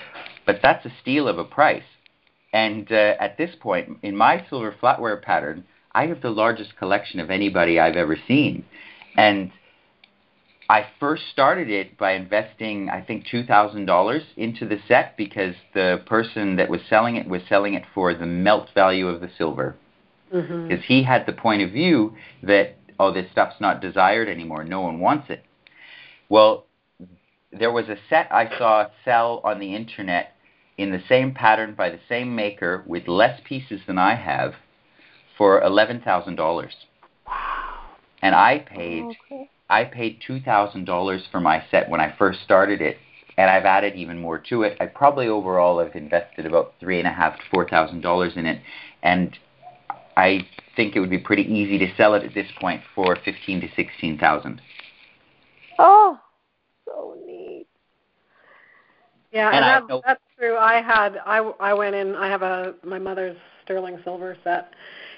But 0.46 0.60
that's 0.62 0.86
a 0.86 0.92
steal 1.02 1.28
of 1.28 1.38
a 1.38 1.44
price. 1.44 1.82
And 2.54 2.90
uh, 2.92 3.16
at 3.18 3.36
this 3.36 3.50
point, 3.60 3.98
in 4.04 4.16
my 4.16 4.46
silver 4.48 4.72
flatware 4.80 5.20
pattern, 5.20 5.64
I 5.92 6.06
have 6.06 6.22
the 6.22 6.30
largest 6.30 6.76
collection 6.76 7.18
of 7.18 7.28
anybody 7.28 7.80
I've 7.80 7.96
ever 7.96 8.16
seen, 8.28 8.64
and 9.16 9.50
I 10.70 10.86
first 11.00 11.24
started 11.32 11.68
it 11.68 11.98
by 11.98 12.12
investing, 12.12 12.88
I 12.88 13.00
think, 13.00 13.26
two 13.26 13.44
thousand 13.44 13.86
dollars 13.86 14.22
into 14.36 14.66
the 14.68 14.78
set 14.86 15.16
because 15.16 15.56
the 15.74 16.02
person 16.06 16.54
that 16.56 16.70
was 16.70 16.80
selling 16.88 17.16
it 17.16 17.28
was 17.28 17.42
selling 17.48 17.74
it 17.74 17.82
for 17.92 18.14
the 18.14 18.26
melt 18.26 18.68
value 18.72 19.08
of 19.08 19.20
the 19.20 19.30
silver. 19.36 19.74
Because 20.30 20.48
mm-hmm. 20.48 20.80
he 20.86 21.02
had 21.02 21.26
the 21.26 21.32
point 21.32 21.62
of 21.62 21.72
view 21.72 22.14
that 22.44 22.76
oh, 23.00 23.12
this 23.12 23.30
stuff's 23.32 23.60
not 23.60 23.80
desired 23.80 24.28
anymore, 24.28 24.62
no 24.62 24.80
one 24.80 25.00
wants 25.00 25.28
it. 25.28 25.44
Well, 26.28 26.66
there 27.52 27.72
was 27.72 27.88
a 27.88 27.96
set 28.08 28.32
I 28.32 28.48
saw 28.58 28.86
sell 29.04 29.40
on 29.42 29.58
the 29.58 29.74
internet 29.74 30.33
in 30.76 30.90
the 30.90 31.02
same 31.08 31.32
pattern 31.32 31.74
by 31.74 31.90
the 31.90 32.00
same 32.08 32.34
maker 32.34 32.82
with 32.86 33.08
less 33.08 33.40
pieces 33.44 33.80
than 33.86 33.98
I 33.98 34.14
have 34.16 34.54
for 35.38 35.62
eleven 35.62 36.00
thousand 36.00 36.36
dollars. 36.36 36.74
Wow. 37.26 37.80
And 38.22 38.34
I 38.34 38.58
paid. 38.58 39.04
Okay 39.04 39.50
I 39.68 39.84
paid 39.84 40.20
$2,000 40.28 41.20
for 41.30 41.40
my 41.40 41.64
set 41.70 41.88
when 41.88 42.00
I 42.00 42.14
first 42.18 42.42
started 42.42 42.80
it, 42.82 42.98
and 43.36 43.50
I've 43.50 43.64
added 43.64 43.94
even 43.94 44.18
more 44.18 44.38
to 44.50 44.62
it. 44.62 44.76
I 44.80 44.86
probably 44.86 45.26
overall 45.26 45.78
have 45.82 45.94
invested 45.94 46.46
about 46.46 46.74
three 46.80 46.98
and 46.98 47.08
a 47.08 47.12
half 47.12 47.36
to 47.36 47.42
four 47.50 47.68
thousand 47.68 48.02
dollars 48.02 48.34
in 48.36 48.46
it, 48.46 48.60
and 49.02 49.36
I 50.16 50.46
think 50.76 50.94
it 50.94 51.00
would 51.00 51.10
be 51.10 51.18
pretty 51.18 51.42
easy 51.42 51.78
to 51.78 51.94
sell 51.96 52.14
it 52.14 52.24
at 52.24 52.34
this 52.34 52.46
point 52.60 52.82
for 52.94 53.16
fifteen 53.24 53.60
to 53.62 53.68
sixteen 53.74 54.18
thousand. 54.18 54.60
Oh, 55.78 56.20
so 56.84 57.16
neat. 57.26 57.66
Yeah, 59.34 59.48
and, 59.48 59.64
and 59.64 59.90
that, 59.90 60.02
that's 60.06 60.20
true. 60.38 60.56
I 60.56 60.80
had 60.80 61.18
I 61.26 61.38
I 61.58 61.74
went 61.74 61.96
in. 61.96 62.14
I 62.14 62.28
have 62.28 62.42
a 62.42 62.74
my 62.84 63.00
mother's 63.00 63.36
sterling 63.64 63.98
silver 64.04 64.36
set, 64.44 64.72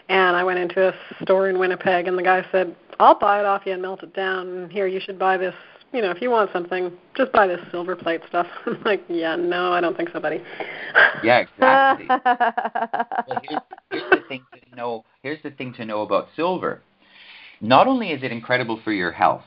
and 0.09 0.35
I 0.35 0.43
went 0.43 0.59
into 0.59 0.89
a 0.89 0.95
store 1.23 1.51
in 1.51 1.59
Winnipeg, 1.59 2.09
and 2.09 2.17
the 2.17 2.23
guy 2.23 2.43
said, 2.51 2.75
"I'll 2.99 3.19
buy 3.19 3.41
it 3.41 3.45
off 3.45 3.67
you 3.67 3.73
and 3.73 3.83
melt 3.83 4.03
it 4.03 4.15
down. 4.15 4.49
And 4.49 4.73
here, 4.73 4.87
you 4.87 5.01
should 5.01 5.19
buy 5.19 5.37
this. 5.37 5.55
You 5.93 6.01
know, 6.01 6.11
if 6.11 6.23
you 6.23 6.31
want 6.31 6.51
something, 6.51 6.91
just 7.15 7.31
buy 7.33 7.47
this 7.47 7.61
silver 7.71 7.95
plate 7.95 8.23
stuff." 8.27 8.47
I'm 8.67 8.83
like, 8.85 9.05
"Yeah, 9.09 9.37
no, 9.37 9.75
I 9.75 9.83
don't 9.83 9.95
think 9.95 10.09
so, 10.15 10.19
buddy." 10.19 10.41
Yeah, 11.23 11.41
exactly. 11.41 12.07
well, 12.09 13.43
here's, 13.43 13.61
here's 13.91 14.11
the 14.11 14.23
thing 14.29 14.47
to 14.71 14.77
know. 14.77 15.05
Here's 15.23 15.43
the 15.43 15.51
thing 15.51 15.75
to 15.75 15.85
know 15.85 16.01
about 16.01 16.29
silver. 16.35 16.81
Not 17.61 17.87
only 17.87 18.13
is 18.13 18.23
it 18.23 18.33
incredible 18.33 18.81
for 18.83 18.93
your 18.93 19.13
health, 19.13 19.45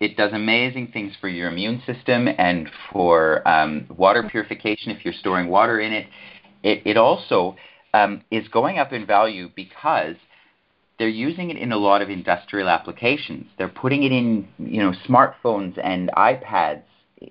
it 0.00 0.16
does 0.16 0.32
amazing 0.32 0.88
things 0.92 1.12
for 1.20 1.28
your 1.28 1.48
immune 1.48 1.82
system 1.84 2.28
and 2.38 2.70
for 2.92 3.46
um, 3.48 3.86
water 3.96 4.28
purification 4.30 4.92
if 4.92 5.04
you're 5.04 5.14
storing 5.14 5.48
water 5.48 5.80
in 5.80 5.92
it. 5.92 6.06
It, 6.62 6.82
it 6.84 6.96
also 6.96 7.56
um, 7.94 8.22
is 8.30 8.46
going 8.48 8.78
up 8.78 8.92
in 8.92 9.06
value 9.06 9.50
because 9.54 10.14
they're 10.98 11.08
using 11.08 11.50
it 11.50 11.56
in 11.56 11.72
a 11.72 11.76
lot 11.76 12.02
of 12.02 12.10
industrial 12.10 12.68
applications. 12.68 13.46
They're 13.56 13.68
putting 13.68 14.04
it 14.04 14.12
in, 14.12 14.48
you 14.58 14.82
know, 14.82 14.92
smartphones 15.08 15.78
and 15.82 16.10
iPads 16.16 16.82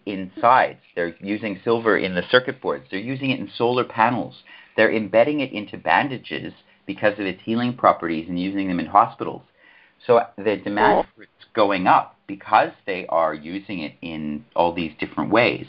inside. 0.05 0.77
They're 0.95 1.15
using 1.21 1.59
silver 1.63 1.97
in 1.97 2.15
the 2.15 2.23
circuit 2.29 2.61
boards. 2.61 2.85
They're 2.91 2.99
using 2.99 3.31
it 3.31 3.39
in 3.39 3.49
solar 3.57 3.83
panels. 3.85 4.35
They're 4.75 4.93
embedding 4.93 5.39
it 5.39 5.51
into 5.53 5.77
bandages 5.77 6.53
because 6.85 7.13
of 7.13 7.25
its 7.25 7.41
healing 7.43 7.75
properties 7.75 8.27
and 8.29 8.39
using 8.39 8.67
them 8.67 8.79
in 8.79 8.85
hospitals. 8.85 9.41
So 10.05 10.21
the 10.37 10.57
demand 10.57 11.07
for 11.15 11.23
it's 11.23 11.31
going 11.53 11.87
up 11.87 12.16
because 12.27 12.71
they 12.85 13.05
are 13.07 13.33
using 13.33 13.79
it 13.79 13.93
in 14.01 14.45
all 14.55 14.73
these 14.73 14.91
different 14.99 15.31
ways. 15.31 15.65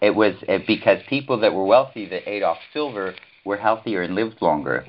it 0.00 0.10
was 0.10 0.34
uh, 0.48 0.58
because 0.66 0.98
people 1.08 1.40
that 1.40 1.54
were 1.54 1.64
wealthy 1.64 2.06
that 2.08 2.28
ate 2.28 2.42
off 2.42 2.58
silver 2.72 3.14
were 3.44 3.56
healthier 3.56 4.02
and 4.02 4.14
lived 4.14 4.42
longer. 4.42 4.84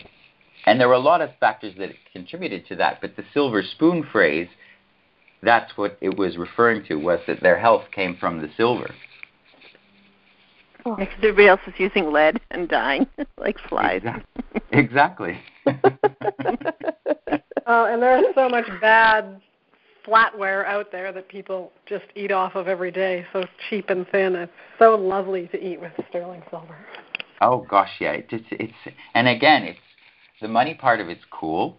And 0.65 0.79
there 0.79 0.87
were 0.87 0.95
a 0.95 0.99
lot 0.99 1.21
of 1.21 1.29
factors 1.39 1.73
that 1.77 1.91
contributed 2.11 2.67
to 2.67 2.75
that, 2.77 2.99
but 2.99 3.15
the 3.15 3.23
silver 3.33 3.63
spoon 3.63 4.05
phrase, 4.11 4.49
that's 5.41 5.77
what 5.77 5.97
it 6.01 6.17
was 6.17 6.35
referring 6.35 6.83
to, 6.87 6.95
was 6.95 7.19
that 7.27 7.41
their 7.41 7.59
health 7.59 7.83
came 7.93 8.17
from 8.17 8.41
the 8.41 8.49
silver. 8.57 8.93
Oh. 10.91 10.95
Because 10.95 11.15
everybody 11.17 11.49
else 11.49 11.59
is 11.67 11.73
using 11.77 12.13
lead 12.13 12.39
and 12.51 12.69
dying 12.69 13.07
like 13.37 13.57
flies. 13.67 14.01
Exactly. 14.71 15.37
oh, 15.65 15.73
and 17.85 18.01
there's 18.01 18.25
so 18.35 18.47
much 18.47 18.65
bad 18.79 19.41
flatware 20.07 20.65
out 20.65 20.89
there 20.91 21.11
that 21.11 21.27
people 21.27 21.73
just 21.85 22.05
eat 22.15 22.31
off 22.31 22.55
of 22.55 22.69
every 22.69 22.91
day, 22.91 23.25
so 23.33 23.43
cheap 23.69 23.89
and 23.89 24.07
thin. 24.09 24.35
It's 24.35 24.51
so 24.79 24.95
lovely 24.95 25.47
to 25.47 25.61
eat 25.61 25.81
with 25.81 25.91
sterling 26.09 26.41
silver. 26.49 26.77
Oh 27.41 27.65
gosh, 27.69 27.91
yeah. 27.99 28.11
It's 28.11 28.31
it's, 28.31 28.47
it's 28.51 28.95
and 29.13 29.27
again, 29.27 29.63
it's 29.63 29.79
the 30.41 30.47
money 30.47 30.73
part 30.73 31.01
of 31.01 31.09
it's 31.09 31.25
cool, 31.31 31.77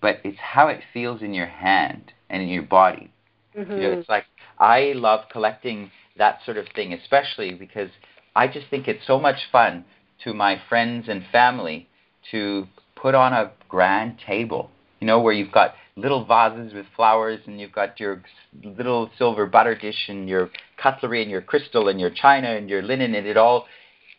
but 0.00 0.18
it's 0.22 0.38
how 0.38 0.68
it 0.68 0.80
feels 0.92 1.22
in 1.22 1.34
your 1.34 1.46
hand 1.46 2.12
and 2.30 2.40
in 2.40 2.48
your 2.48 2.62
body. 2.62 3.10
Mm-hmm. 3.56 3.72
You 3.72 3.78
know, 3.78 3.98
it's 3.98 4.08
like 4.08 4.26
I 4.60 4.92
love 4.94 5.24
collecting 5.32 5.90
that 6.16 6.38
sort 6.44 6.56
of 6.56 6.66
thing, 6.76 6.92
especially 6.92 7.52
because 7.52 7.90
I 8.34 8.48
just 8.48 8.68
think 8.68 8.88
it's 8.88 9.06
so 9.06 9.18
much 9.18 9.36
fun 9.50 9.84
to 10.24 10.34
my 10.34 10.60
friends 10.68 11.06
and 11.08 11.24
family 11.30 11.88
to 12.30 12.66
put 12.96 13.14
on 13.14 13.32
a 13.32 13.52
grand 13.68 14.18
table, 14.26 14.70
you 15.00 15.06
know, 15.06 15.20
where 15.20 15.32
you've 15.32 15.52
got 15.52 15.74
little 15.96 16.24
vases 16.24 16.74
with 16.74 16.86
flowers 16.96 17.40
and 17.46 17.60
you've 17.60 17.72
got 17.72 18.00
your 18.00 18.22
little 18.62 19.10
silver 19.16 19.46
butter 19.46 19.74
dish 19.74 20.08
and 20.08 20.28
your 20.28 20.50
cutlery 20.76 21.22
and 21.22 21.30
your 21.30 21.42
crystal 21.42 21.88
and 21.88 22.00
your 22.00 22.10
china 22.10 22.48
and 22.56 22.68
your 22.68 22.82
linen 22.82 23.14
and 23.14 23.26
it 23.26 23.36
all 23.36 23.66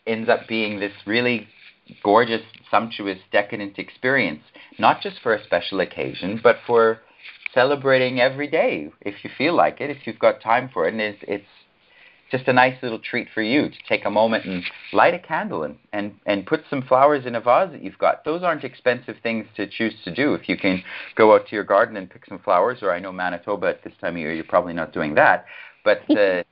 ends 0.07 0.29
up 0.29 0.47
being 0.47 0.79
this 0.79 0.93
really 1.05 1.47
gorgeous, 2.03 2.41
sumptuous, 2.71 3.17
decadent 3.31 3.77
experience, 3.77 4.41
not 4.79 5.01
just 5.01 5.17
for 5.21 5.33
a 5.33 5.43
special 5.43 5.79
occasion, 5.81 6.39
but 6.41 6.57
for 6.65 6.99
celebrating 7.53 8.19
every 8.19 8.47
day 8.47 8.89
if 9.01 9.15
you 9.23 9.29
feel 9.37 9.55
like 9.55 9.81
it, 9.81 9.89
if 9.89 10.05
you've 10.05 10.19
got 10.19 10.41
time 10.41 10.69
for 10.73 10.87
it. 10.87 10.93
And 10.93 11.01
it's, 11.01 11.23
it's 11.27 11.45
just 12.31 12.47
a 12.47 12.53
nice 12.53 12.75
little 12.81 12.99
treat 12.99 13.27
for 13.33 13.41
you 13.41 13.69
to 13.69 13.75
take 13.87 14.05
a 14.05 14.09
moment 14.09 14.45
and 14.45 14.63
light 14.93 15.13
a 15.13 15.19
candle 15.19 15.63
and, 15.63 15.77
and, 15.93 16.15
and 16.25 16.45
put 16.45 16.63
some 16.69 16.81
flowers 16.81 17.25
in 17.25 17.35
a 17.35 17.41
vase 17.41 17.71
that 17.71 17.83
you've 17.83 17.97
got. 17.97 18.25
Those 18.25 18.41
aren't 18.41 18.63
expensive 18.63 19.17
things 19.21 19.45
to 19.55 19.67
choose 19.67 19.93
to 20.03 20.13
do. 20.13 20.33
If 20.33 20.49
you 20.49 20.57
can 20.57 20.83
go 21.15 21.35
out 21.35 21.47
to 21.47 21.55
your 21.55 21.63
garden 21.63 21.97
and 21.97 22.09
pick 22.09 22.25
some 22.25 22.39
flowers, 22.39 22.79
or 22.81 22.91
I 22.91 22.99
know 22.99 23.11
Manitoba 23.11 23.67
at 23.67 23.83
this 23.83 23.93
time 24.01 24.15
of 24.15 24.19
year, 24.19 24.33
you're 24.33 24.43
probably 24.43 24.73
not 24.73 24.91
doing 24.91 25.15
that. 25.15 25.45
But, 25.83 26.01
uh, 26.09 26.43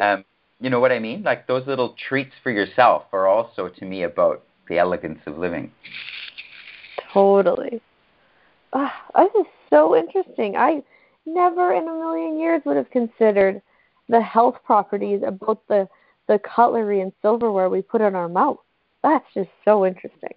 um, 0.00 0.24
you 0.60 0.70
know 0.70 0.80
what 0.80 0.92
I 0.92 1.00
mean? 1.00 1.22
Like 1.22 1.46
those 1.46 1.66
little 1.66 1.96
treats 2.08 2.32
for 2.42 2.50
yourself 2.52 3.04
are 3.12 3.26
also, 3.26 3.68
to 3.68 3.84
me, 3.84 4.04
about 4.04 4.44
the 4.68 4.78
elegance 4.78 5.20
of 5.26 5.38
living. 5.38 5.72
Totally. 7.12 7.80
Oh, 8.72 8.90
this 9.16 9.30
is 9.40 9.46
so 9.70 9.96
interesting. 9.96 10.56
I 10.56 10.82
never 11.24 11.74
in 11.74 11.88
a 11.88 11.92
million 11.92 12.38
years 12.38 12.62
would 12.64 12.76
have 12.76 12.90
considered– 12.90 13.60
the 14.08 14.20
health 14.20 14.56
properties 14.64 15.22
about 15.26 15.62
the 15.68 15.88
the 16.28 16.40
cutlery 16.40 17.00
and 17.00 17.12
silverware 17.22 17.68
we 17.68 17.82
put 17.82 18.00
in 18.00 18.16
our 18.16 18.28
mouth. 18.28 18.58
That's 19.02 19.24
just 19.32 19.50
so 19.64 19.86
interesting. 19.86 20.34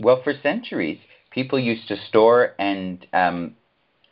Well, 0.00 0.22
for 0.22 0.32
centuries, 0.42 0.98
people 1.30 1.58
used 1.58 1.88
to 1.88 1.96
store 2.08 2.54
and 2.58 3.06
um, 3.12 3.54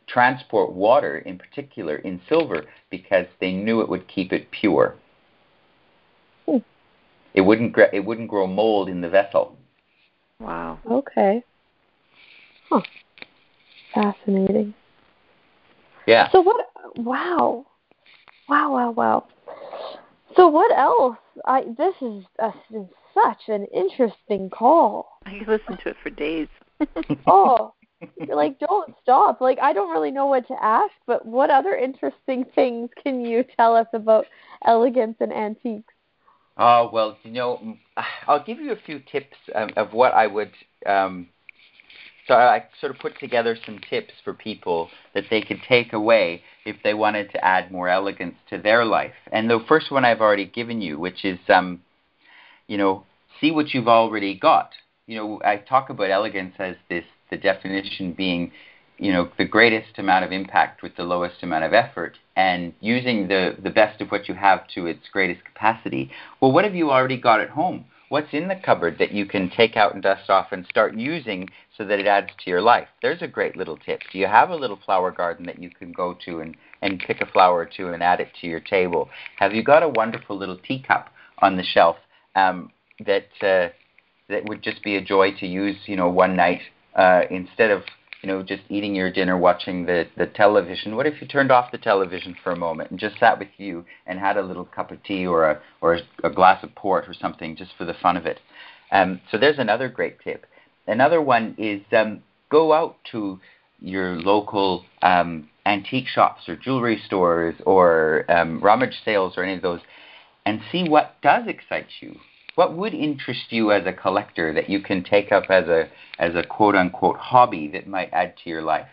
transport 0.07 0.71
water, 0.71 1.17
in 1.17 1.39
particular, 1.39 1.95
in 1.97 2.21
silver 2.29 2.65
because 2.91 3.25
they 3.41 3.51
knew 3.51 3.81
it 3.81 3.89
would 3.89 4.07
keep 4.07 4.31
it 4.31 4.51
pure. 4.51 4.95
Hmm. 6.47 6.57
It 7.33 7.41
wouldn't 7.41 7.75
it 7.91 8.05
wouldn't 8.05 8.29
grow 8.29 8.47
mold 8.47 8.87
in 8.87 9.01
the 9.01 9.09
vessel. 9.09 9.57
Wow. 10.39 10.79
Okay. 10.89 11.43
Huh. 12.69 12.81
Fascinating. 13.93 14.73
Yeah. 16.05 16.29
So 16.31 16.41
what? 16.41 16.69
Wow. 16.97 17.65
Wow, 18.47 18.73
wow, 18.73 18.91
wow. 18.91 19.27
So 20.35 20.47
what 20.47 20.77
else? 20.77 21.17
I 21.45 21.63
this 21.77 21.95
is 22.01 22.23
a, 22.39 22.51
such 23.13 23.41
an 23.47 23.65
interesting 23.73 24.49
call. 24.49 25.19
I 25.25 25.39
could 25.39 25.47
listen 25.47 25.77
to 25.77 25.89
it 25.89 25.95
for 26.03 26.09
days. 26.09 26.47
oh, 27.27 27.73
like 28.27 28.59
don't 28.59 28.93
stop. 29.01 29.41
Like 29.41 29.59
I 29.61 29.73
don't 29.73 29.91
really 29.91 30.11
know 30.11 30.27
what 30.27 30.47
to 30.47 30.63
ask, 30.63 30.93
but 31.07 31.25
what 31.25 31.49
other 31.49 31.75
interesting 31.75 32.45
things 32.53 32.89
can 33.01 33.25
you 33.25 33.43
tell 33.57 33.75
us 33.75 33.87
about 33.93 34.25
elegance 34.65 35.17
and 35.19 35.33
antiques? 35.33 35.93
Oh 36.57 36.89
well, 36.91 37.17
you 37.23 37.31
know, 37.31 37.77
I'll 38.27 38.43
give 38.43 38.59
you 38.59 38.71
a 38.71 38.79
few 38.85 38.99
tips 39.11 39.37
of, 39.53 39.69
of 39.75 39.93
what 39.93 40.13
I 40.13 40.27
would 40.27 40.51
um, 40.85 41.29
so 42.27 42.33
I 42.33 42.65
sort 42.79 42.93
of 42.93 42.99
put 42.99 43.19
together 43.19 43.57
some 43.65 43.79
tips 43.89 44.13
for 44.23 44.33
people 44.33 44.89
that 45.13 45.25
they 45.29 45.41
could 45.41 45.61
take 45.67 45.93
away 45.93 46.41
if 46.65 46.77
they 46.83 46.93
wanted 46.93 47.31
to 47.31 47.45
add 47.45 47.71
more 47.71 47.87
elegance 47.87 48.35
to 48.49 48.57
their 48.57 48.83
life. 48.83 49.13
And 49.31 49.49
the 49.49 49.63
first 49.67 49.91
one 49.91 50.05
I've 50.05 50.21
already 50.21 50.45
given 50.45 50.81
you, 50.81 50.99
which 50.99 51.23
is, 51.23 51.39
um, 51.49 51.81
you 52.67 52.77
know, 52.77 53.03
see 53.39 53.51
what 53.51 53.73
you've 53.73 53.87
already 53.87 54.37
got. 54.37 54.71
You 55.05 55.17
know, 55.17 55.41
I 55.45 55.57
talk 55.57 55.89
about 55.89 56.09
elegance 56.09 56.55
as 56.57 56.75
this, 56.89 57.05
the 57.29 57.37
definition 57.37 58.13
being, 58.13 58.51
you 58.97 59.13
know, 59.13 59.29
the 59.37 59.45
greatest 59.45 59.99
amount 59.99 60.25
of 60.25 60.31
impact 60.31 60.81
with 60.81 60.95
the 60.95 61.03
lowest 61.03 61.43
amount 61.43 61.63
of 61.63 61.73
effort 61.73 62.17
and 62.35 62.73
using 62.79 63.27
the, 63.27 63.55
the 63.61 63.69
best 63.69 64.01
of 64.01 64.09
what 64.09 64.27
you 64.27 64.33
have 64.33 64.67
to 64.69 64.87
its 64.87 65.07
greatest 65.11 65.45
capacity. 65.45 66.09
Well, 66.41 66.51
what 66.51 66.65
have 66.65 66.75
you 66.75 66.89
already 66.89 67.17
got 67.17 67.39
at 67.39 67.49
home? 67.49 67.85
What's 68.15 68.31
in 68.31 68.47
the 68.47 68.55
cupboard 68.55 68.97
that 68.97 69.11
you 69.11 69.25
can 69.25 69.49
take 69.49 69.75
out 69.75 69.93
and 69.93 70.01
dust 70.01 70.29
off 70.29 70.53
and 70.53 70.65
start 70.67 70.95
using 70.95 71.49
so 71.77 71.83
that 71.83 71.99
it 71.99 72.07
adds 72.07 72.29
to 72.39 72.49
your 72.49 72.61
life? 72.61 72.87
There's 73.01 73.21
a 73.21 73.27
great 73.27 73.57
little 73.57 73.75
tip. 73.75 73.99
Do 74.09 74.17
you 74.17 74.25
have 74.25 74.51
a 74.51 74.55
little 74.55 74.79
flower 74.85 75.11
garden 75.11 75.45
that 75.47 75.61
you 75.61 75.69
can 75.69 75.91
go 75.91 76.17
to 76.23 76.39
and, 76.39 76.55
and 76.81 77.03
pick 77.05 77.19
a 77.19 77.25
flower 77.25 77.57
or 77.57 77.65
two 77.65 77.89
and 77.89 78.01
add 78.01 78.21
it 78.21 78.29
to 78.39 78.47
your 78.47 78.61
table? 78.61 79.09
Have 79.35 79.53
you 79.53 79.65
got 79.65 79.83
a 79.83 79.89
wonderful 79.89 80.37
little 80.37 80.57
teacup 80.57 81.09
on 81.39 81.57
the 81.57 81.63
shelf 81.63 81.97
um, 82.35 82.71
that 83.05 83.27
uh, 83.41 83.67
that 84.29 84.45
would 84.45 84.63
just 84.63 84.81
be 84.81 84.95
a 84.95 85.01
joy 85.01 85.31
to 85.41 85.45
use, 85.45 85.75
you 85.85 85.97
know, 85.97 86.07
one 86.07 86.37
night 86.37 86.61
uh, 86.95 87.23
instead 87.29 87.69
of 87.69 87.83
you 88.25 88.31
know, 88.31 88.41
just 88.41 88.63
eating 88.69 88.95
your 88.95 89.11
dinner, 89.11 89.37
watching 89.37 89.85
the, 89.85 90.07
the 90.17 90.25
television. 90.25 90.95
What 90.95 91.05
if 91.05 91.21
you 91.21 91.27
turned 91.27 91.51
off 91.51 91.71
the 91.71 91.77
television 91.77 92.35
for 92.43 92.51
a 92.51 92.55
moment 92.55 92.89
and 92.89 92.99
just 92.99 93.19
sat 93.19 93.37
with 93.37 93.49
you 93.57 93.85
and 94.07 94.17
had 94.17 94.35
a 94.35 94.41
little 94.41 94.65
cup 94.65 94.89
of 94.89 95.03
tea 95.03 95.27
or 95.27 95.47
a, 95.47 95.61
or 95.79 95.99
a, 96.23 96.31
glass 96.31 96.63
of 96.63 96.73
port 96.73 97.07
or 97.07 97.13
something 97.13 97.55
just 97.55 97.73
for 97.77 97.85
the 97.85 97.93
fun 97.93 98.17
of 98.17 98.25
it? 98.25 98.39
Um, 98.91 99.21
so 99.29 99.37
there's 99.37 99.59
another 99.59 99.89
great 99.89 100.19
tip. 100.21 100.47
Another 100.87 101.21
one 101.21 101.53
is 101.59 101.81
um, 101.95 102.23
go 102.49 102.73
out 102.73 102.97
to 103.11 103.39
your 103.79 104.15
local 104.15 104.85
um, 105.03 105.47
antique 105.67 106.07
shops 106.07 106.49
or 106.49 106.55
jewelry 106.55 106.99
stores 107.05 107.53
or 107.63 108.25
um, 108.27 108.59
rummage 108.59 108.95
sales 109.05 109.35
or 109.37 109.43
any 109.43 109.53
of 109.53 109.61
those 109.61 109.81
and 110.47 110.61
see 110.71 110.89
what 110.89 111.15
does 111.21 111.43
excite 111.47 111.89
you 112.01 112.15
what 112.55 112.75
would 112.75 112.93
interest 112.93 113.51
you 113.51 113.71
as 113.71 113.85
a 113.85 113.93
collector 113.93 114.53
that 114.53 114.69
you 114.69 114.81
can 114.81 115.03
take 115.03 115.31
up 115.31 115.45
as 115.49 115.67
a 115.67 115.89
as 116.17 116.35
a 116.35 116.43
quote 116.43 116.75
unquote 116.75 117.17
hobby 117.17 117.67
that 117.69 117.87
might 117.87 118.09
add 118.13 118.35
to 118.43 118.49
your 118.49 118.61
life? 118.61 118.87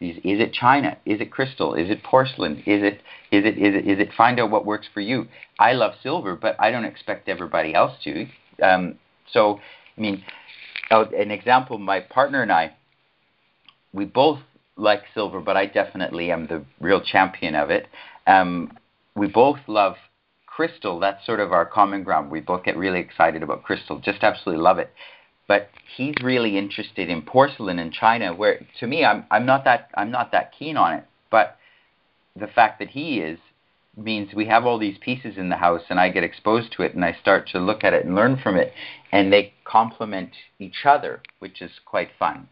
Is, 0.00 0.16
is 0.18 0.40
it 0.40 0.52
china? 0.52 0.96
Is 1.06 1.20
it 1.20 1.30
crystal? 1.30 1.74
Is 1.74 1.90
it 1.90 2.02
porcelain? 2.02 2.58
Is 2.66 2.82
it 2.82 3.00
is 3.30 3.44
it 3.44 3.58
is 3.58 3.74
it 3.74 3.86
is 3.86 3.98
it 3.98 4.12
find 4.16 4.40
out 4.40 4.50
what 4.50 4.66
works 4.66 4.88
for 4.92 5.00
you? 5.00 5.28
I 5.58 5.74
love 5.74 5.92
silver, 6.02 6.34
but 6.34 6.56
I 6.58 6.70
don't 6.70 6.84
expect 6.84 7.28
everybody 7.28 7.74
else 7.74 7.92
to. 8.04 8.26
Um, 8.62 8.98
so, 9.32 9.60
I 9.96 10.00
mean, 10.00 10.24
an 10.90 11.30
example: 11.30 11.78
my 11.78 12.00
partner 12.00 12.42
and 12.42 12.50
I, 12.50 12.72
we 13.92 14.04
both 14.04 14.40
like 14.76 15.02
silver, 15.14 15.40
but 15.40 15.56
I 15.56 15.66
definitely 15.66 16.30
am 16.32 16.46
the 16.46 16.64
real 16.80 17.00
champion 17.00 17.54
of 17.54 17.70
it. 17.70 17.86
Um, 18.26 18.76
we 19.14 19.28
both 19.28 19.58
love 19.66 19.96
crystal, 20.54 21.00
that's 21.00 21.24
sort 21.24 21.40
of 21.40 21.52
our 21.52 21.64
common 21.64 22.02
ground. 22.02 22.30
We 22.30 22.40
both 22.40 22.64
get 22.64 22.76
really 22.76 23.00
excited 23.00 23.42
about 23.42 23.62
crystal, 23.62 23.98
just 23.98 24.22
absolutely 24.22 24.62
love 24.62 24.78
it. 24.78 24.92
But 25.48 25.70
he's 25.96 26.14
really 26.22 26.56
interested 26.58 27.08
in 27.08 27.22
porcelain 27.22 27.78
and 27.78 27.92
china, 27.92 28.34
where 28.34 28.64
to 28.80 28.86
me, 28.86 29.04
I'm 29.04 29.24
I'm 29.30 29.46
not 29.46 29.64
that 29.64 29.90
I'm 29.94 30.10
not 30.10 30.32
that 30.32 30.52
keen 30.58 30.76
on 30.76 30.94
it. 30.94 31.04
But 31.30 31.56
the 32.36 32.46
fact 32.46 32.78
that 32.78 32.90
he 32.90 33.18
is 33.18 33.38
means 33.96 34.32
we 34.34 34.46
have 34.46 34.64
all 34.64 34.78
these 34.78 34.96
pieces 34.98 35.36
in 35.36 35.48
the 35.48 35.56
house, 35.56 35.82
and 35.88 35.98
I 35.98 36.08
get 36.10 36.24
exposed 36.24 36.72
to 36.72 36.82
it, 36.82 36.94
and 36.94 37.04
I 37.04 37.16
start 37.20 37.48
to 37.48 37.58
look 37.58 37.84
at 37.84 37.92
it 37.92 38.04
and 38.04 38.14
learn 38.14 38.38
from 38.42 38.56
it, 38.56 38.72
and 39.10 39.32
they 39.32 39.54
complement 39.64 40.30
each 40.58 40.86
other, 40.86 41.22
which 41.40 41.60
is 41.60 41.72
quite 41.84 42.10
fun. 42.18 42.48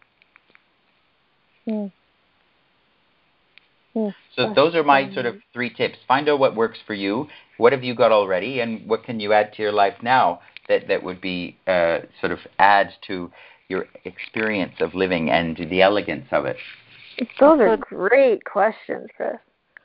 Mm. 1.66 1.92
So 4.36 4.52
those 4.54 4.74
are 4.74 4.82
my 4.82 5.12
sort 5.12 5.26
of 5.26 5.36
three 5.52 5.70
tips. 5.70 5.98
Find 6.06 6.28
out 6.28 6.38
what 6.38 6.54
works 6.54 6.78
for 6.86 6.94
you. 6.94 7.28
What 7.56 7.72
have 7.72 7.84
you 7.84 7.94
got 7.94 8.12
already, 8.12 8.60
and 8.60 8.88
what 8.88 9.04
can 9.04 9.20
you 9.20 9.32
add 9.32 9.52
to 9.54 9.62
your 9.62 9.72
life 9.72 9.94
now 10.02 10.40
that 10.68 10.88
that 10.88 11.02
would 11.02 11.20
be 11.20 11.58
uh, 11.66 11.98
sort 12.20 12.32
of 12.32 12.38
add 12.58 12.92
to 13.08 13.30
your 13.70 13.86
experience 14.04 14.74
of 14.80 14.94
living 14.94 15.30
and 15.30 15.56
the 15.56 15.80
elegance 15.80 16.26
of 16.32 16.44
it. 16.44 16.56
Those 17.38 17.60
are 17.60 17.76
great 17.76 18.44
questions, 18.44 19.08
Chris. 19.16 19.36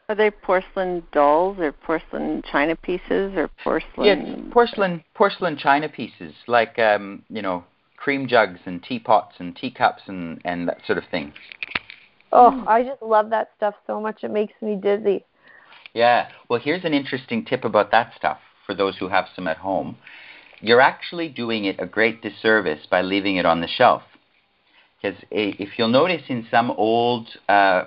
Are 0.08 0.16
they 0.16 0.30
porcelain 0.30 1.04
dolls 1.12 1.58
or 1.60 1.72
porcelain 1.72 2.44
china 2.52 2.76
pieces 2.76 3.34
or 3.36 3.50
porcelain? 3.64 4.06
Yes, 4.06 4.40
porcelain 4.52 5.04
porcelain 5.16 5.58
china 5.58 5.90
pieces, 5.90 6.34
like 6.48 6.78
um, 6.78 7.24
you 7.30 7.42
know, 7.42 7.64
cream 7.98 8.28
jugs 8.28 8.60
and 8.66 8.84
teapots 8.84 9.36
and 9.40 9.56
teacups 9.56 10.04
and 10.08 10.42
and 10.46 10.68
that 10.68 10.78
sort 10.86 11.00
of 11.00 11.06
thing. 11.10 11.34
Oh, 12.38 12.66
I 12.68 12.84
just 12.84 13.02
love 13.02 13.30
that 13.30 13.52
stuff 13.56 13.76
so 13.88 14.02
much. 14.02 14.24
It 14.24 14.32
makes 14.32 14.54
me 14.62 14.76
dizzy. 14.76 15.24
Yeah. 15.94 16.28
Well, 16.50 16.60
here's 16.60 16.84
an 16.84 16.94
interesting 16.94 17.46
tip 17.46 17.64
about 17.64 17.92
that 17.92 18.12
stuff 18.18 18.40
for 18.66 18.76
those 18.76 18.98
who 18.98 19.08
have 19.08 19.28
some 19.34 19.48
at 19.48 19.58
home. 19.58 19.98
You're 20.60 20.82
actually 20.82 21.30
doing 21.30 21.64
it 21.64 21.78
a 21.80 21.86
great 21.86 22.22
disservice 22.22 22.86
by 22.92 23.02
leaving 23.02 23.38
it 23.38 23.46
on 23.46 23.62
the 23.62 23.68
shelf. 23.68 24.02
Because 25.02 25.18
if 25.32 25.78
you'll 25.78 25.88
notice 25.88 26.24
in 26.28 26.46
some 26.52 26.72
old 26.72 27.30
uh, 27.48 27.86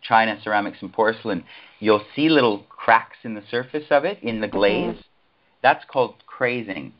china, 0.00 0.38
ceramics, 0.44 0.78
and 0.80 0.92
porcelain, 0.92 1.44
you'll 1.80 2.04
see 2.14 2.28
little 2.28 2.64
cracks 2.68 3.16
in 3.24 3.34
the 3.34 3.42
surface 3.50 3.86
of 3.90 4.04
it, 4.04 4.22
in 4.22 4.40
the 4.40 4.48
glaze. 4.48 4.90
Mm-hmm. 4.90 5.00
That's 5.62 5.84
called 5.86 6.14
crazing. 6.26 6.92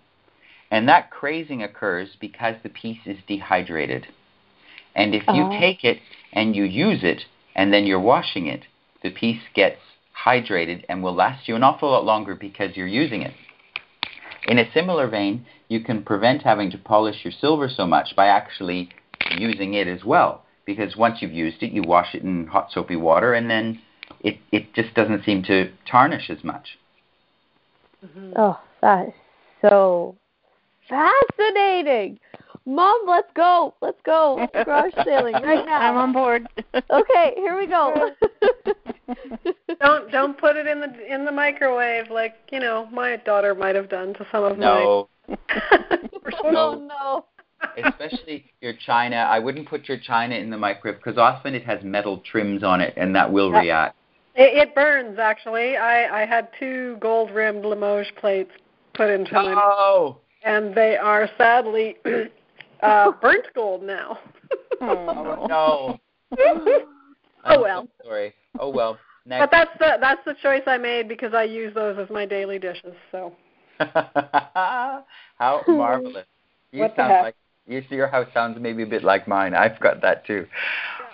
And 0.73 0.89
that 0.89 1.11
crazing 1.13 1.63
occurs 1.63 2.09
because 2.21 2.57
the 2.65 2.69
piece 2.71 3.07
is 3.07 3.19
dehydrated. 3.29 4.09
And 4.99 5.15
if 5.15 5.23
you 5.29 5.45
uh-huh. 5.45 5.61
take 5.61 5.85
it 5.85 6.01
and 6.33 6.57
you 6.57 6.65
use 6.65 7.01
it 7.05 7.23
and 7.55 7.73
then 7.73 7.87
you're 7.87 8.01
washing 8.01 8.49
it, 8.49 8.65
the 9.05 9.11
piece 9.11 9.41
gets 9.55 9.79
hydrated 10.27 10.85
and 10.89 11.05
will 11.05 11.15
last 11.15 11.47
you 11.47 11.55
an 11.55 11.63
awful 11.63 11.93
lot 11.93 12.05
longer 12.05 12.35
because 12.35 12.77
you're 12.77 12.89
using 12.89 13.23
it. 13.23 13.33
In 14.49 14.59
a 14.59 14.71
similar 14.73 15.07
vein, 15.07 15.47
you 15.69 15.85
can 15.85 16.03
prevent 16.03 16.43
having 16.43 16.73
to 16.73 16.79
polish 16.79 17.19
your 17.23 17.33
silver 17.33 17.69
so 17.69 17.87
much 17.87 18.17
by 18.17 18.27
actually 18.27 18.89
using 19.37 19.75
it 19.75 19.87
as 19.87 20.03
well. 20.03 20.45
Because 20.67 20.97
once 20.97 21.19
you've 21.21 21.33
used 21.33 21.63
it, 21.63 21.71
you 21.71 21.83
wash 21.83 22.15
it 22.15 22.25
in 22.25 22.49
hot 22.49 22.73
soapy 22.73 22.97
water 22.97 23.35
and 23.35 23.49
then 23.49 23.81
it, 24.21 24.39
it 24.51 24.75
just 24.75 24.95
doesn't 24.95 25.25
seem 25.25 25.45
to 25.45 25.71
tarnish 25.89 26.29
as 26.29 26.43
much. 26.43 26.77
Mm-hmm. 28.05 28.33
Oh, 28.35 28.59
that 28.83 29.09
is 29.09 29.15
so 29.63 30.17
fascinating. 30.89 32.19
Mom, 32.69 33.01
let's 33.07 33.31
go. 33.35 33.75
Let's 33.81 34.01
go 34.05 34.47
garage 34.53 34.93
sailing 35.03 35.33
right 35.33 35.65
now. 35.67 35.81
I'm 35.81 35.97
on 35.97 36.13
board. 36.13 36.47
okay, 36.75 37.33
here 37.37 37.57
we 37.57 37.67
go. 37.67 38.11
don't 39.81 40.13
don't 40.13 40.37
put 40.39 40.55
it 40.55 40.67
in 40.67 40.81
the 40.81 41.13
in 41.15 41.25
the 41.25 41.33
microwave 41.33 42.11
like 42.11 42.35
you 42.53 42.61
know 42.61 42.87
my 42.93 43.17
daughter 43.17 43.55
might 43.55 43.75
have 43.75 43.89
done 43.89 44.13
to 44.15 44.27
some 44.31 44.45
of 44.45 44.59
no. 44.59 45.09
my. 45.27 45.37
no, 46.53 46.75
no. 46.75 47.25
Especially 47.83 48.45
your 48.61 48.75
china, 48.85 49.17
I 49.17 49.39
wouldn't 49.39 49.67
put 49.67 49.89
your 49.89 49.99
china 49.99 50.35
in 50.35 50.51
the 50.51 50.59
microwave 50.59 50.99
because 51.03 51.17
often 51.17 51.55
it 51.55 51.65
has 51.65 51.83
metal 51.83 52.19
trims 52.19 52.63
on 52.63 52.83
it, 52.83 52.93
and 52.99 53.17
that 53.17 53.33
will 53.33 53.51
yep. 53.51 53.63
react. 53.63 53.97
It, 54.35 54.59
it 54.59 54.75
burns 54.75 55.19
actually. 55.19 55.79
I 55.79 56.23
I 56.23 56.27
had 56.27 56.51
two 56.61 56.99
gold 57.01 57.31
rimmed 57.31 57.65
Limoges 57.65 58.13
plates 58.21 58.51
put 58.93 59.09
into 59.09 59.39
oh. 59.39 60.19
my 60.45 60.51
and 60.51 60.75
they 60.75 60.97
are 60.97 61.29
sadly 61.37 61.97
uh, 62.83 63.13
burnt 63.23 63.47
gold 63.55 63.83
now. 63.83 64.19
oh 64.81 65.47
no. 65.49 65.99
oh 67.45 67.63
well. 67.63 67.89
Sorry. 68.05 68.35
Oh 68.59 68.71
well. 68.71 68.99
Next. 69.27 69.43
But 69.43 69.51
that's 69.51 69.79
the 69.79 69.99
that's 70.01 70.25
the 70.25 70.35
choice 70.43 70.63
I 70.67 70.79
made 70.79 71.09
because 71.09 71.35
I 71.35 71.45
use 71.45 71.75
those 71.75 71.99
as 71.99 72.09
my 72.11 72.25
daily 72.25 72.59
dishes. 72.59 72.95
So. 73.13 73.33
How 73.79 75.63
marvelous! 75.69 76.27
You 76.73 76.81
what 76.81 76.97
sound 76.97 77.11
like 77.11 77.37
you, 77.69 77.83
your 77.91 78.09
house 78.09 78.27
sounds 78.33 78.59
maybe 78.61 78.83
a 78.83 78.87
bit 78.87 79.05
like 79.05 79.29
mine. 79.29 79.55
I've 79.55 79.79
got 79.81 80.01
that 80.03 80.27
too. 80.27 80.47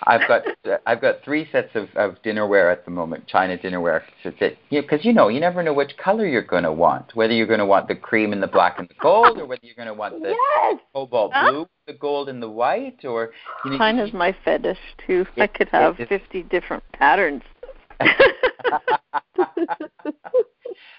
I've 0.03 0.27
got 0.27 0.47
uh, 0.47 0.77
I've 0.85 1.01
got 1.01 1.23
three 1.23 1.47
sets 1.51 1.75
of, 1.75 1.89
of 1.95 2.21
dinnerware 2.23 2.71
at 2.71 2.85
the 2.85 2.91
moment, 2.91 3.27
china 3.27 3.57
dinnerware. 3.57 4.01
Because 4.23 4.55
you, 4.71 4.79
know, 4.79 4.97
you 4.97 5.13
know, 5.13 5.27
you 5.29 5.39
never 5.39 5.63
know 5.63 5.73
which 5.73 5.97
color 5.97 6.25
you're 6.25 6.41
going 6.41 6.63
to 6.63 6.71
want. 6.71 7.15
Whether 7.15 7.33
you're 7.33 7.47
going 7.47 7.59
to 7.59 7.65
want 7.65 7.87
the 7.87 7.95
cream 7.95 8.33
and 8.33 8.41
the 8.41 8.47
black 8.47 8.79
and 8.79 8.87
the 8.87 8.95
gold, 9.01 9.37
or 9.37 9.45
whether 9.45 9.65
you're 9.65 9.75
going 9.75 9.87
to 9.87 9.93
want 9.93 10.21
the 10.21 10.29
yes. 10.29 10.79
cobalt 10.93 11.31
huh? 11.33 11.51
blue, 11.51 11.67
the 11.87 11.93
gold 11.93 12.29
and 12.29 12.41
the 12.41 12.49
white, 12.49 13.03
or 13.03 13.31
you 13.63 13.71
know, 13.71 13.77
China's 13.77 14.11
you, 14.13 14.19
my 14.19 14.35
fetish 14.43 14.77
too. 15.05 15.25
It, 15.35 15.41
I 15.41 15.47
could 15.47 15.69
have 15.69 15.99
it, 15.99 16.09
fifty 16.09 16.43
different 16.43 16.83
patterns. 16.93 17.43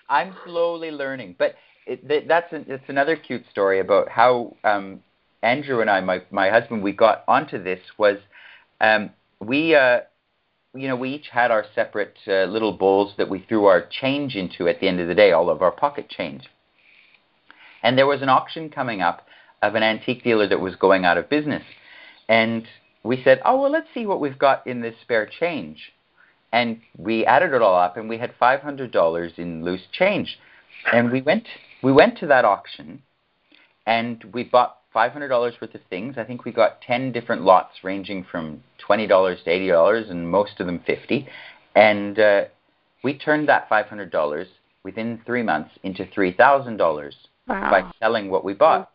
I'm 0.09 0.35
slowly 0.45 0.91
learning, 0.91 1.35
but 1.39 1.57
it, 1.87 2.27
that's 2.29 2.53
an, 2.53 2.65
it's 2.69 2.85
another 2.89 3.17
cute 3.17 3.45
story 3.51 3.81
about 3.81 4.09
how 4.09 4.57
um, 4.65 5.01
Andrew 5.47 5.81
and 5.81 5.89
I, 5.89 6.01
my 6.01 6.23
my 6.31 6.51
husband, 6.51 6.83
we 6.83 6.93
got 6.93 7.25
onto 7.29 7.63
this 7.63 7.81
was 7.97 8.19
um, 8.81 9.11
we, 9.41 9.75
uh, 9.75 10.01
you 10.75 10.89
know, 10.89 10.97
we 10.97 11.11
each 11.11 11.29
had 11.31 11.51
our 11.51 11.65
separate 11.75 12.17
uh, 12.27 12.45
little 12.45 12.73
bowls 12.73 13.15
that 13.19 13.31
we 13.31 13.45
threw 13.49 13.67
our 13.67 13.87
change 13.87 14.35
into 14.35 14.69
at 14.69 14.81
the 14.81 14.89
end 14.89 15.01
of 15.01 15.09
the 15.09 15.15
day, 15.15 15.33
all 15.33 15.49
of 15.49 15.63
our 15.63 15.71
pocket 15.71 16.09
change. 16.09 16.45
And 17.83 17.97
there 17.97 18.07
was 18.07 18.23
an 18.23 18.29
auction 18.29 18.71
coming 18.71 19.01
up 19.01 19.27
of 19.63 19.75
an 19.75 19.83
antique 19.83 20.25
dealer 20.25 20.49
that 20.49 20.61
was 20.61 20.75
going 20.77 21.05
out 21.05 21.17
of 21.17 21.31
business. 21.31 21.63
And 22.29 22.67
we 23.05 23.23
said, 23.23 23.41
oh, 23.45 23.61
well, 23.61 23.71
let's 23.71 23.89
see 23.95 24.05
what 24.05 24.21
we've 24.21 24.39
got 24.39 24.67
in 24.67 24.81
this 24.81 24.97
spare 25.01 25.27
change. 25.27 25.93
And 26.53 26.81
we 26.99 27.25
added 27.25 27.53
it 27.53 27.63
all 27.63 27.79
up, 27.79 27.97
and 27.97 28.09
we 28.09 28.19
had 28.19 28.35
$500 28.41 29.39
in 29.39 29.65
loose 29.65 29.87
change. 29.93 30.39
And 30.93 31.11
we 31.11 31.23
went, 31.23 31.47
we 31.83 31.93
went 31.93 32.19
to 32.19 32.27
that 32.27 32.45
auction, 32.45 33.03
and 33.87 34.25
we 34.33 34.45
bought 34.45 34.79
$500 34.97 35.31
worth 35.31 35.75
of 35.75 35.81
things. 35.91 36.15
I 36.17 36.25
think 36.25 36.45
we 36.45 36.53
got 36.53 36.81
10 36.81 37.13
different 37.13 37.43
lots 37.43 37.85
ranging 37.85 38.25
from 38.31 38.63
$20 38.89 39.45
to 39.45 39.51
$80 39.51 40.11
and 40.11 40.31
most 40.31 40.59
of 40.59 40.67
them 40.67 40.81
50 40.87 41.29
And 41.75 42.19
uh, 42.19 42.45
we 43.05 43.19
turned 43.19 43.49
that 43.49 43.69
$500 43.69 44.47
within 44.83 45.21
three 45.27 45.43
months 45.43 45.71
into 45.83 46.05
$3,000 46.07 47.13
wow. 47.47 47.71
by 47.71 47.91
selling 48.01 48.31
what 48.31 48.45
we 48.45 48.55
bought. 48.55 48.91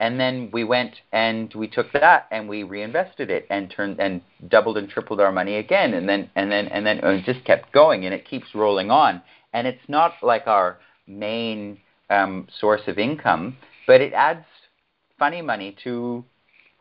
And 0.00 0.18
then 0.18 0.50
we 0.52 0.62
went 0.62 0.94
and 1.12 1.52
we 1.54 1.66
took 1.66 1.92
that 1.92 2.28
and 2.30 2.48
we 2.48 2.62
reinvested 2.62 3.30
it 3.30 3.46
and 3.50 3.68
turned 3.68 3.98
and 3.98 4.22
doubled 4.46 4.78
and 4.78 4.88
tripled 4.88 5.20
our 5.20 5.32
money 5.32 5.56
again 5.56 5.92
and 5.94 6.08
then 6.08 6.30
and 6.36 6.52
then 6.52 6.68
and 6.68 6.86
then 6.86 6.98
it 6.98 7.24
just 7.24 7.44
kept 7.44 7.72
going 7.72 8.04
and 8.04 8.14
it 8.14 8.24
keeps 8.24 8.54
rolling 8.54 8.92
on. 8.92 9.20
And 9.52 9.66
it's 9.66 9.88
not 9.88 10.12
like 10.22 10.46
our 10.46 10.78
main 11.08 11.78
um, 12.10 12.46
source 12.60 12.82
of 12.86 12.96
income, 12.96 13.56
but 13.88 14.00
it 14.00 14.12
adds 14.12 14.44
funny 15.18 15.42
money 15.42 15.76
to 15.84 16.24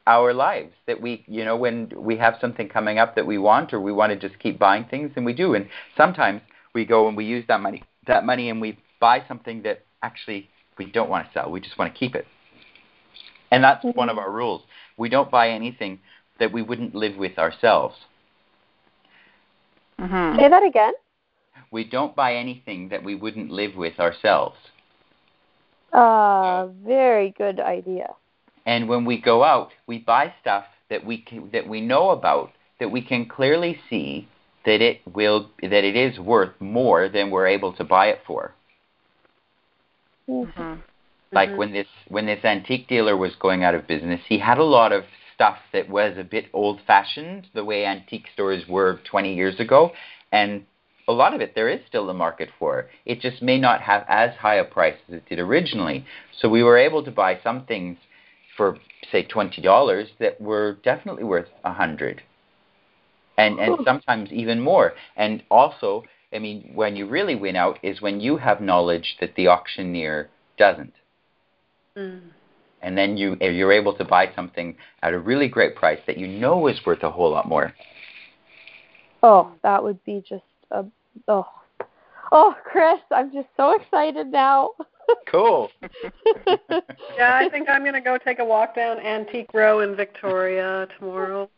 our 0.08 0.34
lives 0.34 0.72
that 0.88 1.02
we 1.02 1.24
you 1.28 1.44
know 1.44 1.58
when 1.58 1.92
we 1.96 2.18
have 2.18 2.36
something 2.40 2.70
coming 2.70 2.98
up 2.98 3.16
that 3.16 3.28
we 3.28 3.38
want 3.38 3.74
or 3.74 3.82
we 3.82 3.92
want 3.92 4.10
to 4.10 4.28
just 4.28 4.40
keep 4.40 4.58
buying 4.58 4.86
things 4.86 5.12
and 5.16 5.26
we 5.26 5.34
do. 5.34 5.54
And 5.54 5.68
sometimes 5.96 6.42
we 6.74 6.86
go 6.86 7.08
and 7.08 7.16
we 7.16 7.26
use 7.26 7.44
that 7.50 7.60
money 7.60 7.84
that 8.08 8.26
money 8.26 8.50
and 8.50 8.62
we 8.62 8.80
buy 9.00 9.24
something 9.28 9.62
that 9.64 9.86
actually 10.02 10.50
we 10.78 10.86
don't 10.86 11.10
want 11.10 11.28
to 11.28 11.34
sell. 11.34 11.52
We 11.52 11.60
just 11.60 11.78
want 11.78 11.94
to 11.94 12.00
keep 12.00 12.16
it. 12.16 12.26
And 13.52 13.64
that's 13.64 13.84
mm-hmm. 13.84 13.98
one 13.98 14.10
of 14.10 14.18
our 14.18 14.32
rules. 14.32 14.62
We 14.98 15.10
don't 15.10 15.30
buy 15.30 15.50
anything 15.50 16.00
that 16.40 16.52
we 16.52 16.62
wouldn't 16.62 16.96
live 16.96 17.18
with 17.18 17.38
ourselves. 17.38 17.96
Mm-hmm. 20.00 20.40
say 20.40 20.48
that 20.48 20.64
again? 20.64 20.94
We 21.72 21.84
don't 21.84 22.16
buy 22.16 22.36
anything 22.36 22.90
that 22.90 23.04
we 23.04 23.16
wouldn't 23.16 23.52
live 23.52 23.76
with 23.76 24.00
ourselves. 24.00 24.56
Uh 25.92 26.68
very 26.86 27.34
good 27.38 27.60
idea 27.60 28.14
and 28.68 28.90
when 28.90 29.06
we 29.06 29.20
go 29.20 29.44
out, 29.46 29.70
we 29.88 29.98
buy 29.98 30.34
stuff 30.42 30.66
that 30.90 31.06
we 31.06 31.20
can, 31.20 31.50
that 31.54 31.68
we 31.68 31.82
know 31.82 32.10
about 32.10 32.52
that 32.80 32.90
we 32.90 33.02
can 33.02 33.26
clearly 33.26 33.80
see 33.90 34.28
that 34.66 34.82
it 34.82 35.02
will 35.12 35.50
that 35.62 35.86
it 35.86 35.96
is 35.96 36.20
worth 36.20 36.54
more 36.60 37.08
than 37.10 37.32
we're 37.32 37.48
able 37.48 37.74
to 37.74 37.84
buy 37.86 38.08
it 38.08 38.20
for. 38.28 38.54
Mm-hmm. 40.30 40.82
Like 41.32 41.50
mm-hmm. 41.50 41.58
when 41.58 41.72
this 41.72 41.88
when 42.10 42.26
this 42.26 42.44
antique 42.44 42.90
dealer 42.90 43.16
was 43.16 43.32
going 43.40 43.64
out 43.64 43.74
of 43.74 43.88
business, 43.88 44.20
he 44.28 44.38
had 44.38 44.58
a 44.58 44.64
lot 44.64 44.92
of 44.92 45.06
stuff 45.34 45.58
that 45.72 45.90
was 45.90 46.18
a 46.18 46.24
bit 46.24 46.48
old 46.52 46.82
fashioned, 46.86 47.48
the 47.56 47.64
way 47.64 47.86
antique 47.86 48.26
stores 48.34 48.64
were 48.68 49.00
20 49.10 49.34
years 49.34 49.60
ago, 49.60 49.92
and 50.32 50.66
a 51.08 51.14
lot 51.14 51.34
of 51.34 51.40
it 51.40 51.54
there 51.56 51.70
is 51.70 51.80
still 51.88 52.10
a 52.10 52.14
market 52.14 52.50
for. 52.60 52.88
It 53.06 53.22
just 53.22 53.42
may 53.42 53.58
not 53.58 53.82
have 53.82 54.04
as 54.10 54.36
high 54.36 54.56
a 54.56 54.66
price 54.66 54.98
as 55.08 55.16
it 55.16 55.30
did 55.30 55.40
originally. 55.40 56.06
So 56.42 56.50
we 56.50 56.64
were 56.64 56.78
able 56.78 57.04
to 57.06 57.12
buy 57.12 57.40
some 57.44 57.66
things 57.66 57.98
for 58.58 58.78
say 59.12 59.24
twenty 59.24 59.62
dollars 59.62 60.10
that 60.20 60.42
were 60.42 60.78
definitely 60.84 61.24
worth 61.24 61.48
a 61.64 61.72
hundred, 61.72 62.24
and 63.38 63.60
and 63.60 63.78
sometimes 63.86 64.32
even 64.32 64.60
more. 64.60 64.94
And 65.16 65.44
also, 65.50 66.04
I 66.34 66.40
mean, 66.40 66.72
when 66.74 66.96
you 66.96 67.08
really 67.08 67.36
win 67.36 67.56
out 67.56 67.80
is 67.84 68.02
when 68.02 68.20
you 68.20 68.38
have 68.38 68.60
knowledge 68.60 69.16
that 69.22 69.36
the 69.36 69.48
auctioneer 69.48 70.30
doesn't. 70.58 70.94
Mm. 71.96 72.22
And 72.82 72.98
then 72.98 73.18
you 73.18 73.38
you're 73.40 73.72
able 73.72 73.96
to 73.98 74.04
buy 74.04 74.32
something 74.36 74.76
at 75.02 75.14
a 75.14 75.20
really 75.20 75.48
great 75.48 75.76
price 75.76 76.00
that 76.08 76.18
you 76.18 76.28
know 76.28 76.68
is 76.68 76.80
worth 76.86 77.04
a 77.04 77.12
whole 77.12 77.32
lot 77.32 77.48
more. 77.48 77.74
Oh, 79.24 79.52
that 79.64 79.84
would 79.84 80.04
be 80.04 80.24
just 80.28 80.44
a 80.72 80.86
oh 81.28 81.48
oh 82.32 82.56
Chris, 82.64 83.00
I'm 83.12 83.32
just 83.32 83.48
so 83.56 83.76
excited 83.80 84.28
now. 84.28 84.72
cool. 85.28 85.70
yeah, 87.18 87.36
I 87.36 87.48
think 87.50 87.70
I'm 87.70 87.82
going 87.82 87.94
to 87.94 88.02
go 88.02 88.18
take 88.18 88.40
a 88.40 88.46
walk 88.46 88.76
down 88.76 89.00
Antique 89.00 89.54
Row 89.54 89.82
in 89.82 89.96
Victoria 89.96 90.88
tomorrow. 90.98 91.50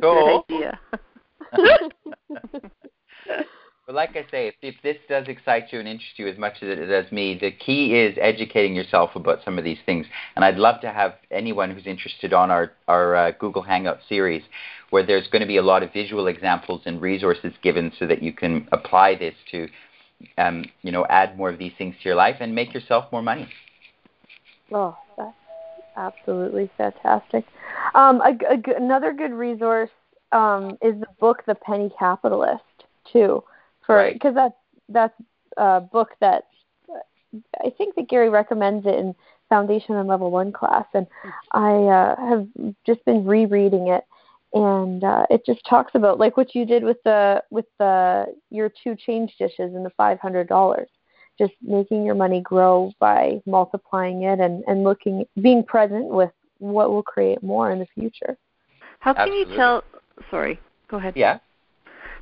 Cool. 0.00 0.44
Good 0.48 0.54
idea. 0.54 0.80
But 3.86 3.96
like 3.96 4.10
I 4.16 4.24
say, 4.30 4.48
if, 4.48 4.54
if 4.62 4.74
this 4.82 4.96
does 5.08 5.26
excite 5.28 5.70
you 5.70 5.78
and 5.78 5.86
interest 5.86 6.18
you 6.18 6.26
as 6.26 6.38
much 6.38 6.54
as 6.62 6.78
it 6.78 6.86
does 6.86 7.10
me, 7.12 7.36
the 7.38 7.50
key 7.50 7.94
is 7.94 8.16
educating 8.18 8.74
yourself 8.74 9.14
about 9.14 9.44
some 9.44 9.58
of 9.58 9.64
these 9.64 9.78
things. 9.84 10.06
And 10.36 10.44
I'd 10.44 10.56
love 10.56 10.80
to 10.80 10.90
have 10.90 11.16
anyone 11.30 11.70
who's 11.70 11.86
interested 11.86 12.32
on 12.32 12.50
our, 12.50 12.72
our 12.88 13.14
uh, 13.14 13.32
Google 13.32 13.60
Hangout 13.62 13.98
series 14.08 14.42
where 14.88 15.04
there's 15.04 15.28
going 15.28 15.40
to 15.40 15.46
be 15.46 15.58
a 15.58 15.62
lot 15.62 15.82
of 15.82 15.92
visual 15.92 16.28
examples 16.28 16.82
and 16.86 17.00
resources 17.00 17.52
given 17.62 17.92
so 17.98 18.06
that 18.06 18.22
you 18.22 18.32
can 18.32 18.66
apply 18.72 19.16
this 19.16 19.34
to, 19.50 19.68
um, 20.38 20.64
you 20.82 20.92
know, 20.92 21.06
add 21.08 21.36
more 21.36 21.50
of 21.50 21.58
these 21.58 21.72
things 21.76 21.94
to 22.02 22.08
your 22.08 22.16
life 22.16 22.36
and 22.40 22.54
make 22.54 22.74
yourself 22.74 23.10
more 23.12 23.22
money. 23.22 23.48
Oh, 24.72 24.96
that's 25.16 25.36
absolutely 25.96 26.70
fantastic. 26.76 27.44
Um, 27.94 28.20
a, 28.20 28.36
a, 28.50 28.76
another 28.76 29.12
good 29.12 29.32
resource 29.32 29.90
um, 30.32 30.78
is 30.82 30.98
the 30.98 31.06
book 31.20 31.44
The 31.46 31.54
Penny 31.54 31.90
Capitalist, 31.98 32.62
too 33.12 33.44
for 33.86 34.10
because 34.12 34.34
right. 34.34 34.52
that's 34.88 35.14
that's 35.16 35.22
a 35.56 35.80
book 35.80 36.10
that 36.20 36.44
I 37.64 37.70
think 37.76 37.94
that 37.96 38.08
Gary 38.08 38.28
recommends 38.28 38.86
it 38.86 38.94
in 38.94 39.14
foundation 39.48 39.96
and 39.96 40.08
level 40.08 40.30
one 40.30 40.52
class, 40.52 40.86
and 40.94 41.06
I 41.52 41.72
uh, 41.72 42.16
have 42.16 42.46
just 42.86 43.04
been 43.04 43.24
rereading 43.24 43.88
it, 43.88 44.04
and 44.54 45.02
uh, 45.02 45.26
it 45.30 45.44
just 45.44 45.60
talks 45.68 45.92
about 45.94 46.18
like 46.18 46.36
what 46.36 46.54
you 46.54 46.64
did 46.64 46.84
with 46.84 47.02
the 47.04 47.42
with 47.50 47.66
the 47.78 48.26
your 48.50 48.70
two 48.82 48.94
change 48.94 49.34
dishes 49.38 49.74
and 49.74 49.84
the 49.84 49.90
five 49.96 50.18
hundred 50.20 50.48
dollars, 50.48 50.88
just 51.36 51.52
making 51.60 52.04
your 52.04 52.14
money 52.14 52.40
grow 52.40 52.92
by 53.00 53.42
multiplying 53.46 54.22
it 54.22 54.38
and 54.38 54.62
and 54.68 54.84
looking 54.84 55.26
being 55.42 55.64
present 55.64 56.06
with 56.06 56.30
what 56.58 56.90
will 56.90 57.02
create 57.02 57.42
more 57.42 57.72
in 57.72 57.80
the 57.80 57.86
future. 57.94 58.38
How 59.00 59.12
can 59.12 59.24
Absolutely. 59.24 59.52
you 59.52 59.58
tell? 59.58 59.84
Sorry, 60.30 60.60
go 60.88 60.98
ahead. 60.98 61.14
Yeah. 61.16 61.38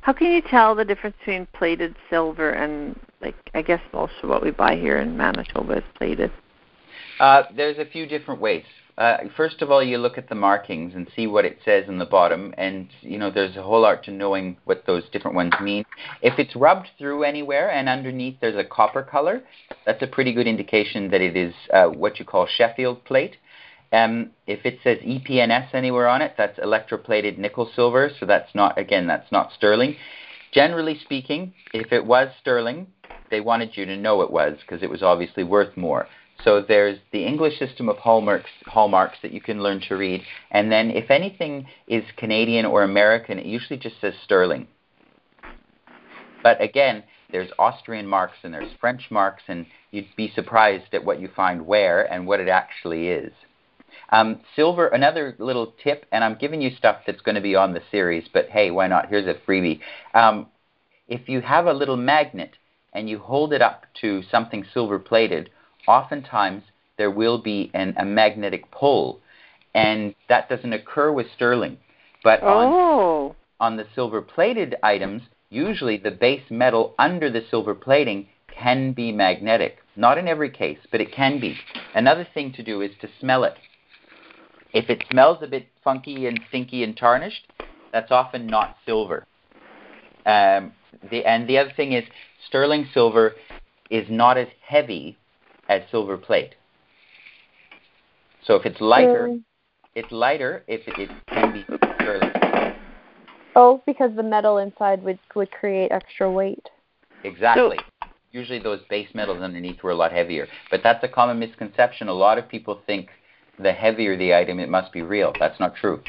How 0.01 0.11
can 0.11 0.31
you 0.31 0.41
tell 0.41 0.75
the 0.75 0.83
difference 0.83 1.15
between 1.19 1.47
plated 1.53 1.95
silver 2.09 2.49
and 2.49 2.99
like 3.21 3.35
I 3.53 3.61
guess 3.61 3.79
most 3.93 4.13
of 4.23 4.29
what 4.29 4.43
we 4.43 4.49
buy 4.49 4.75
here 4.75 4.97
in 4.97 5.15
Manitoba 5.15 5.77
is 5.77 5.83
plated? 5.95 6.31
Uh, 7.19 7.43
there's 7.55 7.77
a 7.77 7.85
few 7.85 8.07
different 8.07 8.41
ways. 8.41 8.65
Uh, 8.97 9.17
first 9.35 9.61
of 9.61 9.71
all, 9.71 9.83
you 9.83 9.97
look 9.97 10.17
at 10.17 10.29
the 10.29 10.35
markings 10.35 10.93
and 10.93 11.07
see 11.15 11.25
what 11.25 11.45
it 11.45 11.57
says 11.65 11.85
in 11.87 11.97
the 11.97 12.05
bottom, 12.05 12.53
and 12.57 12.89
you 13.01 13.17
know 13.17 13.31
there's 13.31 13.55
a 13.55 13.63
whole 13.63 13.85
art 13.85 14.03
to 14.05 14.11
knowing 14.11 14.55
what 14.65 14.83
those 14.85 15.03
different 15.11 15.35
ones 15.35 15.53
mean. 15.61 15.83
If 16.21 16.37
it's 16.37 16.55
rubbed 16.55 16.89
through 16.99 17.23
anywhere 17.23 17.71
and 17.71 17.89
underneath 17.89 18.37
there's 18.39 18.55
a 18.55 18.63
copper 18.63 19.01
color, 19.01 19.41
that's 19.85 20.03
a 20.03 20.07
pretty 20.07 20.31
good 20.31 20.45
indication 20.45 21.09
that 21.09 21.21
it 21.21 21.35
is 21.35 21.53
uh, 21.73 21.87
what 21.87 22.19
you 22.19 22.25
call 22.25 22.47
Sheffield 22.47 23.03
plate. 23.03 23.37
Um, 23.91 24.31
if 24.47 24.65
it 24.65 24.79
says 24.83 24.97
EPNS 24.99 25.73
anywhere 25.73 26.07
on 26.07 26.21
it, 26.21 26.33
that's 26.37 26.59
electroplated 26.59 27.37
nickel 27.37 27.69
silver, 27.75 28.11
so 28.19 28.25
that's 28.25 28.53
not, 28.55 28.77
again, 28.77 29.05
that's 29.07 29.31
not 29.31 29.51
sterling. 29.55 29.95
Generally 30.51 30.99
speaking, 31.03 31.53
if 31.73 31.91
it 31.91 32.05
was 32.05 32.29
sterling, 32.41 32.87
they 33.29 33.39
wanted 33.39 33.75
you 33.75 33.85
to 33.85 33.97
know 33.97 34.21
it 34.21 34.31
was 34.31 34.57
because 34.61 34.83
it 34.83 34.89
was 34.89 35.03
obviously 35.03 35.43
worth 35.43 35.75
more. 35.77 36.07
So 36.43 36.61
there's 36.61 36.99
the 37.11 37.25
English 37.25 37.57
system 37.57 37.87
of 37.89 37.97
hallmarks, 37.97 38.49
hallmarks 38.65 39.17
that 39.21 39.31
you 39.31 39.41
can 39.41 39.63
learn 39.63 39.81
to 39.87 39.95
read, 39.95 40.21
and 40.51 40.71
then 40.71 40.91
if 40.91 41.09
anything 41.09 41.67
is 41.87 42.03
Canadian 42.17 42.65
or 42.65 42.83
American, 42.83 43.39
it 43.39 43.45
usually 43.45 43.79
just 43.79 44.01
says 44.01 44.13
sterling. 44.23 44.67
But 46.41 46.61
again, 46.61 47.03
there's 47.31 47.49
Austrian 47.57 48.05
marks 48.05 48.37
and 48.43 48.53
there's 48.53 48.71
French 48.79 49.09
marks, 49.09 49.43
and 49.47 49.65
you'd 49.91 50.07
be 50.17 50.31
surprised 50.35 50.93
at 50.93 51.03
what 51.03 51.19
you 51.19 51.29
find 51.33 51.65
where 51.65 52.11
and 52.11 52.27
what 52.27 52.39
it 52.39 52.49
actually 52.49 53.07
is. 53.07 53.31
Um, 54.09 54.41
silver, 54.55 54.87
another 54.87 55.35
little 55.39 55.73
tip, 55.83 56.05
and 56.11 56.23
I'm 56.23 56.35
giving 56.35 56.61
you 56.61 56.71
stuff 56.77 56.97
that's 57.07 57.21
going 57.21 57.35
to 57.35 57.41
be 57.41 57.55
on 57.55 57.73
the 57.73 57.81
series, 57.89 58.27
but 58.31 58.49
hey, 58.49 58.69
why 58.69 58.87
not? 58.87 59.09
Here's 59.09 59.27
a 59.27 59.39
freebie. 59.47 59.79
Um, 60.13 60.47
if 61.07 61.27
you 61.29 61.41
have 61.41 61.67
a 61.67 61.73
little 61.73 61.97
magnet 61.97 62.51
and 62.93 63.09
you 63.09 63.17
hold 63.19 63.53
it 63.53 63.61
up 63.61 63.85
to 64.01 64.21
something 64.29 64.65
silver 64.73 64.99
plated, 64.99 65.49
oftentimes 65.87 66.63
there 66.97 67.11
will 67.11 67.37
be 67.37 67.71
an, 67.73 67.93
a 67.97 68.05
magnetic 68.05 68.69
pull, 68.71 69.19
and 69.73 70.13
that 70.29 70.49
doesn't 70.49 70.73
occur 70.73 71.11
with 71.11 71.27
sterling. 71.35 71.77
But 72.23 72.39
oh. 72.43 73.35
on, 73.59 73.71
on 73.73 73.77
the 73.77 73.87
silver 73.95 74.21
plated 74.21 74.75
items, 74.83 75.23
usually 75.49 75.97
the 75.97 76.11
base 76.11 76.43
metal 76.49 76.93
under 76.99 77.29
the 77.29 77.43
silver 77.49 77.75
plating 77.75 78.27
can 78.47 78.93
be 78.93 79.11
magnetic. 79.11 79.77
Not 79.95 80.17
in 80.17 80.27
every 80.27 80.49
case, 80.49 80.79
but 80.91 81.01
it 81.01 81.11
can 81.11 81.39
be. 81.39 81.57
Another 81.93 82.27
thing 82.33 82.53
to 82.53 82.63
do 82.63 82.81
is 82.81 82.91
to 83.01 83.09
smell 83.19 83.43
it. 83.43 83.55
If 84.73 84.89
it 84.89 85.03
smells 85.11 85.39
a 85.41 85.47
bit 85.47 85.67
funky 85.83 86.25
and 86.25 86.39
stinky 86.49 86.83
and 86.83 86.97
tarnished, 86.97 87.47
that's 87.91 88.11
often 88.11 88.47
not 88.47 88.77
silver. 88.85 89.25
Um, 90.25 90.73
the, 91.11 91.25
and 91.25 91.47
the 91.47 91.57
other 91.59 91.71
thing 91.75 91.93
is, 91.93 92.03
sterling 92.47 92.87
silver 92.93 93.33
is 93.89 94.07
not 94.09 94.37
as 94.37 94.47
heavy 94.65 95.17
as 95.69 95.81
silver 95.91 96.17
plate. 96.17 96.55
So 98.45 98.55
if 98.55 98.65
it's 98.65 98.81
lighter, 98.81 99.29
mm. 99.29 99.41
it's 99.95 100.11
lighter 100.11 100.63
if 100.67 100.87
it, 100.87 100.99
it 100.99 101.09
can 101.27 101.53
be 101.53 101.65
sterling. 101.95 102.31
Oh, 103.55 103.81
because 103.85 104.15
the 104.15 104.23
metal 104.23 104.57
inside 104.57 105.03
would 105.03 105.19
would 105.35 105.51
create 105.51 105.91
extra 105.91 106.29
weight. 106.31 106.69
Exactly. 107.23 107.77
So, 107.79 108.07
Usually 108.33 108.57
those 108.57 108.79
base 108.89 109.09
metals 109.13 109.41
underneath 109.41 109.83
were 109.83 109.91
a 109.91 109.95
lot 109.95 110.11
heavier, 110.11 110.47
but 110.71 110.81
that's 110.81 111.03
a 111.03 111.07
common 111.07 111.37
misconception. 111.37 112.07
A 112.07 112.13
lot 112.13 112.39
of 112.39 112.49
people 112.49 112.81
think 112.87 113.09
the 113.59 113.71
heavier 113.71 114.17
the 114.17 114.33
item, 114.33 114.59
it 114.59 114.69
must 114.69 114.91
be 114.91 115.03
real. 115.03 115.33
That's 115.39 115.59
not 115.59 115.75
true. 115.75 116.01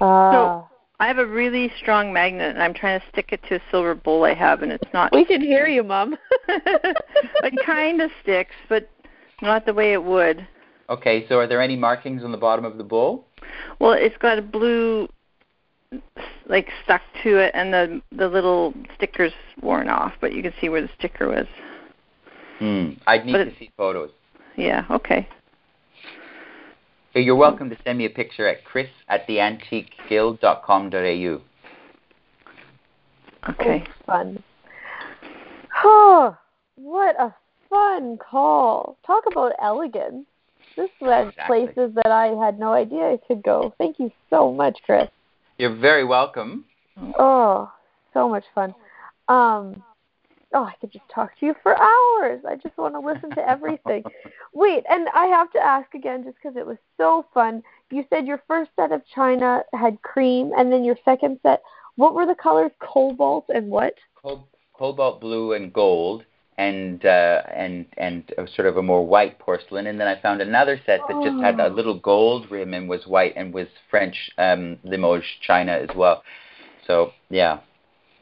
Uh, 0.00 0.32
so 0.32 0.68
I 1.04 1.08
have 1.08 1.18
a 1.18 1.26
really 1.26 1.70
strong 1.76 2.14
magnet, 2.14 2.54
and 2.54 2.62
I'm 2.62 2.72
trying 2.72 2.98
to 2.98 3.06
stick 3.12 3.28
it 3.30 3.42
to 3.50 3.56
a 3.56 3.60
silver 3.70 3.94
bowl 3.94 4.24
I 4.24 4.32
have, 4.32 4.62
and 4.62 4.72
it's 4.72 4.90
not. 4.94 5.12
We 5.12 5.26
can 5.26 5.42
hear 5.42 5.66
you, 5.66 5.82
Mom. 5.82 6.16
it 6.48 7.66
kind 7.66 8.00
of 8.00 8.10
sticks, 8.22 8.54
but 8.70 8.88
not 9.42 9.66
the 9.66 9.74
way 9.74 9.92
it 9.92 10.02
would. 10.02 10.48
Okay, 10.88 11.28
so 11.28 11.38
are 11.40 11.46
there 11.46 11.60
any 11.60 11.76
markings 11.76 12.24
on 12.24 12.32
the 12.32 12.38
bottom 12.38 12.64
of 12.64 12.78
the 12.78 12.84
bowl? 12.84 13.26
Well, 13.80 13.92
it's 13.92 14.16
got 14.16 14.38
a 14.38 14.42
blue, 14.42 15.06
like 16.46 16.70
stuck 16.84 17.02
to 17.22 17.36
it, 17.36 17.50
and 17.52 17.74
the 17.74 18.00
the 18.10 18.26
little 18.26 18.72
sticker's 18.96 19.34
worn 19.60 19.90
off, 19.90 20.14
but 20.22 20.32
you 20.32 20.42
can 20.42 20.54
see 20.58 20.70
where 20.70 20.80
the 20.80 20.90
sticker 20.98 21.28
was. 21.28 21.46
Hmm. 22.60 22.92
I'd 23.06 23.26
need 23.26 23.32
but 23.32 23.44
to 23.44 23.54
see 23.58 23.70
photos. 23.76 24.08
Yeah. 24.56 24.86
Okay. 24.90 25.28
You're 27.16 27.36
welcome 27.36 27.70
to 27.70 27.76
send 27.84 27.98
me 27.98 28.06
a 28.06 28.10
picture 28.10 28.48
at 28.48 28.64
chris 28.64 28.88
at 29.08 29.28
theantiqueguild.com.au. 29.28 31.40
Okay. 33.50 33.84
Oh, 33.86 33.90
fun. 34.04 34.42
Oh, 35.84 36.36
what 36.74 37.14
a 37.20 37.32
fun 37.70 38.18
call. 38.18 38.98
Talk 39.06 39.22
about 39.30 39.52
elegance. 39.62 40.26
This 40.76 40.90
led 41.00 41.28
exactly. 41.28 41.66
places 41.66 41.94
that 41.94 42.10
I 42.10 42.34
had 42.44 42.58
no 42.58 42.72
idea 42.72 43.12
I 43.12 43.18
could 43.28 43.44
go. 43.44 43.72
Thank 43.78 44.00
you 44.00 44.10
so 44.28 44.52
much, 44.52 44.80
Chris. 44.84 45.08
You're 45.58 45.76
very 45.76 46.04
welcome. 46.04 46.64
Oh, 47.16 47.70
so 48.12 48.28
much 48.28 48.42
fun. 48.56 48.74
Um, 49.28 49.84
oh, 50.54 50.64
I 50.64 50.74
could 50.80 50.92
just 50.92 51.08
talk 51.12 51.38
to 51.38 51.46
you 51.46 51.54
for 51.62 51.76
hours. 51.76 52.42
I 52.48 52.56
just 52.56 52.78
want 52.78 52.94
to 52.94 53.00
listen 53.00 53.30
to 53.30 53.48
everything. 53.48 54.04
Wait, 54.52 54.84
and 54.88 55.08
I 55.14 55.26
have 55.26 55.52
to 55.52 55.58
ask 55.58 55.92
again 55.94 56.24
just 56.24 56.36
because 56.36 56.56
it 56.56 56.66
was 56.66 56.78
so 56.96 57.26
fun. 57.34 57.62
You 57.90 58.04
said 58.08 58.26
your 58.26 58.42
first 58.48 58.70
set 58.76 58.92
of 58.92 59.02
china 59.14 59.62
had 59.72 60.00
cream, 60.02 60.52
and 60.56 60.72
then 60.72 60.84
your 60.84 60.96
second 61.04 61.38
set, 61.42 61.62
what 61.96 62.14
were 62.14 62.26
the 62.26 62.34
colors? 62.34 62.72
Cobalt 62.80 63.46
and 63.54 63.68
what? 63.68 63.94
Cobalt 64.76 65.20
blue 65.20 65.52
and 65.52 65.72
gold, 65.72 66.24
and 66.58 67.04
uh, 67.04 67.42
and 67.54 67.86
and 67.96 68.32
sort 68.54 68.66
of 68.66 68.76
a 68.76 68.82
more 68.82 69.06
white 69.06 69.38
porcelain. 69.38 69.86
And 69.86 70.00
then 70.00 70.08
I 70.08 70.20
found 70.20 70.40
another 70.40 70.80
set 70.86 71.00
that 71.08 71.22
just 71.22 71.42
had 71.42 71.60
a 71.60 71.66
oh. 71.66 71.74
little 71.74 71.98
gold 71.98 72.50
rim 72.50 72.74
and 72.74 72.88
was 72.88 73.06
white 73.06 73.34
and 73.36 73.52
was 73.52 73.68
French 73.90 74.30
um, 74.38 74.78
Limoges 74.84 75.28
china 75.46 75.72
as 75.72 75.94
well. 75.96 76.22
So 76.86 77.12
yeah. 77.28 77.60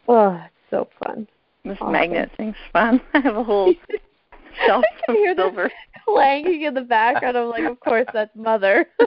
Oh, 0.09 0.39
it's 0.45 0.71
so 0.71 0.89
fun. 1.03 1.29
This 1.65 1.79
awesome. 1.81 1.93
magnet 1.93 2.31
thing's 2.37 2.57
fun. 2.73 3.01
I 3.15 3.21
have 3.21 3.37
a 3.37 3.45
whole 3.45 3.73
shelf 4.67 4.85
of 5.09 5.17
silver 5.37 5.71
clanging 6.05 6.63
in 6.63 6.75
the 6.75 6.83
background. 6.83 7.37
I'm 7.37 7.49
like, 7.49 7.65
of 7.65 7.79
course, 7.81 8.07
that's 8.13 8.35
mother. 8.35 8.87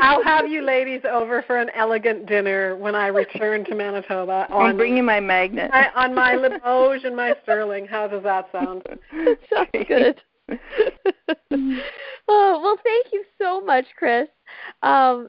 I'll 0.00 0.22
have 0.22 0.48
you 0.48 0.62
ladies 0.62 1.00
over 1.10 1.42
for 1.42 1.58
an 1.58 1.70
elegant 1.74 2.26
dinner 2.26 2.76
when 2.76 2.94
I 2.94 3.08
return 3.08 3.64
to 3.64 3.74
Manitoba. 3.74 4.46
On, 4.50 4.66
I'm 4.66 4.76
bringing 4.76 5.04
my 5.04 5.20
magnet. 5.20 5.70
My, 5.72 5.90
on 5.94 6.14
my 6.14 6.34
Limoges 6.36 7.04
and 7.04 7.16
my 7.16 7.34
Sterling. 7.42 7.86
How 7.86 8.06
does 8.06 8.22
that 8.22 8.48
sound? 8.52 8.82
Sounds 9.52 9.88
good. 9.88 10.20
oh, 12.28 12.60
well, 12.60 12.76
thank 12.82 13.06
you 13.12 13.24
so 13.40 13.60
much, 13.60 13.86
Chris. 13.96 14.28
Um, 14.82 15.28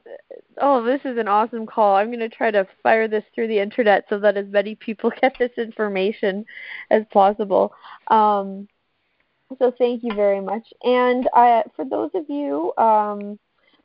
oh, 0.60 0.82
this 0.84 1.00
is 1.04 1.18
an 1.18 1.28
awesome 1.28 1.66
call. 1.66 1.96
I'm 1.96 2.08
going 2.08 2.18
to 2.20 2.28
try 2.28 2.50
to 2.50 2.66
fire 2.82 3.08
this 3.08 3.24
through 3.34 3.48
the 3.48 3.58
internet 3.58 4.04
so 4.08 4.18
that 4.20 4.36
as 4.36 4.46
many 4.48 4.74
people 4.74 5.10
get 5.20 5.36
this 5.38 5.52
information 5.56 6.44
as 6.90 7.02
possible. 7.12 7.72
Um, 8.08 8.68
so 9.58 9.72
thank 9.78 10.02
you 10.02 10.14
very 10.14 10.40
much. 10.40 10.66
And 10.82 11.28
uh, 11.34 11.62
for 11.76 11.84
those 11.84 12.10
of 12.14 12.24
you 12.28 12.72
um, 12.78 13.38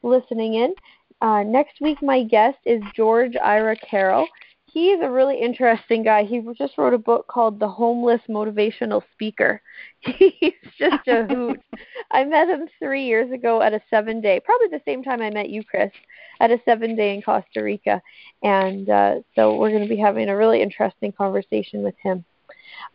listening 0.03 0.55
in, 0.55 0.73
uh, 1.21 1.43
next 1.43 1.81
week 1.81 2.01
my 2.01 2.23
guest 2.23 2.57
is 2.65 2.81
George 2.95 3.35
Ira 3.35 3.75
Carroll. 3.75 4.27
He's 4.71 4.99
a 5.01 5.09
really 5.09 5.39
interesting 5.39 6.03
guy. 6.03 6.23
He 6.23 6.41
just 6.57 6.77
wrote 6.77 6.93
a 6.93 6.97
book 6.97 7.27
called 7.27 7.59
The 7.59 7.67
Homeless 7.67 8.21
Motivational 8.29 9.03
Speaker. 9.13 9.61
He's 9.99 10.53
just 10.77 11.07
a 11.07 11.25
hoot. 11.25 11.59
I 12.11 12.23
met 12.23 12.49
him 12.49 12.67
three 12.79 13.05
years 13.05 13.31
ago 13.31 13.61
at 13.61 13.73
a 13.73 13.81
seven 13.89 14.21
day, 14.21 14.39
probably 14.39 14.67
the 14.67 14.81
same 14.85 15.03
time 15.03 15.21
I 15.21 15.29
met 15.29 15.49
you, 15.49 15.63
Chris, 15.63 15.91
at 16.39 16.51
a 16.51 16.59
seven 16.65 16.95
day 16.95 17.13
in 17.13 17.21
Costa 17.21 17.61
Rica. 17.61 18.01
And 18.43 18.89
uh, 18.89 19.15
so 19.35 19.57
we're 19.57 19.69
going 19.69 19.83
to 19.83 19.89
be 19.89 19.99
having 19.99 20.29
a 20.29 20.35
really 20.35 20.61
interesting 20.61 21.11
conversation 21.11 21.83
with 21.83 21.95
him. 22.01 22.23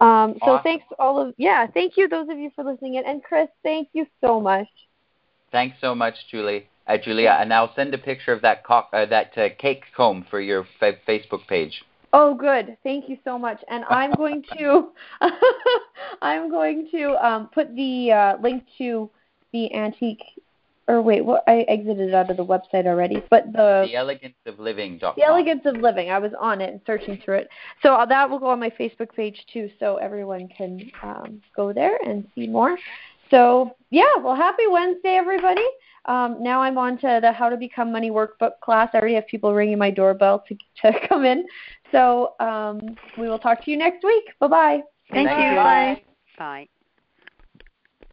Um, 0.00 0.34
so 0.44 0.52
awesome. 0.52 0.62
thanks 0.62 0.84
all 0.98 1.20
of 1.20 1.34
yeah, 1.36 1.66
thank 1.66 1.96
you 1.96 2.08
those 2.08 2.28
of 2.28 2.38
you 2.38 2.50
for 2.54 2.64
listening 2.64 2.94
in, 2.94 3.04
and 3.04 3.22
Chris, 3.22 3.48
thank 3.62 3.88
you 3.92 4.06
so 4.20 4.40
much. 4.40 4.68
Thanks 5.52 5.76
so 5.80 5.94
much, 5.94 6.14
Julie 6.30 6.68
uh, 6.86 6.98
Julia, 6.98 7.36
and 7.40 7.52
I'll 7.52 7.74
send 7.74 7.94
a 7.94 7.98
picture 7.98 8.32
of 8.32 8.42
that 8.42 8.62
uh, 8.68 9.06
that 9.06 9.36
uh, 9.36 9.48
cake 9.58 9.84
comb 9.96 10.26
for 10.30 10.40
your 10.40 10.66
fa- 10.78 10.98
Facebook 11.08 11.46
page. 11.46 11.82
Oh, 12.12 12.32
good. 12.32 12.76
Thank 12.84 13.08
you 13.08 13.18
so 13.24 13.38
much. 13.38 13.62
And 13.68 13.84
I'm 13.86 14.12
going 14.16 14.44
to 14.56 14.88
I'm 16.22 16.50
going 16.50 16.88
to 16.92 17.26
um, 17.26 17.48
put 17.52 17.74
the 17.74 18.12
uh, 18.12 18.36
link 18.42 18.64
to 18.78 19.10
the 19.52 19.74
antique. 19.74 20.22
Or 20.86 21.00
wait, 21.00 21.24
what? 21.24 21.42
I 21.48 21.60
exited 21.62 22.12
out 22.12 22.30
of 22.30 22.36
the 22.36 22.44
website 22.44 22.86
already. 22.86 23.22
But 23.30 23.46
the 23.52 23.86
the 23.86 23.96
elegance 23.96 24.34
of 24.44 24.58
living. 24.58 24.98
The 25.00 25.24
elegance 25.24 25.62
of 25.64 25.76
living. 25.76 26.10
I 26.10 26.18
was 26.18 26.32
on 26.38 26.60
it 26.60 26.70
and 26.70 26.80
searching 26.86 27.18
through 27.24 27.38
it. 27.38 27.48
So 27.82 27.94
uh, 27.94 28.04
that 28.04 28.28
will 28.28 28.38
go 28.38 28.50
on 28.50 28.60
my 28.60 28.68
Facebook 28.68 29.14
page 29.14 29.46
too, 29.50 29.70
so 29.80 29.96
everyone 29.96 30.46
can 30.48 30.92
um, 31.02 31.40
go 31.56 31.72
there 31.72 31.96
and 32.04 32.28
see 32.34 32.46
more. 32.46 32.76
So 33.34 33.76
yeah, 33.90 34.16
well, 34.22 34.36
happy 34.36 34.68
Wednesday, 34.68 35.16
everybody. 35.16 35.66
Um, 36.04 36.40
now 36.40 36.62
I'm 36.62 36.78
on 36.78 36.96
to 36.98 37.18
the 37.20 37.32
How 37.32 37.48
to 37.48 37.56
Become 37.56 37.90
Money 37.90 38.12
Workbook 38.12 38.60
class. 38.62 38.90
I 38.94 38.98
already 38.98 39.14
have 39.14 39.26
people 39.26 39.52
ringing 39.52 39.76
my 39.76 39.90
doorbell 39.90 40.44
to, 40.46 40.56
to 40.82 41.06
come 41.08 41.24
in. 41.24 41.44
So 41.90 42.34
um, 42.38 42.96
we 43.18 43.28
will 43.28 43.40
talk 43.40 43.64
to 43.64 43.72
you 43.72 43.76
next 43.76 44.04
week. 44.04 44.24
Bye-bye. 44.38 44.82
Thank 45.12 45.30
Bye. 45.30 45.50
you. 45.50 45.56
Bye. 45.56 46.02
Bye. 46.38 46.68